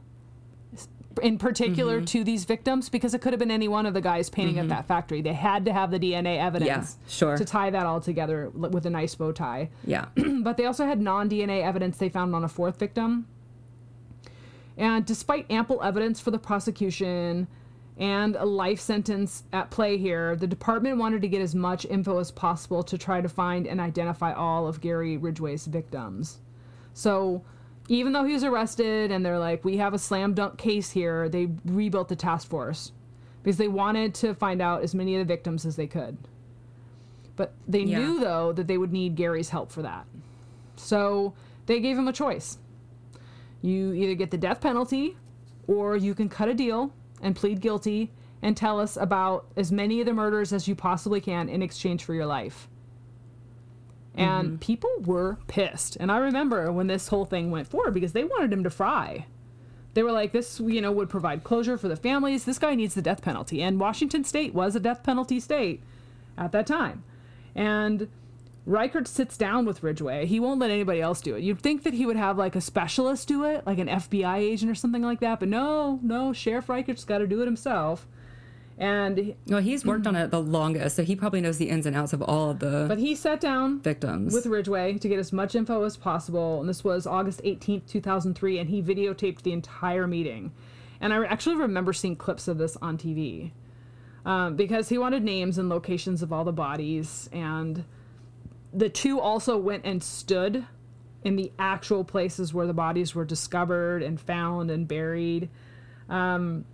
in 1.18 1.38
particular 1.38 1.96
Mm-hmm. 1.98 2.04
to 2.06 2.24
these 2.24 2.44
victims 2.44 2.88
because 2.88 3.14
it 3.14 3.20
could 3.20 3.32
have 3.32 3.38
been 3.40 3.50
any 3.50 3.68
one 3.68 3.86
of 3.86 3.94
the 3.94 4.00
guys 4.00 4.28
painting 4.30 4.58
at 4.58 4.68
that 4.68 4.86
factory. 4.86 5.20
They 5.22 5.32
had 5.32 5.64
to 5.66 5.72
have 5.72 5.90
the 5.90 5.98
DNA 5.98 6.38
evidence 6.38 6.96
Yeah, 7.00 7.08
sure. 7.08 7.36
to 7.36 7.44
tie 7.44 7.70
that 7.70 7.86
all 7.86 8.00
together 8.00 8.50
with 8.54 8.86
a 8.86 8.90
nice 8.90 9.14
bow 9.14 9.32
tie. 9.32 9.70
yeah. 9.84 10.06
but 10.42 10.56
they 10.56 10.66
also 10.66 10.86
had 10.86 11.00
non 11.00 11.28
DNA 11.28 11.62
evidence 11.64 11.96
they 11.98 12.08
found 12.08 12.34
on 12.34 12.44
a 12.44 12.48
fourth 12.48 12.78
victim. 12.78 13.26
And 14.76 15.04
despite 15.04 15.50
ample 15.50 15.82
evidence 15.82 16.20
for 16.20 16.30
the 16.30 16.38
prosecution 16.38 17.48
and 17.96 18.36
a 18.36 18.44
life 18.44 18.78
sentence 18.78 19.42
at 19.52 19.70
play 19.72 19.98
here, 19.98 20.36
the 20.36 20.46
department 20.46 20.98
wanted 20.98 21.20
to 21.22 21.28
get 21.28 21.40
as 21.42 21.54
much 21.54 21.84
info 21.86 22.18
as 22.20 22.30
possible 22.30 22.84
to 22.84 22.96
try 22.96 23.20
to 23.20 23.28
find 23.28 23.66
and 23.66 23.80
identify 23.80 24.32
all 24.32 24.68
of 24.68 24.80
Gary 24.80 25.16
Ridgway's 25.16 25.66
victims. 25.66 26.38
So, 26.94 27.42
even 27.88 28.12
though 28.12 28.24
he 28.24 28.32
was 28.34 28.44
arrested 28.44 29.10
and 29.10 29.24
they're 29.24 29.38
like, 29.38 29.64
we 29.64 29.78
have 29.78 29.94
a 29.94 29.98
slam 29.98 30.34
dunk 30.34 30.58
case 30.58 30.90
here, 30.90 31.28
they 31.28 31.48
rebuilt 31.64 32.08
the 32.08 32.16
task 32.16 32.48
force 32.48 32.92
because 33.42 33.56
they 33.56 33.68
wanted 33.68 34.14
to 34.16 34.34
find 34.34 34.60
out 34.60 34.82
as 34.82 34.94
many 34.94 35.16
of 35.16 35.20
the 35.20 35.24
victims 35.32 35.64
as 35.64 35.76
they 35.76 35.86
could. 35.86 36.16
But 37.36 37.54
they 37.66 37.82
Yeah. 37.82 37.98
knew, 37.98 38.20
though, 38.20 38.52
that 38.52 38.66
they 38.66 38.76
would 38.78 38.92
need 38.92 39.14
Gary's 39.16 39.48
help 39.50 39.70
for 39.70 39.82
that. 39.82 40.06
So 40.76 41.32
they 41.66 41.80
gave 41.80 41.96
him 41.96 42.08
a 42.08 42.12
choice. 42.12 42.58
You 43.62 43.92
either 43.94 44.14
get 44.14 44.30
the 44.30 44.38
death 44.38 44.60
penalty 44.60 45.16
or 45.66 45.96
you 45.96 46.14
can 46.14 46.28
cut 46.28 46.48
a 46.48 46.54
deal 46.54 46.92
and 47.22 47.34
plead 47.34 47.60
guilty 47.60 48.10
and 48.42 48.56
tell 48.56 48.78
us 48.78 48.96
about 48.96 49.46
as 49.56 49.72
many 49.72 50.00
of 50.00 50.06
the 50.06 50.12
murders 50.12 50.52
as 50.52 50.68
you 50.68 50.74
possibly 50.74 51.20
can 51.20 51.48
in 51.48 51.62
exchange 51.62 52.04
for 52.04 52.14
your 52.14 52.26
life. 52.26 52.68
And 54.18 54.48
mm-hmm. 54.48 54.56
people 54.56 54.90
were 55.04 55.38
pissed. 55.46 55.96
And 56.00 56.10
I 56.10 56.18
remember 56.18 56.72
when 56.72 56.88
this 56.88 57.08
whole 57.08 57.24
thing 57.24 57.50
went 57.50 57.68
forward 57.68 57.94
because 57.94 58.12
they 58.12 58.24
wanted 58.24 58.52
him 58.52 58.64
to 58.64 58.70
fry. 58.70 59.26
They 59.94 60.02
were 60.02 60.12
like, 60.12 60.32
this, 60.32 60.60
you 60.60 60.80
know, 60.80 60.92
would 60.92 61.08
provide 61.08 61.44
closure 61.44 61.78
for 61.78 61.88
the 61.88 61.96
families. 61.96 62.44
This 62.44 62.58
guy 62.58 62.74
needs 62.74 62.94
the 62.94 63.02
death 63.02 63.22
penalty. 63.22 63.62
And 63.62 63.80
Washington 63.80 64.24
State 64.24 64.54
was 64.54 64.76
a 64.76 64.80
death 64.80 65.02
penalty 65.02 65.40
state 65.40 65.82
at 66.36 66.52
that 66.52 66.66
time. 66.66 67.04
And 67.54 68.08
Reichert 68.66 69.08
sits 69.08 69.36
down 69.36 69.64
with 69.64 69.82
Ridgway. 69.82 70.26
He 70.26 70.40
won't 70.40 70.60
let 70.60 70.70
anybody 70.70 71.00
else 71.00 71.20
do 71.20 71.34
it. 71.34 71.42
You'd 71.42 71.60
think 71.60 71.84
that 71.84 71.94
he 71.94 72.04
would 72.04 72.16
have 72.16 72.36
like 72.36 72.54
a 72.54 72.60
specialist 72.60 73.26
do 73.26 73.44
it, 73.44 73.66
like 73.66 73.78
an 73.78 73.88
FBI 73.88 74.38
agent 74.38 74.70
or 74.70 74.74
something 74.74 75.02
like 75.02 75.20
that. 75.20 75.40
But 75.40 75.48
no, 75.48 76.00
no, 76.02 76.32
Sheriff 76.32 76.68
Reichert's 76.68 77.04
got 77.04 77.18
to 77.18 77.26
do 77.26 77.40
it 77.40 77.46
himself. 77.46 78.06
And 78.78 79.34
Well, 79.48 79.60
he's 79.60 79.84
worked 79.84 80.06
on 80.06 80.14
it 80.14 80.30
the 80.30 80.40
longest, 80.40 80.94
so 80.94 81.02
he 81.02 81.16
probably 81.16 81.40
knows 81.40 81.58
the 81.58 81.68
ins 81.68 81.84
and 81.84 81.96
outs 81.96 82.12
of 82.12 82.22
all 82.22 82.50
of 82.50 82.60
the 82.60 82.86
but 82.86 82.98
he 82.98 83.16
sat 83.16 83.40
down 83.40 83.80
victims. 83.80 84.32
with 84.32 84.46
Ridgway 84.46 84.98
to 84.98 85.08
get 85.08 85.18
as 85.18 85.32
much 85.32 85.56
info 85.56 85.82
as 85.82 85.96
possible. 85.96 86.60
And 86.60 86.68
this 86.68 86.84
was 86.84 87.04
August 87.04 87.42
18th, 87.42 87.88
2003, 87.88 88.58
and 88.58 88.70
he 88.70 88.80
videotaped 88.80 89.42
the 89.42 89.52
entire 89.52 90.06
meeting. 90.06 90.52
And 91.00 91.12
I 91.12 91.24
actually 91.24 91.56
remember 91.56 91.92
seeing 91.92 92.14
clips 92.14 92.46
of 92.46 92.58
this 92.58 92.76
on 92.80 92.98
TV 92.98 93.50
um, 94.24 94.54
because 94.54 94.88
he 94.88 94.98
wanted 94.98 95.24
names 95.24 95.58
and 95.58 95.68
locations 95.68 96.22
of 96.22 96.32
all 96.32 96.44
the 96.44 96.52
bodies. 96.52 97.28
And 97.32 97.84
the 98.72 98.88
two 98.88 99.20
also 99.20 99.56
went 99.56 99.84
and 99.84 100.02
stood 100.02 100.66
in 101.24 101.34
the 101.34 101.50
actual 101.58 102.04
places 102.04 102.54
where 102.54 102.66
the 102.66 102.74
bodies 102.74 103.14
were 103.14 103.24
discovered 103.24 104.02
and 104.02 104.20
found 104.20 104.70
and 104.70 104.86
buried. 104.86 105.48
Um, 106.08 106.64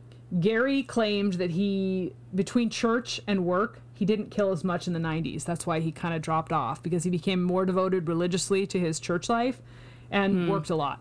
Gary 0.41 0.83
claimed 0.83 1.35
that 1.35 1.51
he, 1.51 2.13
between 2.35 2.71
church 2.71 3.21
and 3.27 3.45
work, 3.45 3.81
he 3.93 4.05
didn't 4.05 4.31
kill 4.31 4.51
as 4.51 4.65
much 4.65 4.87
in 4.87 4.93
the 4.93 4.99
90s. 4.99 5.45
That's 5.45 5.67
why 5.67 5.81
he 5.81 5.93
kind 5.93 6.15
of 6.15 6.23
dropped 6.23 6.53
off 6.53 6.83
because 6.83 7.05
he 7.05 7.11
became 7.11 7.43
more 7.43 7.65
devoted 7.65 8.09
religiously 8.09 8.67
to 8.67 8.79
his 8.79 8.99
church 8.99 9.29
life 9.29 9.63
and 10.11 10.35
hmm. 10.35 10.51
worked 10.51 10.71
a 10.71 10.75
lot, 10.75 11.01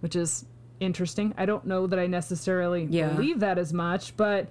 which 0.00 0.14
is 0.14 0.44
interesting. 0.78 1.34
I 1.36 1.46
don't 1.46 1.66
know 1.66 1.86
that 1.86 1.98
I 1.98 2.06
necessarily 2.06 2.84
Yeah. 2.84 3.08
believe 3.08 3.40
that 3.40 3.58
as 3.58 3.72
much, 3.72 4.16
but 4.16 4.48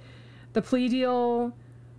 the 0.53 0.61
plea 0.61 0.89
deal 0.89 1.53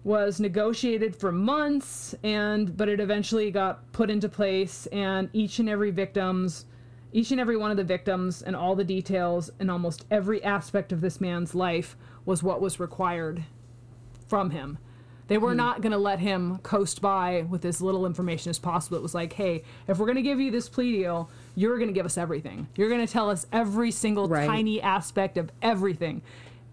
was 0.05 0.41
negotiated 0.41 1.15
for 1.15 1.31
months 1.31 2.15
and 2.23 2.75
but 2.75 2.89
it 2.89 3.01
eventually 3.01 3.51
got 3.51 3.93
put 3.93 4.09
into 4.09 4.31
place 4.31 4.87
and 4.87 5.29
each 5.35 5.59
and 5.59 5.69
every 5.69 5.91
victim's 5.91 6.65
each 7.13 7.33
and 7.33 7.41
every 7.41 7.57
one 7.57 7.71
of 7.71 7.77
the 7.77 7.85
victims 7.85 8.41
and 8.41 8.57
all 8.57 8.75
the 8.75 8.85
details 8.85 9.51
and 9.59 9.71
almost 9.71 10.07
every 10.11 10.43
aspect 10.43 10.91
of 10.91 11.03
this 11.03 11.21
man's 11.21 11.55
life 11.55 11.97
was 12.25 12.43
what 12.43 12.61
was 12.61 12.81
required 12.81 13.45
from 14.29 14.51
him. 14.51 14.79
They 15.31 15.39
were 15.39 15.53
hmm. 15.53 15.59
not 15.59 15.81
going 15.81 15.93
to 15.93 15.99
let 15.99 16.19
him 16.19 16.59
coast 16.59 17.01
by 17.01 17.43
with 17.49 17.65
as 17.65 17.81
little 17.81 18.05
information 18.05 18.51
as 18.51 18.59
possible. 18.59 18.97
It 18.99 19.03
was 19.03 19.15
like, 19.15 19.33
hey, 19.33 19.63
if 19.87 19.99
we're 19.99 20.07
going 20.07 20.17
to 20.17 20.23
give 20.23 20.41
you 20.41 20.51
this 20.51 20.69
plea 20.69 20.91
deal, 20.91 21.31
you're 21.55 21.79
going 21.79 21.89
to 21.89 21.95
give 21.95 22.05
us 22.05 22.19
everything. 22.19 22.67
You're 22.75 22.89
going 22.89 23.07
to 23.07 23.13
tell 23.13 23.31
us 23.31 23.47
every 23.53 23.93
single 23.93 24.29
Right. 24.29 24.49
tiny 24.49 24.83
aspect 24.83 25.39
of 25.39 25.53
everything, 25.63 26.23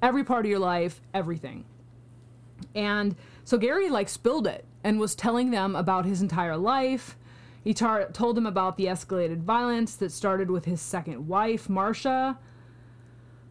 every 0.01 0.23
part 0.23 0.45
of 0.45 0.49
your 0.49 0.59
life, 0.59 1.01
everything. 1.13 1.65
And 2.73 3.15
so 3.43 3.59
Gary 3.59 3.89
like 3.89 4.09
spilled 4.09 4.47
it 4.47 4.65
and 4.83 4.99
was 4.99 5.13
telling 5.13 5.51
them 5.51 5.75
about 5.75 6.05
his 6.05 6.23
entire 6.23 6.57
life. 6.57 7.15
He 7.63 7.75
tar- 7.75 8.09
told 8.11 8.37
them 8.37 8.47
about 8.47 8.77
the 8.77 8.85
escalated 8.85 9.43
violence 9.43 9.95
that 9.97 10.11
started 10.11 10.49
with 10.49 10.65
his 10.65 10.81
second 10.81 11.27
wife, 11.27 11.69
Marcia, 11.69 12.39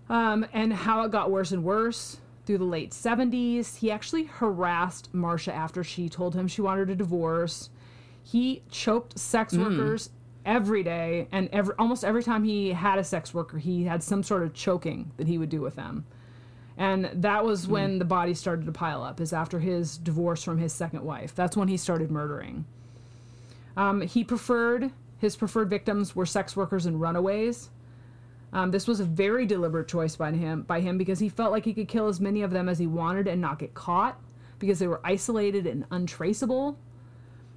um, 0.08 0.46
and 0.52 0.72
how 0.72 1.02
it 1.02 1.10
got 1.10 1.30
worse 1.30 1.52
and 1.52 1.64
worse 1.64 2.18
through 2.44 2.58
the 2.58 2.64
late 2.64 2.92
70s. 2.92 3.78
He 3.78 3.90
actually 3.90 4.24
harassed 4.24 5.12
Marcia 5.12 5.52
after 5.52 5.82
she 5.82 6.08
told 6.08 6.34
him 6.34 6.46
she 6.48 6.62
wanted 6.62 6.90
a 6.90 6.94
divorce. 6.94 7.70
He 8.22 8.62
choked 8.70 9.18
sex 9.18 9.54
workers 9.56 10.10
every 10.44 10.82
day, 10.82 11.28
and 11.32 11.48
every, 11.52 11.74
almost 11.78 12.04
every 12.04 12.22
time 12.22 12.44
he 12.44 12.72
had 12.72 12.98
a 12.98 13.04
sex 13.04 13.34
worker, 13.34 13.58
he 13.58 13.84
had 13.84 14.02
some 14.02 14.22
sort 14.22 14.42
of 14.42 14.54
choking 14.54 15.10
that 15.16 15.26
he 15.26 15.38
would 15.38 15.48
do 15.48 15.60
with 15.60 15.74
them. 15.74 16.06
And 16.78 17.10
that 17.14 17.44
was 17.44 17.66
when 17.66 17.98
the 17.98 18.04
bodies 18.04 18.38
started 18.38 18.66
to 18.66 18.72
pile 18.72 19.02
up, 19.02 19.20
is 19.20 19.32
after 19.32 19.58
his 19.58 19.96
divorce 19.96 20.42
from 20.42 20.58
his 20.58 20.72
second 20.72 21.02
wife. 21.04 21.34
That's 21.34 21.56
when 21.56 21.68
he 21.68 21.76
started 21.76 22.10
murdering. 22.10 22.64
Um, 23.76 24.02
he 24.02 24.24
preferred, 24.24 24.92
his 25.18 25.36
preferred 25.36 25.70
victims 25.70 26.14
were 26.14 26.26
sex 26.26 26.54
workers 26.54 26.86
and 26.86 27.00
runaways. 27.00 27.70
Um, 28.56 28.70
this 28.70 28.88
was 28.88 29.00
a 29.00 29.04
very 29.04 29.44
deliberate 29.44 29.86
choice 29.86 30.16
by 30.16 30.32
him, 30.32 30.62
by 30.62 30.80
him 30.80 30.96
because 30.96 31.18
he 31.18 31.28
felt 31.28 31.52
like 31.52 31.66
he 31.66 31.74
could 31.74 31.88
kill 31.88 32.08
as 32.08 32.20
many 32.20 32.40
of 32.40 32.52
them 32.52 32.70
as 32.70 32.78
he 32.78 32.86
wanted 32.86 33.28
and 33.28 33.38
not 33.38 33.58
get 33.58 33.74
caught 33.74 34.18
because 34.58 34.78
they 34.78 34.86
were 34.86 35.02
isolated 35.04 35.66
and 35.66 35.84
untraceable. 35.90 36.78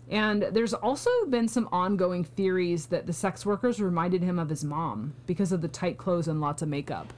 And 0.10 0.44
there's 0.52 0.74
also 0.74 1.10
been 1.30 1.48
some 1.48 1.70
ongoing 1.72 2.26
theories 2.26 2.88
that 2.88 3.08
the 3.08 3.14
sex 3.14 3.46
workers 3.46 3.82
reminded 3.82 4.24
him 4.24 4.38
of 4.38 4.50
his 4.50 4.66
mom 4.66 5.14
because 5.26 5.54
of 5.54 5.62
the 5.62 5.70
tight 5.70 5.98
clothes 5.98 6.28
and 6.28 6.42
lots 6.42 6.62
of 6.62 6.68
makeup. 6.68 7.14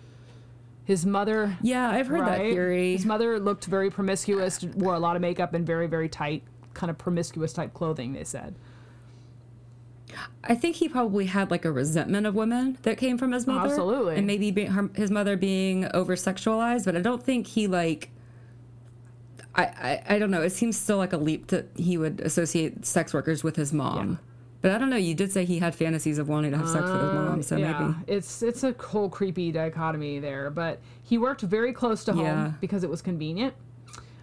His 0.84 1.03
mother, 1.03 1.57
Yeah, 1.63 1.89
I've 1.89 2.05
heard 2.05 2.27
that 2.27 2.38
theory. 2.38 2.91
His 2.91 3.05
mother 3.07 3.39
looked 3.39 3.65
very 3.65 3.89
promiscuous, 3.89 4.61
wore 4.63 4.93
a 4.93 4.99
lot 4.99 5.15
of 5.15 5.23
makeup 5.23 5.55
and 5.55 5.65
very, 5.65 5.88
very 5.88 6.07
tight, 6.07 6.43
kind 6.75 6.91
of 6.91 6.99
promiscuous 6.99 7.51
type 7.51 7.73
clothing, 7.73 8.13
they 8.13 8.25
said. 8.25 8.53
I 10.43 10.55
think 10.55 10.76
he 10.78 10.89
probably 10.89 11.26
had 11.26 11.51
like 11.51 11.66
a 11.66 11.72
resentment 11.72 12.26
of 12.28 12.36
women 12.36 12.78
that 12.84 12.97
came 12.97 13.18
from 13.18 13.32
his 13.32 13.45
mother. 13.47 13.70
Absolutely. 13.70 14.16
And 14.16 14.26
maybe 14.28 14.66
her, 14.66 14.89
his 14.95 15.12
mother 15.12 15.38
being 15.38 15.88
over 15.93 16.16
sexualized, 16.16 16.86
but 16.86 16.95
I 16.95 17.01
don't 17.01 17.24
think 17.24 17.47
he 17.47 17.68
like. 17.68 18.09
I, 19.53 19.64
I, 19.64 20.03
I 20.16 20.20
don't 20.20 20.32
know. 20.32 20.41
It 20.41 20.51
seems 20.51 20.78
still 20.78 20.97
like 20.97 21.12
a 21.14 21.18
leap 21.18 21.47
that 21.47 21.68
he 21.76 21.97
would 21.97 22.22
associate 22.22 22.86
sex 22.86 23.14
workers 23.14 23.43
with 23.43 23.57
his 23.57 23.74
mom. 23.74 24.20
But 24.62 24.72
I 24.72 24.78
don't 24.78 24.89
know. 24.89 24.95
You 24.95 25.14
did 25.14 25.32
say 25.32 25.43
he 25.43 25.59
had 25.59 25.74
fantasies 25.76 26.18
of 26.20 26.30
wanting 26.30 26.51
to 26.51 26.57
have 26.57 26.70
sex 26.70 26.84
with 26.84 27.01
his 27.01 27.12
mom, 27.14 27.41
so 27.43 27.55
Uh, 27.55 27.59
yeah, 27.59 27.80
maybe. 27.80 27.95
it's 28.07 28.41
it's 28.43 28.64
a 28.64 28.74
whole 28.74 29.09
creepy 29.09 29.51
dichotomy 29.51 30.20
there. 30.20 30.49
But 30.51 30.80
he 31.03 31.18
worked 31.18 31.41
very 31.41 31.74
close 31.74 32.03
to 32.05 32.14
home 32.14 32.24
Yeah. 32.26 32.51
because 32.62 32.84
it 32.84 32.89
was 32.89 33.01
convenient. 33.01 33.53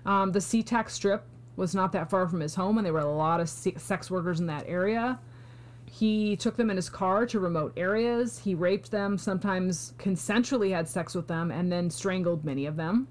Um, 0.07 0.32
the 0.32 0.39
SeaTac 0.39 0.89
Strip 0.91 1.24
was 1.57 1.74
not 1.74 1.91
that 1.93 2.09
far 2.09 2.26
from 2.28 2.41
his 2.41 2.55
home, 2.55 2.78
and 2.78 2.86
there 2.86 2.93
were 2.93 3.01
a 3.01 3.12
lot 3.12 3.41
of 3.41 3.49
sex 3.49 4.11
workers 4.11 4.39
in 4.41 4.47
that 4.47 4.64
area. 4.68 5.18
He 5.91 6.36
took 6.36 6.57
them 6.57 6.70
in 6.70 6.76
his 6.76 6.89
car 6.89 7.26
to 7.26 7.41
remote 7.41 7.72
areas. 7.76 8.39
He 8.39 8.55
raped 8.55 8.91
them, 8.91 9.16
sometimes 9.18 9.95
consensually 9.99 10.74
had 10.74 10.89
sex 10.89 11.14
with 11.14 11.28
them, 11.28 11.51
and 11.51 11.72
then 11.72 11.91
strangled 11.91 12.45
many 12.45 12.66
of 12.66 12.76
them. 12.76 13.09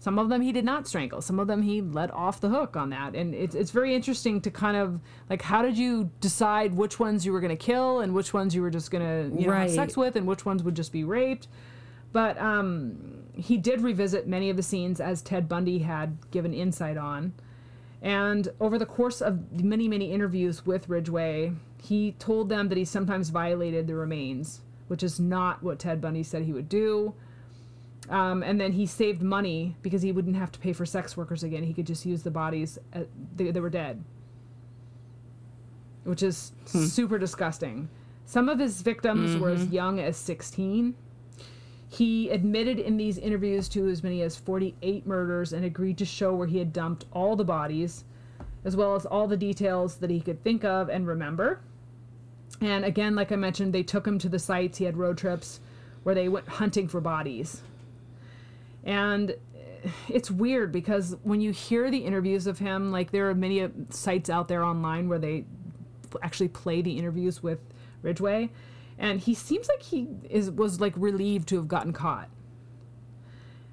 Some 0.00 0.18
of 0.18 0.28
them 0.28 0.42
he 0.42 0.52
did 0.52 0.64
not 0.64 0.86
strangle. 0.86 1.20
Some 1.20 1.40
of 1.40 1.48
them 1.48 1.62
he 1.62 1.80
let 1.80 2.12
off 2.12 2.40
the 2.40 2.48
hook 2.48 2.76
on 2.76 2.90
that. 2.90 3.16
And 3.16 3.34
it's, 3.34 3.54
it's 3.54 3.72
very 3.72 3.94
interesting 3.94 4.40
to 4.42 4.50
kind 4.50 4.76
of 4.76 5.00
like, 5.28 5.42
how 5.42 5.62
did 5.62 5.76
you 5.76 6.10
decide 6.20 6.74
which 6.74 7.00
ones 7.00 7.26
you 7.26 7.32
were 7.32 7.40
going 7.40 7.56
to 7.56 7.56
kill 7.56 8.00
and 8.00 8.14
which 8.14 8.32
ones 8.32 8.54
you 8.54 8.62
were 8.62 8.70
just 8.70 8.90
going 8.90 9.04
to 9.04 9.40
you 9.40 9.48
know, 9.48 9.52
have 9.52 9.70
sex 9.70 9.96
with 9.96 10.14
and 10.14 10.26
which 10.26 10.46
ones 10.46 10.62
would 10.62 10.76
just 10.76 10.92
be 10.92 11.02
raped? 11.02 11.48
But 12.12 12.38
um, 12.38 13.24
he 13.34 13.56
did 13.56 13.80
revisit 13.80 14.26
many 14.26 14.50
of 14.50 14.56
the 14.56 14.62
scenes 14.62 15.00
as 15.00 15.20
Ted 15.20 15.48
Bundy 15.48 15.80
had 15.80 16.16
given 16.30 16.54
insight 16.54 16.96
on. 16.96 17.32
And 18.00 18.48
over 18.60 18.78
the 18.78 18.86
course 18.86 19.20
of 19.20 19.62
many, 19.62 19.88
many 19.88 20.12
interviews 20.12 20.64
with 20.64 20.88
Ridgway, 20.88 21.52
he 21.82 22.12
told 22.12 22.48
them 22.48 22.68
that 22.68 22.78
he 22.78 22.84
sometimes 22.84 23.30
violated 23.30 23.86
the 23.86 23.94
remains, 23.94 24.60
which 24.88 25.02
is 25.02 25.20
not 25.20 25.62
what 25.62 25.78
Ted 25.78 26.00
Bundy 26.00 26.22
said 26.22 26.42
he 26.42 26.52
would 26.52 26.68
do. 26.68 27.14
Um, 28.08 28.42
and 28.42 28.60
then 28.60 28.72
he 28.72 28.86
saved 28.86 29.22
money 29.22 29.76
because 29.82 30.02
he 30.02 30.12
wouldn't 30.12 30.36
have 30.36 30.50
to 30.52 30.58
pay 30.58 30.72
for 30.72 30.86
sex 30.86 31.16
workers 31.16 31.42
again. 31.42 31.62
He 31.62 31.74
could 31.74 31.86
just 31.86 32.06
use 32.06 32.22
the 32.22 32.30
bodies 32.30 32.78
uh 32.94 33.02
they, 33.36 33.50
they 33.50 33.60
were 33.60 33.70
dead, 33.70 34.02
which 36.04 36.22
is 36.22 36.52
super 36.64 37.18
disgusting. 37.18 37.88
Some 38.24 38.48
of 38.48 38.58
his 38.58 38.82
victims 38.82 39.36
were 39.38 39.50
as 39.50 39.66
young 39.68 40.00
as 40.00 40.16
16. 40.16 40.94
He 41.88 42.28
admitted 42.28 42.78
in 42.78 42.98
these 42.98 43.16
interviews 43.16 43.68
to 43.70 43.88
as 43.88 44.02
many 44.02 44.20
as 44.20 44.36
48 44.36 45.06
murders 45.06 45.54
and 45.54 45.64
agreed 45.64 45.96
to 45.98 46.04
show 46.04 46.34
where 46.34 46.46
he 46.46 46.58
had 46.58 46.72
dumped 46.72 47.06
all 47.12 47.36
the 47.36 47.44
bodies, 47.44 48.04
as 48.64 48.76
well 48.76 48.94
as 48.94 49.06
all 49.06 49.26
the 49.26 49.36
details 49.36 49.96
that 49.96 50.10
he 50.10 50.20
could 50.20 50.42
think 50.42 50.64
of 50.64 50.90
and 50.90 51.06
remember. 51.06 51.60
And 52.60 52.84
again, 52.84 53.14
like 53.14 53.30
I 53.30 53.36
mentioned, 53.36 53.72
they 53.72 53.82
took 53.82 54.06
him 54.06 54.18
to 54.18 54.28
the 54.28 54.38
sites. 54.38 54.78
He 54.78 54.84
had 54.84 54.96
road 54.96 55.18
trips 55.18 55.60
where 56.02 56.14
they 56.14 56.28
went 56.28 56.48
hunting 56.48 56.88
for 56.88 57.00
bodies. 57.00 57.62
And 58.84 59.36
it's 60.08 60.30
weird 60.30 60.72
because 60.72 61.16
when 61.22 61.40
you 61.40 61.52
hear 61.52 61.90
the 61.90 61.98
interviews 61.98 62.46
of 62.46 62.58
him, 62.58 62.90
like 62.90 63.10
there 63.10 63.28
are 63.30 63.34
many 63.34 63.62
uh, 63.62 63.68
sites 63.90 64.30
out 64.30 64.48
there 64.48 64.64
online 64.64 65.08
where 65.08 65.18
they 65.18 65.44
actually 66.22 66.48
play 66.48 66.82
the 66.82 66.98
interviews 66.98 67.42
with 67.42 67.60
Ridgway, 68.02 68.50
and 68.98 69.20
he 69.20 69.34
seems 69.34 69.68
like 69.68 69.82
he 69.82 70.08
is 70.28 70.50
was 70.50 70.80
like 70.80 70.94
relieved 70.96 71.48
to 71.48 71.56
have 71.56 71.68
gotten 71.68 71.92
caught 71.92 72.28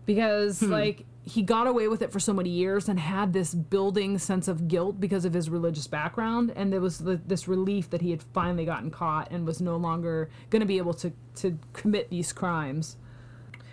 because 0.05 0.61
like 0.61 1.05
he 1.27 1.41
got 1.41 1.65
away 1.65 1.87
with 1.87 2.03
it 2.03 2.11
for 2.11 2.19
so 2.19 2.31
many 2.33 2.49
years 2.51 2.87
and 2.87 2.99
had 2.99 3.33
this 3.33 3.55
building 3.55 4.19
sense 4.19 4.47
of 4.47 4.67
guilt 4.67 4.99
because 4.99 5.25
of 5.25 5.33
his 5.33 5.49
religious 5.49 5.87
background. 5.87 6.53
And 6.55 6.71
there 6.71 6.79
was 6.81 6.99
the, 6.99 7.19
this 7.25 7.47
relief 7.47 7.89
that 7.89 8.01
he 8.01 8.11
had 8.11 8.21
finally 8.21 8.63
gotten 8.63 8.91
caught 8.91 9.31
and 9.31 9.45
was 9.45 9.59
no 9.59 9.75
longer 9.75 10.29
going 10.51 10.59
to 10.59 10.67
be 10.67 10.77
able 10.77 10.93
to 10.95 11.11
to 11.37 11.57
commit 11.73 12.09
these 12.11 12.31
crimes. 12.31 12.95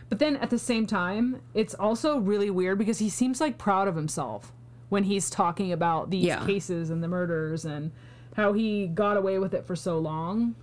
But 0.09 0.19
then 0.19 0.37
at 0.37 0.49
the 0.51 0.59
same 0.59 0.87
time 0.87 1.43
it's 1.53 1.75
also 1.75 2.19
really 2.19 2.49
weird 2.51 2.79
because 2.79 2.99
he 3.01 3.11
seems 3.11 3.39
like 3.41 3.59
proud 3.59 3.87
of 3.87 3.97
himself 3.97 4.51
when 4.89 5.05
he's 5.05 5.29
talking 5.29 5.73
about 5.73 6.11
these 6.11 6.25
Yeah. 6.25 6.45
cases 6.47 6.89
and 6.91 7.03
the 7.03 7.09
murders 7.09 7.65
and 7.67 7.93
how 8.37 8.55
he 8.55 8.87
got 8.87 9.17
away 9.19 9.39
with 9.39 9.53
it 9.53 9.67
for 9.67 9.77
so 9.77 9.99
long. 9.99 10.55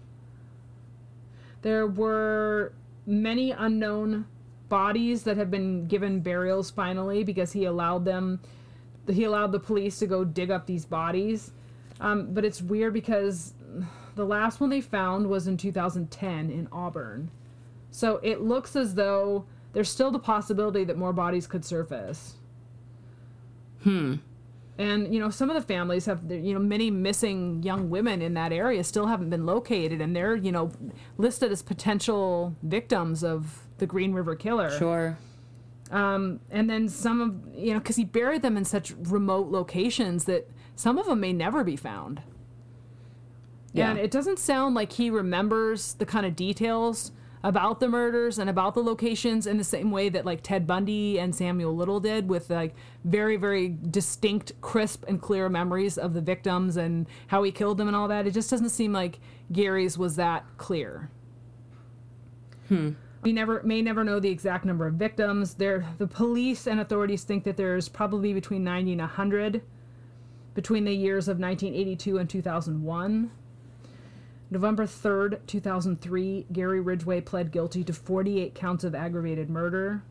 There 1.61 1.85
were 1.85 2.73
many 3.05 3.51
unknown 3.51 4.25
bodies 4.69 5.23
that 5.23 5.37
have 5.37 5.51
been 5.51 5.87
given 5.87 6.21
burials 6.21 6.69
finally 6.69 7.23
because 7.23 7.51
he 7.51 7.65
allowed 7.65 8.05
them 8.05 8.39
he 9.11 9.23
allowed 9.23 9.51
the 9.51 9.59
police 9.59 9.99
to 9.99 10.07
go 10.07 10.23
dig 10.23 10.51
up 10.51 10.65
these 10.65 10.85
bodies. 10.85 11.51
Um, 11.99 12.33
but 12.33 12.45
it's 12.45 12.61
weird 12.61 12.93
because 12.93 13.53
the 14.15 14.25
last 14.25 14.59
one 14.59 14.69
they 14.69 14.81
found 14.81 15.27
was 15.27 15.47
in 15.47 15.57
2010 15.57 16.49
in 16.49 16.67
auburn. 16.71 17.31
So 17.91 18.19
it 18.23 18.41
looks 18.41 18.75
as 18.75 18.95
though 18.95 19.45
there's 19.73 19.89
still 19.89 20.11
the 20.11 20.19
possibility 20.19 20.83
that 20.85 20.97
more 20.97 21.13
bodies 21.13 21.47
could 21.47 21.65
surface. 21.65 22.35
Hmm. 23.83 24.15
and 24.77 25.13
you 25.13 25.21
know 25.21 25.29
some 25.29 25.49
of 25.49 25.55
the 25.55 25.61
families 25.61 26.05
have 26.05 26.29
you 26.29 26.53
know 26.53 26.59
many 26.59 26.91
missing 26.91 27.63
young 27.63 27.89
women 27.89 28.21
in 28.21 28.33
that 28.33 28.51
area 28.51 28.83
still 28.83 29.07
haven't 29.07 29.29
been 29.29 29.45
located 29.45 30.01
and 30.01 30.13
they're 30.13 30.35
you 30.35 30.51
know 30.51 30.69
listed 31.17 31.49
as 31.49 31.61
potential 31.61 32.53
victims 32.61 33.23
of 33.23 33.68
the 33.79 33.87
green 33.87 34.13
river 34.13 34.35
killer. 34.35 34.69
Sure. 34.77 35.17
um, 35.91 36.39
and 36.51 36.69
then 36.69 36.87
some 36.87 37.21
of 37.21 37.55
you 37.57 37.73
know 37.73 37.79
because 37.79 37.95
he 37.95 38.05
buried 38.05 38.41
them 38.41 38.55
in 38.57 38.65
such 38.65 38.91
remote 38.91 39.47
locations 39.49 40.25
that 40.25 40.49
some 40.75 40.97
of 40.97 41.05
them 41.07 41.19
may 41.19 41.33
never 41.33 41.63
be 41.63 41.75
found. 41.75 42.21
Yeah. 43.71 43.91
and 43.91 43.99
it 43.99 44.09
doesn't 44.09 44.39
sound 44.39 44.73
like 44.73 44.93
he 44.93 45.09
remembers 45.11 45.93
the 45.93 46.05
kind 46.05 46.25
of 46.25 46.35
details 46.35 47.11
about 47.43 47.79
the 47.79 47.87
murders 47.87 48.37
and 48.39 48.49
about 48.49 48.73
the 48.73 48.81
locations 48.81 49.45
in 49.47 49.57
the 49.57 49.63
same 49.63 49.91
way 49.91 50.09
that 50.09 50.25
like 50.25 50.41
Ted 50.41 50.65
Bundy 50.67 51.19
and 51.19 51.33
Samuel 51.33 51.75
Little 51.75 51.99
did 51.99 52.27
with 52.29 52.49
like 52.49 52.73
very 53.05 53.37
very 53.37 53.77
distinct 53.91 54.59
crisp 54.61 55.05
and 55.07 55.21
clear 55.21 55.47
memories 55.49 55.97
of 55.97 56.13
the 56.13 56.19
victims 56.21 56.77
and 56.77 57.07
how 57.27 57.43
he 57.43 57.51
killed 57.51 57.77
them 57.77 57.87
and 57.87 57.95
all 57.95 58.07
that. 58.09 58.25
It 58.27 58.31
just 58.31 58.49
doesn't 58.49 58.69
seem 58.69 58.91
like 58.91 59.19
Gary's 59.51 59.97
was 59.97 60.15
that 60.17 60.45
clear 60.57 61.09
we 63.21 63.33
never 63.33 63.61
may 63.63 63.81
never 63.81 64.03
know 64.03 64.19
the 64.19 64.29
exact 64.29 64.65
number 64.65 64.87
of 64.87 64.93
victims 64.95 65.55
there 65.55 65.85
the 65.97 66.07
police 66.07 66.67
and 66.67 66.79
authorities 66.79 67.23
think 67.23 67.43
that 67.43 67.57
there's 67.57 67.89
probably 67.89 68.33
between 68.33 68.63
90 68.63 68.93
and 68.93 69.01
100 69.01 69.61
between 70.53 70.85
the 70.85 70.93
years 70.93 71.27
of 71.27 71.39
1982 71.39 72.17
and 72.17 72.29
2001 72.29 73.31
November 74.51 74.85
3rd, 74.85 75.45
2003, 75.45 76.47
Gary 76.51 76.79
Ridgway 76.79 77.21
pled 77.21 77.51
guilty 77.51 77.83
to 77.83 77.93
48 77.93 78.55
counts 78.55 78.83
of 78.83 78.95
aggravated 78.95 79.47
murder. 79.47 80.01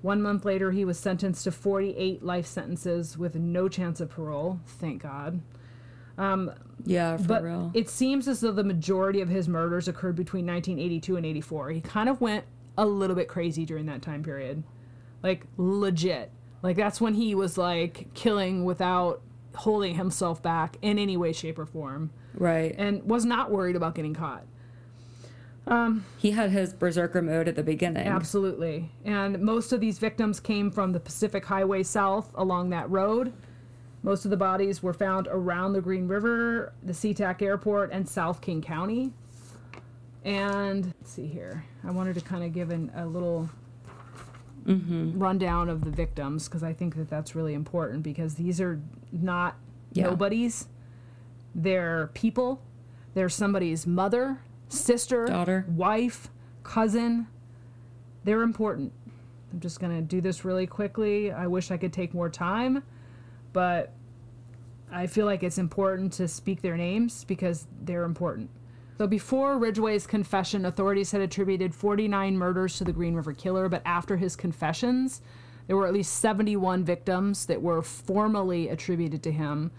One 0.00 0.22
month 0.22 0.44
later, 0.44 0.70
he 0.70 0.84
was 0.84 0.98
sentenced 0.98 1.42
to 1.42 1.50
48 1.50 2.22
life 2.22 2.46
sentences 2.46 3.18
with 3.18 3.34
no 3.34 3.68
chance 3.68 4.00
of 4.00 4.10
parole. 4.10 4.60
Thank 4.64 5.02
God. 5.02 5.40
Yeah, 6.84 7.16
for 7.16 7.24
But 7.24 7.42
real. 7.42 7.70
it 7.74 7.88
seems 7.88 8.28
as 8.28 8.40
though 8.40 8.52
the 8.52 8.64
majority 8.64 9.20
of 9.20 9.28
his 9.28 9.48
murders 9.48 9.88
occurred 9.88 10.16
between 10.16 10.46
1982 10.46 11.16
and 11.16 11.26
84. 11.26 11.70
He 11.70 11.80
kind 11.80 12.08
of 12.08 12.20
went 12.20 12.44
a 12.76 12.86
little 12.86 13.16
bit 13.16 13.28
crazy 13.28 13.64
during 13.64 13.86
that 13.86 14.02
time 14.02 14.22
period. 14.22 14.62
Like, 15.22 15.46
legit. 15.56 16.30
Like, 16.62 16.76
that's 16.76 17.00
when 17.00 17.14
he 17.14 17.34
was, 17.34 17.58
like, 17.58 18.12
killing 18.14 18.64
without 18.64 19.20
holding 19.54 19.96
himself 19.96 20.42
back 20.42 20.76
in 20.82 20.98
any 20.98 21.16
way, 21.16 21.32
shape, 21.32 21.58
or 21.58 21.66
form 21.66 22.10
right. 22.34 22.74
and 22.78 23.02
was 23.02 23.24
not 23.24 23.50
worried 23.50 23.76
about 23.76 23.94
getting 23.94 24.14
caught. 24.14 24.44
Um, 25.66 26.06
he 26.16 26.30
had 26.30 26.50
his 26.50 26.72
berserker 26.72 27.20
mode 27.20 27.48
at 27.48 27.56
the 27.56 27.62
beginning. 27.62 28.06
Absolutely. 28.06 28.90
And 29.04 29.40
most 29.40 29.72
of 29.72 29.80
these 29.80 29.98
victims 29.98 30.40
came 30.40 30.70
from 30.70 30.92
the 30.92 31.00
Pacific 31.00 31.44
Highway 31.44 31.82
South 31.82 32.30
along 32.34 32.70
that 32.70 32.88
road. 32.88 33.32
Most 34.02 34.24
of 34.24 34.30
the 34.30 34.36
bodies 34.36 34.82
were 34.82 34.92
found 34.92 35.26
around 35.28 35.72
the 35.72 35.80
Green 35.80 36.06
River, 36.08 36.72
the 36.82 36.92
SeaTac 36.92 37.42
Airport, 37.42 37.90
and 37.92 38.08
South 38.08 38.40
King 38.40 38.62
County. 38.62 39.12
And 40.24 40.86
let's 41.00 41.10
see 41.12 41.26
here. 41.26 41.64
I 41.84 41.90
wanted 41.90 42.14
to 42.14 42.20
kind 42.20 42.44
of 42.44 42.52
give 42.52 42.70
an, 42.70 42.90
a 42.94 43.06
little 43.06 43.48
Mm-hmm. 44.66 45.18
rundown 45.18 45.70
of 45.70 45.82
the 45.82 45.90
victims 45.90 46.46
because 46.46 46.62
I 46.62 46.74
think 46.74 46.94
that 46.96 47.08
that's 47.08 47.34
really 47.34 47.54
important 47.54 48.02
because 48.02 48.34
these 48.34 48.60
are 48.60 48.78
not 49.10 49.56
Yeah. 49.94 50.04
nobodies. 50.04 50.68
They're 51.54 52.08
people. 52.12 52.60
They're 53.14 53.30
somebody's 53.30 53.86
mother, 53.86 54.40
sister, 54.68 55.24
Daughter. 55.24 55.64
wife, 55.70 56.28
cousin. 56.64 57.28
They're 58.24 58.42
important. 58.42 58.92
I'm 59.54 59.60
just 59.60 59.80
going 59.80 59.96
to 59.96 60.02
do 60.02 60.20
this 60.20 60.44
really 60.44 60.66
quickly. 60.66 61.32
I 61.32 61.46
wish 61.46 61.70
I 61.70 61.78
could 61.78 61.92
take 61.94 62.12
more 62.12 62.28
time, 62.28 62.82
but 63.52 63.92
I 64.90 65.06
feel 65.06 65.26
like 65.26 65.42
it's 65.42 65.58
important 65.58 66.12
to 66.14 66.28
speak 66.28 66.62
their 66.62 66.76
names 66.76 67.24
because 67.24 67.66
they're 67.82 68.04
important. 68.04 68.50
So 68.96 69.06
before 69.06 69.58
Ridgway's 69.58 70.06
confession, 70.06 70.64
authorities 70.64 71.12
had 71.12 71.20
attributed 71.20 71.74
49 71.74 72.36
murders 72.36 72.78
to 72.78 72.84
the 72.84 72.92
Green 72.92 73.14
River 73.14 73.32
Killer, 73.32 73.68
but 73.68 73.82
after 73.84 74.16
his 74.16 74.34
confessions, 74.34 75.20
there 75.68 75.76
were 75.76 75.86
at 75.86 75.92
least 75.92 76.16
71 76.16 76.84
victims 76.84 77.46
that 77.46 77.62
were 77.62 77.82
formally 77.82 78.68
attributed 78.68 79.22
to 79.22 79.30
him. 79.30 79.70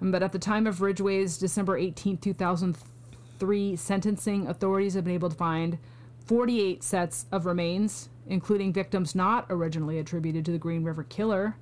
But 0.00 0.22
at 0.22 0.32
the 0.32 0.38
time 0.38 0.66
of 0.66 0.82
Ridgway's 0.82 1.38
December 1.38 1.78
18, 1.78 2.18
2003 2.18 3.76
sentencing, 3.76 4.46
authorities 4.46 4.94
have 4.94 5.04
been 5.04 5.14
able 5.14 5.30
to 5.30 5.36
find 5.36 5.78
48 6.26 6.82
sets 6.82 7.24
of 7.32 7.46
remains, 7.46 8.10
including 8.26 8.72
victims 8.72 9.14
not 9.14 9.46
originally 9.48 9.98
attributed 9.98 10.44
to 10.44 10.52
the 10.52 10.58
Green 10.58 10.84
River 10.84 11.04
Killer. 11.04 11.56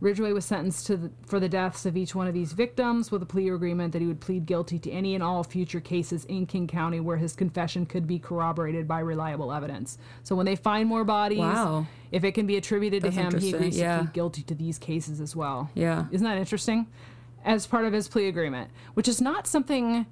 Ridgway 0.00 0.32
was 0.32 0.44
sentenced 0.44 0.86
to 0.88 0.96
the, 0.96 1.10
for 1.26 1.40
the 1.40 1.48
deaths 1.48 1.86
of 1.86 1.96
each 1.96 2.14
one 2.14 2.26
of 2.26 2.34
these 2.34 2.52
victims 2.52 3.10
with 3.10 3.22
a 3.22 3.26
plea 3.26 3.48
agreement 3.48 3.92
that 3.94 4.02
he 4.02 4.06
would 4.06 4.20
plead 4.20 4.44
guilty 4.44 4.78
to 4.80 4.90
any 4.90 5.14
and 5.14 5.24
all 5.24 5.42
future 5.42 5.80
cases 5.80 6.24
in 6.26 6.44
King 6.46 6.66
County 6.66 7.00
where 7.00 7.16
his 7.16 7.34
confession 7.34 7.86
could 7.86 8.06
be 8.06 8.18
corroborated 8.18 8.86
by 8.86 9.00
reliable 9.00 9.52
evidence. 9.52 9.96
So 10.22 10.36
when 10.36 10.44
they 10.44 10.56
find 10.56 10.86
more 10.88 11.04
bodies, 11.04 11.38
Wow. 11.38 11.86
if 12.12 12.24
it 12.24 12.32
can 12.32 12.46
be 12.46 12.56
attributed 12.56 13.02
That's 13.02 13.16
to 13.16 13.22
him, 13.22 13.38
he 13.38 13.52
agrees 13.54 13.78
yeah. 13.78 13.96
to 13.98 14.02
plead 14.04 14.12
guilty 14.12 14.42
to 14.42 14.54
these 14.54 14.78
cases 14.78 15.20
as 15.20 15.34
well. 15.34 15.70
Yeah. 15.74 16.06
Isn't 16.10 16.26
that 16.26 16.36
interesting? 16.36 16.86
As 17.44 17.66
part 17.66 17.84
of 17.86 17.92
his 17.94 18.06
plea 18.08 18.28
agreement, 18.28 18.70
which 18.94 19.08
is 19.08 19.20
not 19.20 19.46
something 19.46 20.06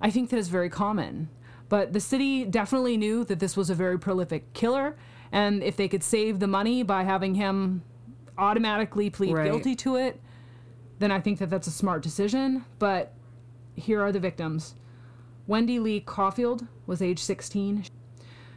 I 0.00 0.10
think 0.10 0.30
that 0.30 0.36
is 0.36 0.48
very 0.48 0.68
common. 0.68 1.28
But 1.68 1.92
the 1.94 2.00
city 2.00 2.44
definitely 2.44 2.96
knew 2.98 3.24
that 3.24 3.38
this 3.38 3.56
was 3.56 3.70
a 3.70 3.74
very 3.74 3.98
prolific 3.98 4.52
killer, 4.52 4.96
and 5.30 5.62
if 5.62 5.76
they 5.76 5.88
could 5.88 6.02
save 6.02 6.40
the 6.40 6.48
money 6.48 6.82
by 6.82 7.04
having 7.04 7.36
him 7.36 7.82
automatically 8.38 9.10
plead 9.10 9.34
Right. 9.34 9.50
guilty 9.50 9.74
to 9.76 9.96
it, 9.96 10.20
then 10.98 11.10
I 11.10 11.20
think 11.20 11.38
that 11.38 11.50
that's 11.50 11.66
a 11.66 11.72
smart 11.72 12.02
decision. 12.02 12.64
But 12.78 13.12
here 13.74 14.00
are 14.02 14.12
the 14.12 14.20
victims 14.20 14.74
Wendy 15.46 15.78
Lee 15.78 16.00
Coffield 16.00 16.66
was 16.86 17.02
age 17.02 17.18
16, 17.18 17.84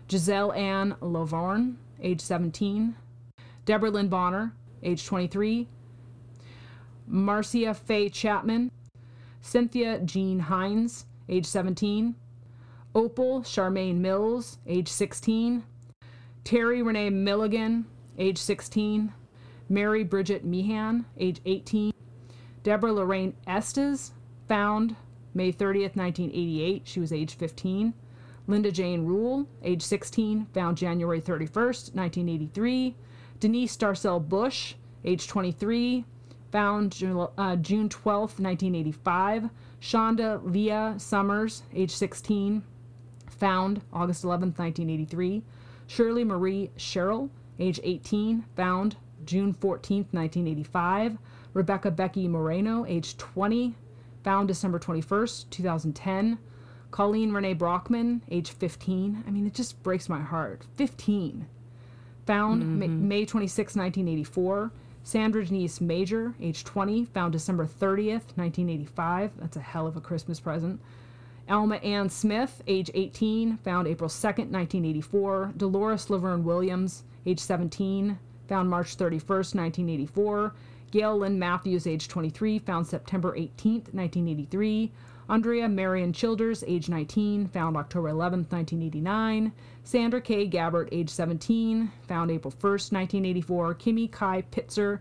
Gisele 0.08 0.54
Ann 0.54 0.96
Lovvorn, 1.02 1.76
age 2.02 2.22
17, 2.22 2.96
Deborah 3.66 3.90
Lynn 3.90 4.08
Bonner, 4.08 4.54
age 4.84 5.06
23, 5.06 5.68
Marcia 7.08 7.74
Faye 7.74 8.10
Chapman, 8.10 8.72
Cynthia 9.42 10.00
Jean 10.00 10.40
Hinds, 10.40 11.06
age 11.28 11.46
17, 11.46 12.16
Opal 12.94 13.42
Charmaine 13.42 13.98
Mills, 13.98 14.60
age 14.68 14.88
16, 14.88 15.64
Terry 16.44 16.82
Renee 16.82 17.10
Milligan, 17.10 17.86
age 18.18 18.38
16, 18.38 19.12
Mary 19.70 20.04
Bridget 20.04 20.46
Meehan, 20.46 21.06
age 21.18 21.42
18, 21.46 21.92
Deborah 22.64 22.94
Lorraine 22.94 23.34
Estes, 23.48 24.12
found 24.48 24.96
May 25.34 25.52
30th, 25.52 25.96
1988. 25.96 26.82
She 26.86 27.00
was 27.00 27.12
age 27.12 27.36
15. 27.36 27.94
Linda 28.48 28.72
Jane 28.72 29.06
Rule, 29.06 29.48
age 29.64 29.82
16, 29.82 30.46
found 30.54 30.78
January 30.78 31.20
31st, 31.20 31.96
1983. 31.96 32.96
Denise 33.40 33.76
Darcel 33.76 34.28
Bush, 34.28 34.76
age 35.04 35.28
23, 35.28 36.06
found 36.52 36.92
Ju- 36.92 37.28
uh, 37.38 37.56
June 37.58 37.90
12th, 37.90 38.40
1985. 38.40 39.50
Shonda 39.82 40.42
Leah 40.44 40.96
Summers, 40.98 41.64
age 41.74 41.92
16, 41.92 42.64
found 43.28 43.82
August 43.92 44.24
11th, 44.24 44.58
1983. 44.58 45.44
Shirley 45.88 46.24
Marie 46.24 46.72
Sherrill, 46.78 47.30
age 47.60 47.80
18, 47.84 48.46
found 48.56 48.96
June 49.26 49.54
14th, 49.54 50.14
1985. 50.14 51.18
Rebecca 51.54 51.92
Becky 51.92 52.28
Moreno, 52.28 52.86
age 52.86 53.18
20, 53.18 53.76
found 54.24 54.48
December 54.48 54.80
21st, 54.80 55.50
2010. 55.50 56.38
Colleen 56.92 57.32
Renee 57.32 57.54
Brockman, 57.54 58.22
age 58.30 58.52
15. 58.52 59.24
I 59.28 59.32
mean, 59.32 59.46
it 59.46 59.54
just 59.54 59.82
breaks 59.84 60.08
my 60.08 60.22
heart. 60.22 60.64
15. 60.76 61.46
Found 62.26 62.80
Ma- 62.80 62.86
mm-hmm. 62.86 63.08
May 63.08 63.26
26, 63.26 63.76
1984. 63.76 64.72
Sandra 65.04 65.46
Denise 65.46 65.80
Major, 65.80 66.34
age 66.42 66.64
20, 66.64 67.06
found 67.06 67.32
December 67.32 67.66
30th, 67.66 68.34
1985. 68.36 69.34
That's 69.38 69.58
a 69.58 69.62
hell 69.62 69.86
of 69.86 69.96
a 69.96 70.02
Christmas 70.02 70.40
present. 70.40 70.82
Alma 71.48 71.76
Ann 71.76 72.10
Smith, 72.10 72.64
age 72.66 72.90
18, 72.94 73.58
found 73.58 73.88
April 73.88 74.10
2nd, 74.10 74.50
1984. 74.50 75.54
Dolores 75.56 76.10
Laverne 76.10 76.44
Williams, 76.44 77.04
age 77.28 77.40
17, 77.40 78.18
found 78.48 78.70
March 78.70 78.98
31st, 78.98 79.56
1984. 79.56 80.54
Gail 80.92 81.18
Lynn 81.18 81.38
Matthews, 81.38 81.88
age 81.88 82.08
23, 82.08 82.60
found 82.60 82.88
September 82.88 83.34
18th, 83.34 83.94
1983. 83.94 84.92
Andrea 85.28 85.68
Marion 85.68 86.14
Childers, 86.14 86.64
age 86.68 86.88
19, 86.88 87.48
found 87.48 87.76
October 87.76 88.10
11th, 88.10 88.52
1989. 88.52 89.52
Sandra 89.84 90.22
K. 90.22 90.48
Gabbert, 90.48 90.88
age 90.92 91.10
17, 91.10 91.92
found 92.08 92.30
April 92.30 92.52
1st, 92.52 92.92
1984. 92.92 93.76
Kimmy 93.76 94.12
Kai 94.12 94.44
Pitsor, 94.52 95.00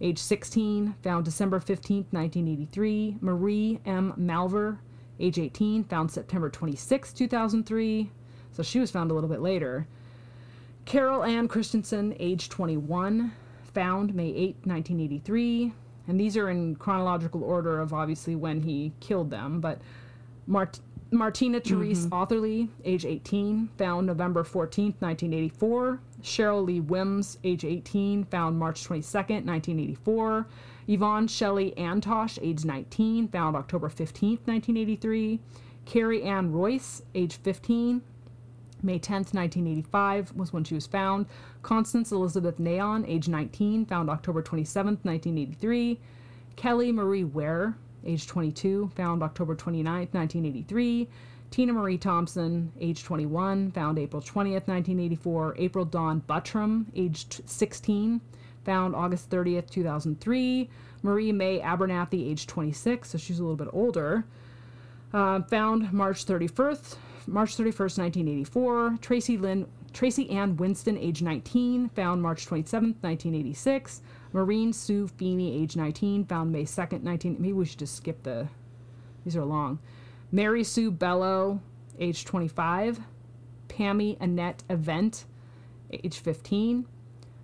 age 0.00 0.18
16, 0.18 0.94
found 1.02 1.24
December 1.24 1.58
15th, 1.58 2.12
1983. 2.12 3.18
Marie 3.20 3.80
M. 3.84 4.14
Malvar, 4.16 4.78
age 5.18 5.38
18, 5.38 5.84
found 5.84 6.10
September 6.10 6.48
26, 6.48 7.12
2003. 7.12 8.10
So 8.52 8.62
she 8.62 8.78
was 8.78 8.90
found 8.90 9.10
a 9.10 9.14
little 9.14 9.28
bit 9.28 9.40
later. 9.40 9.88
Carol 10.86 11.24
Ann 11.24 11.48
Christensen, 11.48 12.14
age 12.20 12.48
21, 12.48 13.32
found 13.74 14.14
May 14.14 14.28
8, 14.28 14.56
1983. 14.64 15.72
And 16.06 16.18
these 16.18 16.36
are 16.36 16.48
in 16.48 16.76
chronological 16.76 17.42
order 17.42 17.80
of 17.80 17.92
obviously 17.92 18.36
when 18.36 18.60
he 18.60 18.92
killed 19.00 19.28
them. 19.28 19.60
But 19.60 19.80
Mart- 20.46 20.78
Martina 21.10 21.58
mm-hmm. 21.58 21.74
Therese 21.74 22.06
Authorlee, 22.12 22.68
age 22.84 23.04
18, 23.04 23.68
found 23.76 24.06
November 24.06 24.44
14, 24.44 24.94
1984. 25.00 26.00
Cheryl 26.22 26.64
Lee 26.64 26.80
Wims, 26.80 27.38
age 27.42 27.64
18, 27.64 28.24
found 28.26 28.56
March 28.56 28.84
22, 28.84 29.08
1984. 29.18 30.46
Yvonne 30.86 31.26
Shelley 31.26 31.74
Antosh, 31.76 32.38
age 32.40 32.64
19, 32.64 33.26
found 33.28 33.56
October 33.56 33.88
15, 33.88 34.38
1983. 34.44 35.40
Carrie 35.84 36.22
Ann 36.22 36.52
Rois, 36.52 37.02
age 37.16 37.36
15, 37.38 38.02
May 38.82 38.98
10th, 38.98 39.34
1985 39.34 40.34
was 40.34 40.52
when 40.52 40.64
she 40.64 40.74
was 40.74 40.86
found. 40.86 41.26
Constance 41.62 42.12
Elizabeth 42.12 42.58
Naon, 42.58 43.04
age 43.08 43.28
19, 43.28 43.86
found 43.86 44.10
October 44.10 44.42
27th, 44.42 45.04
1983. 45.04 45.98
Kelly 46.56 46.92
Marie 46.92 47.24
Ware, 47.24 47.76
age 48.04 48.26
22, 48.26 48.90
found 48.94 49.22
October 49.22 49.54
29th, 49.54 50.14
1983. 50.14 51.08
Tina 51.50 51.72
Marie 51.72 51.98
Thompson, 51.98 52.72
age 52.80 53.04
21, 53.04 53.70
found 53.70 53.98
April 53.98 54.20
20th, 54.20 54.66
1984. 54.66 55.54
April 55.58 55.84
Dawn 55.84 56.22
Buttram, 56.28 56.86
age 56.94 57.26
16, 57.46 58.20
found 58.64 58.94
August 58.94 59.30
30th, 59.30 59.70
2003. 59.70 60.68
Marie 61.02 61.32
May 61.32 61.60
Abernathy, 61.60 62.30
age 62.30 62.46
26, 62.46 63.10
so 63.10 63.18
she's 63.18 63.38
a 63.38 63.42
little 63.42 63.56
bit 63.56 63.68
older. 63.72 64.24
Uh, 65.12 65.40
found 65.42 65.92
March 65.92 66.26
31st, 66.26 66.96
March 67.26 67.56
31st, 67.56 67.98
1984. 67.98 68.98
Tracy 69.00 69.36
Lynn, 69.36 69.66
Tracy 69.92 70.30
Ann 70.30 70.56
Winston, 70.56 70.96
age 70.96 71.22
19, 71.22 71.88
found 71.90 72.22
March 72.22 72.46
27th, 72.46 73.02
1986. 73.02 74.02
Marine 74.32 74.72
Sue 74.72 75.08
Feeney, 75.08 75.62
age 75.62 75.76
19, 75.76 76.24
found 76.26 76.52
May 76.52 76.64
2nd, 76.64 77.02
19. 77.02 77.36
Maybe 77.38 77.52
we 77.52 77.64
should 77.64 77.78
just 77.78 77.96
skip 77.96 78.22
the. 78.22 78.48
These 79.24 79.36
are 79.36 79.44
long. 79.44 79.78
Mary 80.30 80.62
Sue 80.62 80.90
Bello, 80.90 81.60
age 81.98 82.24
25. 82.24 83.00
Pammy 83.68 84.16
Annette 84.20 84.62
Avent, 84.70 85.24
age 85.92 86.18
15. 86.18 86.86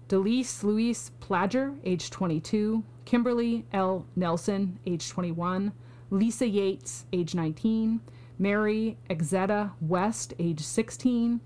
Delise 0.08 0.62
Louise 0.62 1.10
Plager, 1.20 1.76
age 1.84 2.10
22. 2.10 2.84
Kimberly 3.04 3.64
L. 3.72 4.06
Nelson, 4.14 4.78
age 4.86 5.08
21. 5.08 5.72
Lisa 6.10 6.46
Yates, 6.46 7.06
age 7.12 7.34
19. 7.34 8.00
Mary 8.38 8.96
Exzetta 9.08 9.72
West, 9.80 10.34
age 10.38 10.60
16, 10.60 11.40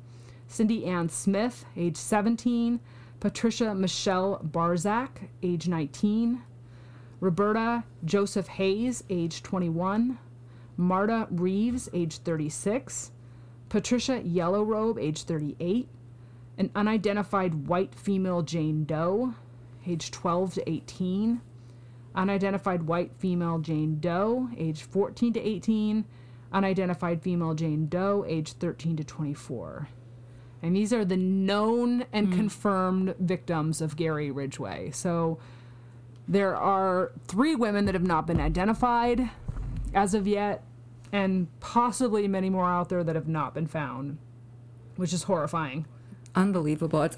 Cindy 0.49 0.85
Ann 0.85 1.09
Smith, 1.09 1.65
age 1.77 1.97
17, 1.97 2.81
Patricia 3.21 3.75
Michelle 3.75 4.41
Barczak, 4.45 5.29
age 5.43 5.69
19, 5.69 6.43
Roberta 7.21 7.85
Joseph 8.05 8.49
Hayes, 8.49 9.03
age 9.11 9.43
21, 9.43 10.19
Marta 10.77 11.27
Reeves, 11.31 11.89
age 11.93 12.19
36, 12.19 13.11
Patricia 13.69 14.23
Yellowrobe, 14.23 14.99
age 14.99 15.23
38, 15.25 15.89
an 16.59 16.71
unidentified 16.75 17.67
white 17.67 17.95
female 17.95 18.43
Jane 18.43 18.85
Doe, 18.85 19.35
age 19.87 20.11
12 20.11 20.55
to 20.55 20.71
18, 20.71 21.41
unidentified 22.15 22.83
white 22.85 23.13
female 23.17 23.59
Jane 23.59 23.99
Doe, 23.99 24.49
age 24.57 24.83
14 24.83 25.33
to 25.35 25.41
18, 25.41 26.05
unidentified 26.53 27.23
female 27.23 27.55
Jane 27.55 27.89
Doe, 27.89 28.25
age 28.27 28.53
13 28.53 28.97
to 28.97 29.05
24. 29.05 29.89
And 30.63 30.75
these 30.75 30.93
are 30.93 31.05
the 31.05 31.17
known 31.17 32.07
and 32.13 32.29
hmm. 32.29 32.35
confirmed 32.35 33.15
victims 33.19 33.81
of 33.81 33.97
Gary 33.97 34.31
Ridgway. 34.31 34.91
So 34.93 35.39
there 36.27 36.57
are 36.57 37.13
three 37.29 37.55
women 37.55 37.85
that 37.87 37.95
have 37.95 38.07
not 38.07 38.27
been 38.27 38.41
identified 38.41 39.31
as 39.95 40.15
of 40.15 40.27
yet, 40.27 40.63
and 41.13 41.49
possibly 41.61 42.27
many 42.27 42.51
more 42.51 42.69
out 42.69 42.89
there 42.89 43.05
that 43.05 43.15
have 43.15 43.29
not 43.29 43.55
been 43.55 43.67
found, 43.67 44.19
which 44.97 45.13
is 45.13 45.25
horrifying. 45.25 45.87
Unbelievable. 46.35 47.03
It's 47.03 47.17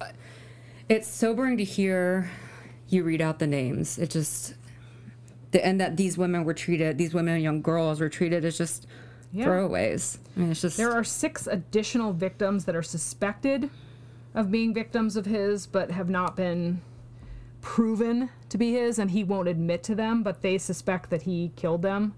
it's 0.88 1.08
sobering 1.08 1.56
to 1.58 1.64
hear 1.64 2.30
you 2.88 3.02
read 3.02 3.20
out 3.20 3.38
the 3.38 3.46
names. 3.46 3.98
It 3.98 4.10
just 4.10 4.54
the, 5.50 5.64
and 5.64 5.80
that 5.80 5.96
these 5.96 6.18
women 6.18 6.44
were 6.44 6.54
treated, 6.54 6.98
these 6.98 7.14
women 7.14 7.34
and 7.34 7.42
young 7.42 7.62
girls 7.62 8.00
were 8.00 8.08
treated 8.08 8.44
as 8.44 8.58
just 8.58 8.86
Yeah. 9.32 9.46
throwaways. 9.46 10.18
I 10.36 10.40
mean, 10.40 10.50
it's 10.52 10.62
just 10.62 10.76
There 10.76 10.92
are 10.92 11.04
six 11.04 11.46
additional 11.46 12.12
victims 12.12 12.64
that 12.64 12.74
are 12.74 12.82
suspected 12.82 13.70
of 14.34 14.50
being 14.50 14.72
victims 14.72 15.16
of 15.16 15.26
his, 15.26 15.66
but 15.66 15.90
have 15.90 16.08
not 16.08 16.36
been 16.36 16.80
proven 17.60 18.30
to 18.48 18.58
be 18.58 18.72
his, 18.72 18.98
and 18.98 19.10
he 19.10 19.24
won't 19.24 19.48
admit 19.48 19.82
to 19.84 19.94
them, 19.94 20.22
but 20.22 20.42
they 20.42 20.58
suspect 20.58 21.10
that 21.10 21.22
he 21.22 21.52
killed 21.56 21.82
them. 21.82 22.14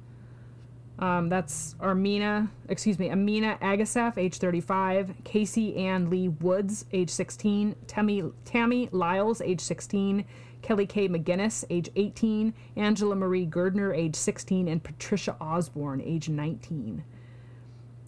Um, 0.99 1.31
that's 1.31 1.75
Armina, 1.81 2.51
excuse 2.69 2.99
me, 2.99 3.11
Amina 3.11 3.59
Agisheff, 3.63 4.19
age 4.19 4.37
35, 4.37 5.15
Casey 5.25 5.75
Ann 5.77 6.11
Lee 6.11 6.29
Woods, 6.29 6.85
age 6.93 7.09
16, 7.09 7.75
Tammy, 7.87 8.23
Tammy 8.45 8.89
Liles, 8.93 9.41
age 9.41 9.63
16, 9.63 10.27
Kelly 10.63 10.87
K. 10.87 11.09
McGinnis, 11.09 11.65
age 11.71 11.89
18, 11.97 12.55
Angela 12.77 13.15
Marie 13.15 13.47
Girdner, 13.47 13.97
age 13.97 14.17
16, 14.17 14.69
and 14.69 14.83
Patricia 14.83 15.37
Osborne, 15.41 16.01
age 16.01 16.29
19. 16.29 17.05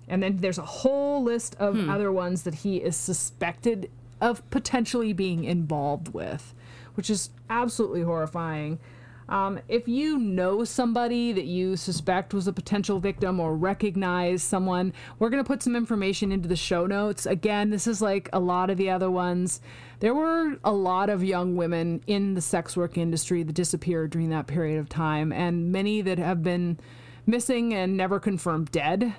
And 0.08 0.22
then 0.22 0.38
there's 0.38 0.58
a 0.58 0.62
whole 0.62 1.22
list 1.22 1.54
of 1.58 1.88
other 1.88 2.12
ones 2.12 2.42
that 2.42 2.56
he 2.56 2.78
is 2.78 2.96
suspected 2.96 3.90
of 4.20 4.48
potentially 4.50 5.12
being 5.12 5.44
involved 5.44 6.12
with, 6.12 6.54
which 6.94 7.08
is 7.08 7.30
absolutely 7.48 8.02
horrifying. 8.02 8.78
Um, 9.28 9.60
if 9.68 9.88
you 9.88 10.18
know 10.18 10.64
somebody 10.64 11.32
that 11.32 11.46
you 11.46 11.76
suspect 11.76 12.34
was 12.34 12.46
a 12.46 12.52
potential 12.52 13.00
victim 13.00 13.40
or 13.40 13.56
recognize 13.56 14.42
someone, 14.42 14.92
we're 15.18 15.30
going 15.30 15.42
to 15.42 15.46
put 15.46 15.62
some 15.62 15.74
information 15.74 16.32
into 16.32 16.48
the 16.48 16.56
show 16.56 16.86
notes. 16.86 17.24
Again, 17.24 17.70
this 17.70 17.86
is 17.86 18.02
like 18.02 18.28
a 18.32 18.40
lot 18.40 18.68
of 18.68 18.76
the 18.76 18.90
other 18.90 19.10
ones. 19.10 19.60
There 20.02 20.14
were 20.14 20.56
a 20.64 20.72
lot 20.72 21.10
of 21.10 21.22
young 21.22 21.54
women 21.54 22.02
in 22.08 22.34
the 22.34 22.40
sex 22.40 22.76
work 22.76 22.98
industry 22.98 23.44
that 23.44 23.52
disappeared 23.52 24.10
during 24.10 24.30
that 24.30 24.48
period 24.48 24.80
of 24.80 24.88
time, 24.88 25.32
and 25.32 25.70
many 25.70 26.02
that 26.02 26.18
have 26.18 26.42
been 26.42 26.80
missing 27.24 27.72
and 27.72 27.96
never 27.96 28.18
confirmed 28.18 28.72
dead. 28.72 29.14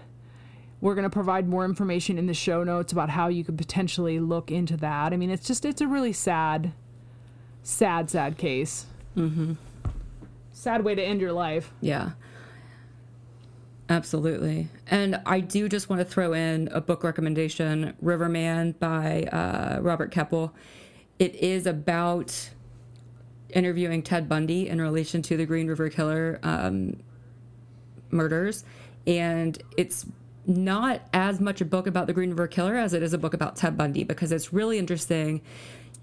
We're 0.81 0.95
going 0.95 1.03
to 1.03 1.09
provide 1.09 1.47
more 1.47 1.63
information 1.63 2.17
in 2.17 2.25
the 2.25 2.33
show 2.33 2.65
notes 2.65 2.91
about 2.91 3.09
how 3.09 3.29
you 3.29 3.45
could 3.45 3.57
potentially 3.57 4.19
look 4.19 4.51
into 4.51 4.75
that. 4.75 5.13
I 5.13 5.15
mean, 5.15 5.29
it's 5.29 5.47
just, 5.47 5.63
it's 5.63 5.79
a 5.79 5.87
really 5.87 6.11
sad, 6.11 6.73
sad, 7.61 8.09
sad 8.09 8.37
case. 8.37 8.85
Mm-hmm. 9.15 9.53
Sad 10.51 10.83
way 10.83 10.95
to 10.95 11.01
end 11.01 11.21
your 11.21 11.31
life. 11.31 11.71
Yeah. 11.79 12.09
Absolutely. 13.89 14.69
And 14.87 15.21
I 15.25 15.41
do 15.41 15.67
just 15.67 15.89
want 15.89 15.99
to 15.99 16.05
throw 16.05 16.33
in 16.33 16.69
a 16.71 16.79
book 16.79 17.03
recommendation 17.03 17.93
Riverman 18.01 18.73
by 18.79 19.23
uh, 19.23 19.79
Robert 19.81 20.11
Keppel. 20.11 20.53
It 21.19 21.35
is 21.35 21.67
about 21.67 22.49
interviewing 23.49 24.01
Ted 24.01 24.27
Bundy 24.29 24.67
in 24.67 24.81
relation 24.81 25.21
to 25.23 25.37
the 25.37 25.45
Green 25.45 25.67
River 25.67 25.89
Killer 25.89 26.39
um, 26.43 26.97
murders. 28.09 28.63
And 29.05 29.61
it's 29.77 30.05
not 30.45 31.01
as 31.13 31.39
much 31.39 31.61
a 31.61 31.65
book 31.65 31.87
about 31.87 32.07
the 32.07 32.13
Green 32.13 32.31
River 32.31 32.47
Killer 32.47 32.75
as 32.75 32.93
it 32.93 33.03
is 33.03 33.13
a 33.13 33.17
book 33.17 33.33
about 33.33 33.55
Ted 33.55 33.77
Bundy 33.77 34.03
because 34.03 34.31
it's 34.31 34.51
really 34.51 34.77
interesting 34.77 35.41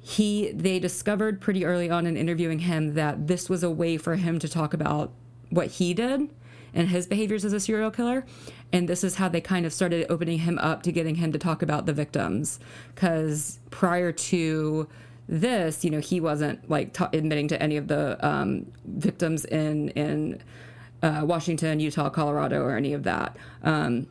he 0.02 0.50
they 0.52 0.78
discovered 0.78 1.42
pretty 1.42 1.64
early 1.64 1.90
on 1.90 2.06
in 2.06 2.16
interviewing 2.16 2.60
him 2.60 2.94
that 2.94 3.26
this 3.26 3.50
was 3.50 3.62
a 3.62 3.70
way 3.70 3.98
for 3.98 4.16
him 4.16 4.38
to 4.38 4.48
talk 4.48 4.72
about 4.72 5.12
what 5.50 5.66
he 5.66 5.92
did 5.92 6.30
and 6.74 6.88
his 6.88 7.06
behaviors 7.06 7.44
as 7.44 7.52
a 7.52 7.60
serial 7.60 7.90
killer. 7.90 8.24
And 8.72 8.88
this 8.88 9.02
is 9.02 9.16
how 9.16 9.28
they 9.28 9.40
kind 9.40 9.66
of 9.66 9.72
started 9.72 10.06
opening 10.08 10.38
him 10.38 10.58
up 10.58 10.82
to 10.84 10.92
getting 10.92 11.16
him 11.16 11.32
to 11.32 11.38
talk 11.38 11.62
about 11.62 11.86
the 11.86 11.92
victims. 11.92 12.60
Because 12.94 13.58
prior 13.70 14.12
to 14.12 14.88
this 15.30 15.84
you 15.84 15.90
know 15.90 16.00
he 16.00 16.20
wasn't 16.20 16.68
like 16.68 16.92
ta 16.92 17.08
admitting 17.12 17.46
to 17.46 17.62
any 17.62 17.76
of 17.76 17.86
the 17.86 18.18
um, 18.26 18.66
victims 18.84 19.44
in 19.44 19.88
in 19.90 20.42
uh, 21.04 21.22
washington 21.24 21.78
utah 21.78 22.10
colorado 22.10 22.60
or 22.62 22.76
any 22.76 22.92
of 22.92 23.04
that. 23.04 23.36
Um, 23.62 24.08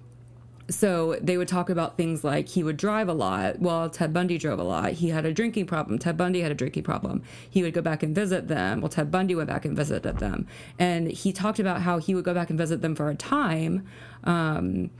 so 0.69 1.17
they 1.21 1.37
would 1.37 1.47
talk 1.47 1.69
about 1.69 1.97
things 1.97 2.23
like 2.23 2.47
he 2.49 2.63
would 2.63 2.77
drive 2.77 3.09
a 3.09 3.13
lot. 3.13 3.59
Well, 3.59 3.89
Ted 3.89 4.13
Bundy 4.13 4.37
drove 4.37 4.59
a 4.59 4.63
lot. 4.63 4.93
He 4.93 5.09
had 5.09 5.25
a 5.25 5.33
drinking 5.33 5.65
problem. 5.65 5.99
Ted 5.99 6.17
Bundy 6.17 6.41
had 6.41 6.51
a 6.51 6.55
drinking 6.55 6.83
problem. 6.83 7.23
He 7.49 7.63
would 7.63 7.73
go 7.73 7.81
back 7.81 8.03
and 8.03 8.13
visit 8.13 8.47
them. 8.47 8.81
Well, 8.81 8.89
Ted 8.89 9.11
Bundy 9.11 9.35
went 9.35 9.49
back 9.49 9.65
and 9.65 9.75
visited 9.75 10.19
them. 10.19 10.47
And 10.77 11.07
he 11.07 11.33
talked 11.33 11.59
about 11.59 11.81
how 11.81 11.97
he 11.97 12.13
would 12.15 12.25
go 12.25 12.33
back 12.33 12.49
and 12.49 12.57
visit 12.57 12.81
them 12.81 12.95
for 12.95 13.09
a 13.09 13.15
time. 13.15 13.85
Um, 14.23 14.91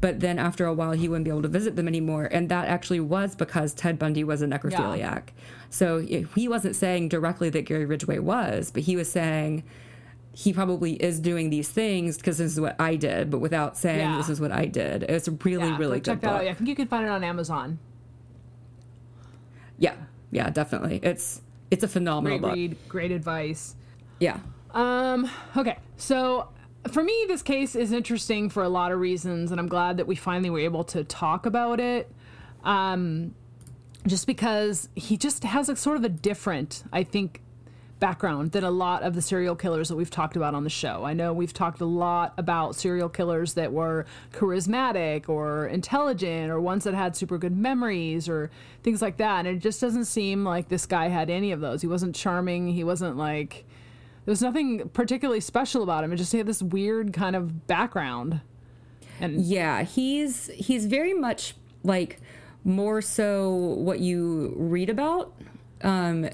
but 0.00 0.20
then 0.20 0.38
after 0.38 0.64
a 0.64 0.72
while, 0.72 0.92
he 0.92 1.08
wouldn't 1.08 1.24
be 1.24 1.30
able 1.30 1.42
to 1.42 1.48
visit 1.48 1.76
them 1.76 1.88
anymore. 1.88 2.28
And 2.30 2.48
that 2.48 2.68
actually 2.68 3.00
was 3.00 3.34
because 3.34 3.74
Ted 3.74 3.98
Bundy 3.98 4.24
was 4.24 4.42
a 4.42 4.46
necrophiliac. 4.46 5.28
So 5.70 5.98
he 6.00 6.48
wasn't 6.48 6.76
saying 6.76 7.08
directly 7.08 7.50
that 7.50 7.62
Gary 7.62 7.84
Ridgway 7.84 8.18
was, 8.18 8.70
but 8.70 8.84
he 8.84 8.96
was 8.96 9.10
saying 9.10 9.64
he 10.40 10.52
probably 10.52 10.92
is 10.92 11.18
doing 11.18 11.50
these 11.50 11.68
things 11.68 12.16
because 12.16 12.38
this 12.38 12.52
is 12.52 12.60
what 12.60 12.76
I 12.80 12.94
did, 12.94 13.28
but 13.28 13.40
without 13.40 13.76
saying 13.76 13.98
Yeah. 13.98 14.16
this 14.18 14.28
is 14.28 14.40
what 14.40 14.52
I 14.52 14.66
did. 14.66 15.02
It's 15.02 15.26
a 15.26 15.32
really, 15.32 15.66
Yeah, 15.66 15.76
really 15.78 15.98
go 15.98 16.12
check 16.12 16.20
good 16.20 16.28
that 16.28 16.32
book. 16.32 16.36
out. 16.38 16.44
Yeah, 16.44 16.50
I 16.52 16.54
think 16.54 16.68
you 16.68 16.76
can 16.76 16.86
find 16.86 17.04
it 17.04 17.10
on 17.10 17.24
Amazon. 17.24 17.80
Yeah, 19.78 19.94
yeah, 20.30 20.48
definitely. 20.50 21.00
It's 21.02 21.42
it's 21.72 21.82
a 21.82 21.88
phenomenal 21.88 22.38
Great 22.38 22.48
book. 22.48 22.54
read, 22.54 22.76
great 22.88 23.10
advice. 23.10 23.74
Yeah, 24.20 24.38
Um, 24.74 25.28
okay, 25.56 25.76
so 25.96 26.48
for 26.90 27.02
me, 27.02 27.24
this 27.28 27.42
case 27.42 27.74
is 27.74 27.90
interesting 27.92 28.48
for 28.48 28.62
a 28.62 28.68
lot 28.68 28.92
of 28.92 29.00
reasons, 29.00 29.50
and 29.50 29.58
I'm 29.60 29.68
glad 29.68 29.96
that 29.96 30.06
we 30.06 30.14
finally 30.14 30.50
were 30.50 30.60
able 30.60 30.84
to 30.84 31.02
talk 31.04 31.46
about 31.46 31.78
it. 31.80 32.10
Um, 32.64 33.34
just 34.06 34.26
because 34.26 34.88
he 34.94 35.16
just 35.16 35.42
has 35.44 35.68
a 35.68 35.74
sort 35.76 35.96
of 35.96 36.04
a 36.04 36.08
different, 36.08 36.84
I 36.92 37.02
think, 37.02 37.40
background 38.00 38.52
than 38.52 38.64
a 38.64 38.70
lot 38.70 39.02
of 39.02 39.14
the 39.14 39.22
serial 39.22 39.56
killers 39.56 39.88
that 39.88 39.96
we've 39.96 40.10
talked 40.10 40.36
about 40.36 40.54
on 40.54 40.64
the 40.64 40.70
show. 40.70 41.04
I 41.04 41.12
know 41.12 41.32
we've 41.32 41.52
talked 41.52 41.80
a 41.80 41.84
lot 41.84 42.34
about 42.38 42.76
serial 42.76 43.08
killers 43.08 43.54
that 43.54 43.72
were 43.72 44.06
charismatic 44.32 45.28
or 45.28 45.66
intelligent 45.66 46.50
or 46.50 46.60
ones 46.60 46.84
that 46.84 46.94
had 46.94 47.16
super 47.16 47.38
good 47.38 47.56
memories 47.56 48.28
or 48.28 48.50
things 48.82 49.02
like 49.02 49.16
that. 49.16 49.46
And 49.46 49.56
it 49.56 49.60
just 49.60 49.80
doesn't 49.80 50.04
seem 50.04 50.44
like 50.44 50.68
this 50.68 50.86
guy 50.86 51.08
had 51.08 51.30
any 51.30 51.52
of 51.52 51.60
those. 51.60 51.80
He 51.80 51.88
wasn't 51.88 52.14
charming. 52.14 52.68
He 52.68 52.84
wasn't 52.84 53.16
like. 53.16 53.64
There's 54.24 54.42
nothing 54.42 54.90
particularly 54.90 55.40
special 55.40 55.82
about 55.82 56.04
him. 56.04 56.12
It 56.12 56.16
just 56.16 56.32
had 56.32 56.46
this 56.46 56.62
weird 56.62 57.12
kind 57.12 57.34
of 57.34 57.66
background. 57.66 58.42
And 59.20 59.40
yeah. 59.40 59.82
He's 59.82 60.48
he's 60.48 60.86
very 60.86 61.14
much 61.14 61.54
like 61.82 62.20
more 62.64 63.00
so 63.00 63.54
what 63.54 64.00
you 64.00 64.52
read 64.56 64.90
about, 64.90 65.32
um, 65.82 66.28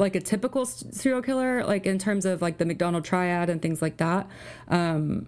like 0.00 0.16
a 0.16 0.20
typical 0.20 0.64
serial 0.66 1.22
killer, 1.22 1.64
like 1.64 1.86
in 1.86 1.98
terms 1.98 2.24
of 2.24 2.42
like 2.42 2.58
the 2.58 2.64
McDonald 2.64 3.04
triad 3.04 3.48
and 3.50 3.60
things 3.62 3.80
like 3.82 3.98
that. 3.98 4.26
Um, 4.68 5.26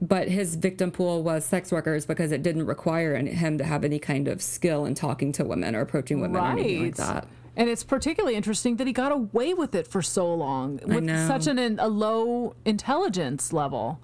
but 0.00 0.28
his 0.28 0.56
victim 0.56 0.90
pool 0.90 1.22
was 1.22 1.44
sex 1.44 1.70
workers 1.70 2.06
because 2.06 2.32
it 2.32 2.42
didn't 2.42 2.66
require 2.66 3.14
any- 3.14 3.30
him 3.32 3.58
to 3.58 3.64
have 3.64 3.84
any 3.84 3.98
kind 3.98 4.26
of 4.28 4.40
skill 4.42 4.84
in 4.84 4.94
talking 4.94 5.30
to 5.32 5.44
women 5.44 5.76
or 5.76 5.80
approaching 5.80 6.20
women 6.20 6.40
or 6.40 6.46
anything 6.46 6.82
like 6.84 6.98
Right. 6.98 7.06
that. 7.06 7.28
And 7.54 7.68
it's 7.68 7.84
particularly 7.84 8.34
interesting 8.34 8.76
that 8.76 8.86
he 8.86 8.92
got 8.94 9.12
away 9.12 9.52
with 9.54 9.74
it 9.74 9.86
for 9.86 10.00
so 10.00 10.32
long 10.34 10.80
with 10.86 11.06
such 11.28 11.46
an, 11.46 11.58
a 11.78 11.86
low 11.88 12.54
intelligence 12.64 13.52
level. 13.52 14.00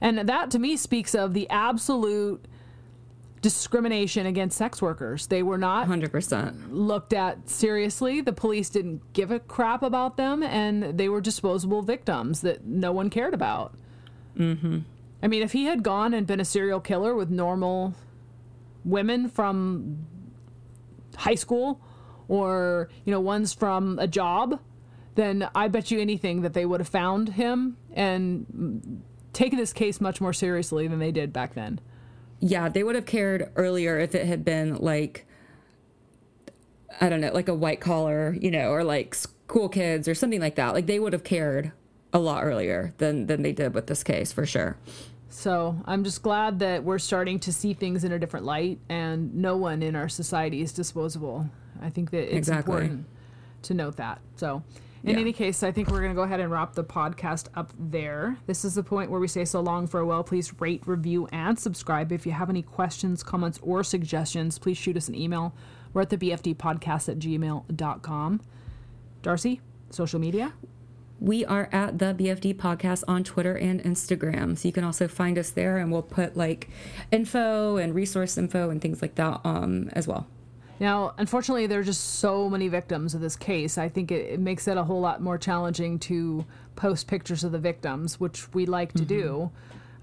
And 0.00 0.18
that 0.28 0.50
to 0.52 0.58
me 0.58 0.76
speaks 0.76 1.14
of 1.14 1.34
the 1.34 1.50
absolute 1.50 2.44
discrimination 3.46 4.26
against 4.26 4.58
sex 4.58 4.82
workers. 4.82 5.28
They 5.28 5.40
were 5.40 5.56
not 5.56 5.86
Hundred 5.86 6.10
percent. 6.10 6.74
looked 6.74 7.12
at 7.12 7.48
seriously. 7.48 8.20
The 8.20 8.32
police 8.32 8.68
didn't 8.68 9.12
give 9.12 9.30
a 9.30 9.38
crap 9.38 9.84
about 9.84 10.16
them, 10.16 10.42
and 10.42 10.98
they 10.98 11.08
were 11.08 11.20
disposable 11.20 11.80
victims 11.82 12.40
that 12.40 12.64
no 12.64 12.90
one 12.90 13.08
cared 13.08 13.34
about. 13.34 13.76
Mm-hmm. 14.36 14.80
I 15.22 15.28
mean, 15.28 15.42
if 15.42 15.52
he 15.52 15.66
had 15.66 15.84
gone 15.84 16.12
and 16.12 16.26
been 16.26 16.40
a 16.40 16.44
serial 16.44 16.80
killer 16.80 17.14
with 17.14 17.30
normal 17.30 17.94
women 18.84 19.28
from 19.28 20.04
high 21.14 21.36
school 21.36 21.80
or, 22.26 22.88
you 23.04 23.12
know, 23.12 23.20
ones 23.20 23.52
from 23.52 23.96
a 24.00 24.08
job, 24.08 24.58
then 25.14 25.48
I 25.54 25.68
bet 25.68 25.92
you 25.92 26.00
anything 26.00 26.42
that 26.42 26.52
they 26.52 26.66
would 26.66 26.80
have 26.80 26.88
found 26.88 27.28
him 27.28 27.76
and 27.94 29.04
taken 29.32 29.56
this 29.56 29.72
case 29.72 30.00
much 30.00 30.20
more 30.20 30.32
seriously 30.32 30.88
than 30.88 30.98
they 30.98 31.12
did 31.12 31.32
back 31.32 31.54
then. 31.54 31.78
Yeah, 32.40 32.68
they 32.68 32.82
would 32.82 32.94
have 32.94 33.06
cared 33.06 33.50
earlier 33.56 33.98
if 33.98 34.14
it 34.14 34.26
had 34.26 34.44
been 34.44 34.76
like 34.76 35.26
I 37.00 37.08
don't 37.08 37.20
know, 37.20 37.32
like 37.32 37.48
a 37.48 37.54
white 37.54 37.80
collar, 37.80 38.36
you 38.40 38.50
know, 38.50 38.70
or 38.70 38.82
like 38.82 39.14
school 39.14 39.68
kids 39.68 40.08
or 40.08 40.14
something 40.14 40.40
like 40.40 40.54
that. 40.56 40.72
Like 40.74 40.86
they 40.86 40.98
would 40.98 41.12
have 41.12 41.24
cared 41.24 41.72
a 42.12 42.18
lot 42.18 42.44
earlier 42.44 42.94
than 42.98 43.26
than 43.26 43.42
they 43.42 43.52
did 43.52 43.74
with 43.74 43.86
this 43.86 44.02
case 44.02 44.32
for 44.32 44.46
sure. 44.46 44.76
So 45.28 45.76
I'm 45.84 46.04
just 46.04 46.22
glad 46.22 46.60
that 46.60 46.84
we're 46.84 46.98
starting 46.98 47.38
to 47.40 47.52
see 47.52 47.74
things 47.74 48.04
in 48.04 48.12
a 48.12 48.18
different 48.18 48.46
light, 48.46 48.78
and 48.88 49.34
no 49.34 49.56
one 49.56 49.82
in 49.82 49.94
our 49.94 50.08
society 50.08 50.62
is 50.62 50.72
disposable. 50.72 51.50
I 51.82 51.90
think 51.90 52.10
that 52.12 52.22
it's 52.28 52.36
Exactly. 52.48 52.74
important 52.76 53.06
to 53.62 53.74
note 53.74 53.96
that. 53.96 54.20
So, 54.36 54.62
in 55.06 55.14
Yeah. 55.14 55.20
any 55.20 55.32
case, 55.32 55.62
I 55.62 55.72
think 55.72 55.88
we're 55.90 56.00
going 56.00 56.10
to 56.10 56.14
go 56.16 56.22
ahead 56.24 56.40
and 56.40 56.50
wrap 56.50 56.74
the 56.74 56.84
podcast 56.84 57.46
up 57.54 57.72
there. 57.78 58.36
This 58.46 58.64
is 58.64 58.74
the 58.74 58.82
point 58.82 59.10
where 59.10 59.20
we 59.20 59.28
say 59.28 59.44
so 59.44 59.60
long, 59.60 59.86
farewell. 59.86 60.22
Please 60.24 60.52
rate, 60.60 60.82
review, 60.86 61.28
and 61.32 61.58
subscribe. 61.58 62.12
If 62.12 62.26
you 62.26 62.32
have 62.32 62.50
any 62.50 62.62
questions, 62.62 63.22
comments, 63.22 63.58
or 63.62 63.82
suggestions, 63.84 64.58
please 64.58 64.76
shoot 64.76 64.96
us 64.96 65.08
an 65.08 65.14
email. 65.14 65.54
We're 65.94 66.02
at 66.02 66.10
the 66.10 66.18
BFD 66.18 66.56
podcast 66.56 67.08
at 67.08 67.18
gmail.com. 67.18 68.40
Darcy, 69.22 69.60
social 69.90 70.20
media? 70.20 70.52
We 71.18 71.46
are 71.46 71.70
at 71.72 71.98
the 71.98 72.12
BFD 72.12 72.54
podcast 72.56 73.02
on 73.08 73.24
Twitter 73.24 73.56
and 73.56 73.82
Instagram. 73.82 74.58
So 74.58 74.68
you 74.68 74.72
can 74.72 74.84
also 74.84 75.08
find 75.08 75.38
us 75.38 75.48
there 75.50 75.78
and 75.78 75.90
we'll 75.90 76.02
put 76.02 76.36
like 76.36 76.68
info 77.10 77.78
and 77.78 77.94
resource 77.94 78.36
info 78.36 78.68
and 78.68 78.82
things 78.82 79.00
like 79.00 79.14
that 79.14 79.40
um 79.44 79.88
as 79.94 80.06
well. 80.06 80.26
Now, 80.78 81.14
unfortunately, 81.16 81.66
there 81.66 81.80
are 81.80 81.84
just 81.84 82.18
so 82.18 82.50
many 82.50 82.68
victims 82.68 83.14
of 83.14 83.20
this 83.20 83.36
case. 83.36 83.78
I 83.78 83.88
think 83.88 84.10
it, 84.10 84.32
it 84.32 84.40
makes 84.40 84.68
it 84.68 84.76
a 84.76 84.84
whole 84.84 85.00
lot 85.00 85.22
more 85.22 85.38
challenging 85.38 85.98
to 86.00 86.44
post 86.76 87.06
pictures 87.06 87.44
of 87.44 87.52
the 87.52 87.58
victims, 87.58 88.20
which 88.20 88.52
we 88.52 88.66
like 88.66 88.92
to 88.92 89.04
do, 89.04 89.50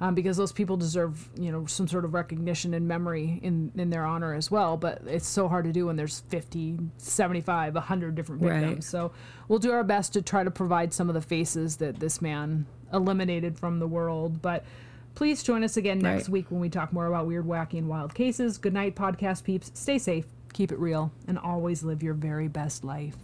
um, 0.02 0.16
because 0.16 0.36
those 0.36 0.52
people 0.52 0.76
deserve, 0.76 1.30
you 1.38 1.52
know, 1.52 1.68
some 1.68 1.88
sort 1.88 2.06
of 2.06 2.16
recognition 2.16 2.74
and 2.74 2.88
memory 2.88 3.40
in, 3.44 3.72
in 3.76 3.92
their 3.92 4.04
honor 4.06 4.34
as 4.34 4.50
well. 4.50 4.76
But 4.76 5.04
it's 5.06 5.28
so 5.28 5.48
hard 5.48 5.66
to 5.66 5.72
do 5.72 5.86
when 5.86 5.96
there's 5.96 6.22
50, 6.30 6.80
75, 6.98 7.76
100 7.76 8.16
different 8.16 8.42
victims. 8.42 8.74
Right. 8.74 8.84
So 8.84 9.12
we'll 9.48 9.60
do 9.60 9.72
our 9.72 9.84
best 9.84 10.14
to 10.14 10.24
try 10.24 10.44
to 10.44 10.52
provide 10.52 10.92
some 10.92 11.08
of 11.08 11.14
the 11.14 11.22
faces 11.22 11.78
that 11.78 12.00
this 12.00 12.20
man 12.22 12.66
eliminated 12.92 13.60
from 13.60 13.78
the 13.78 13.88
world. 13.88 14.42
But 14.42 14.66
please 15.14 15.44
join 15.44 15.64
us 15.64 15.78
again 15.78 16.00
next 16.00 16.24
Right. 16.24 16.30
week 16.30 16.46
when 16.50 16.60
we 16.60 16.70
talk 16.70 16.92
more 16.92 17.06
about 17.06 17.28
weird, 17.28 17.46
wacky, 17.46 17.78
and 17.78 17.88
wild 17.88 18.16
cases. 18.16 18.58
Good 18.58 18.74
night, 18.74 18.96
podcast 18.96 19.44
peeps. 19.44 19.70
Stay 19.76 20.00
safe, 20.00 20.26
keep 20.54 20.72
it 20.72 20.80
real, 20.80 21.12
and 21.28 21.38
always 21.38 21.84
live 21.84 22.04
your 22.04 22.14
very 22.14 22.48
best 22.48 22.84
life. 22.84 23.16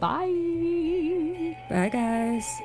Bye. 0.00 1.56
Bye 1.68 1.88
guys. 1.88 2.60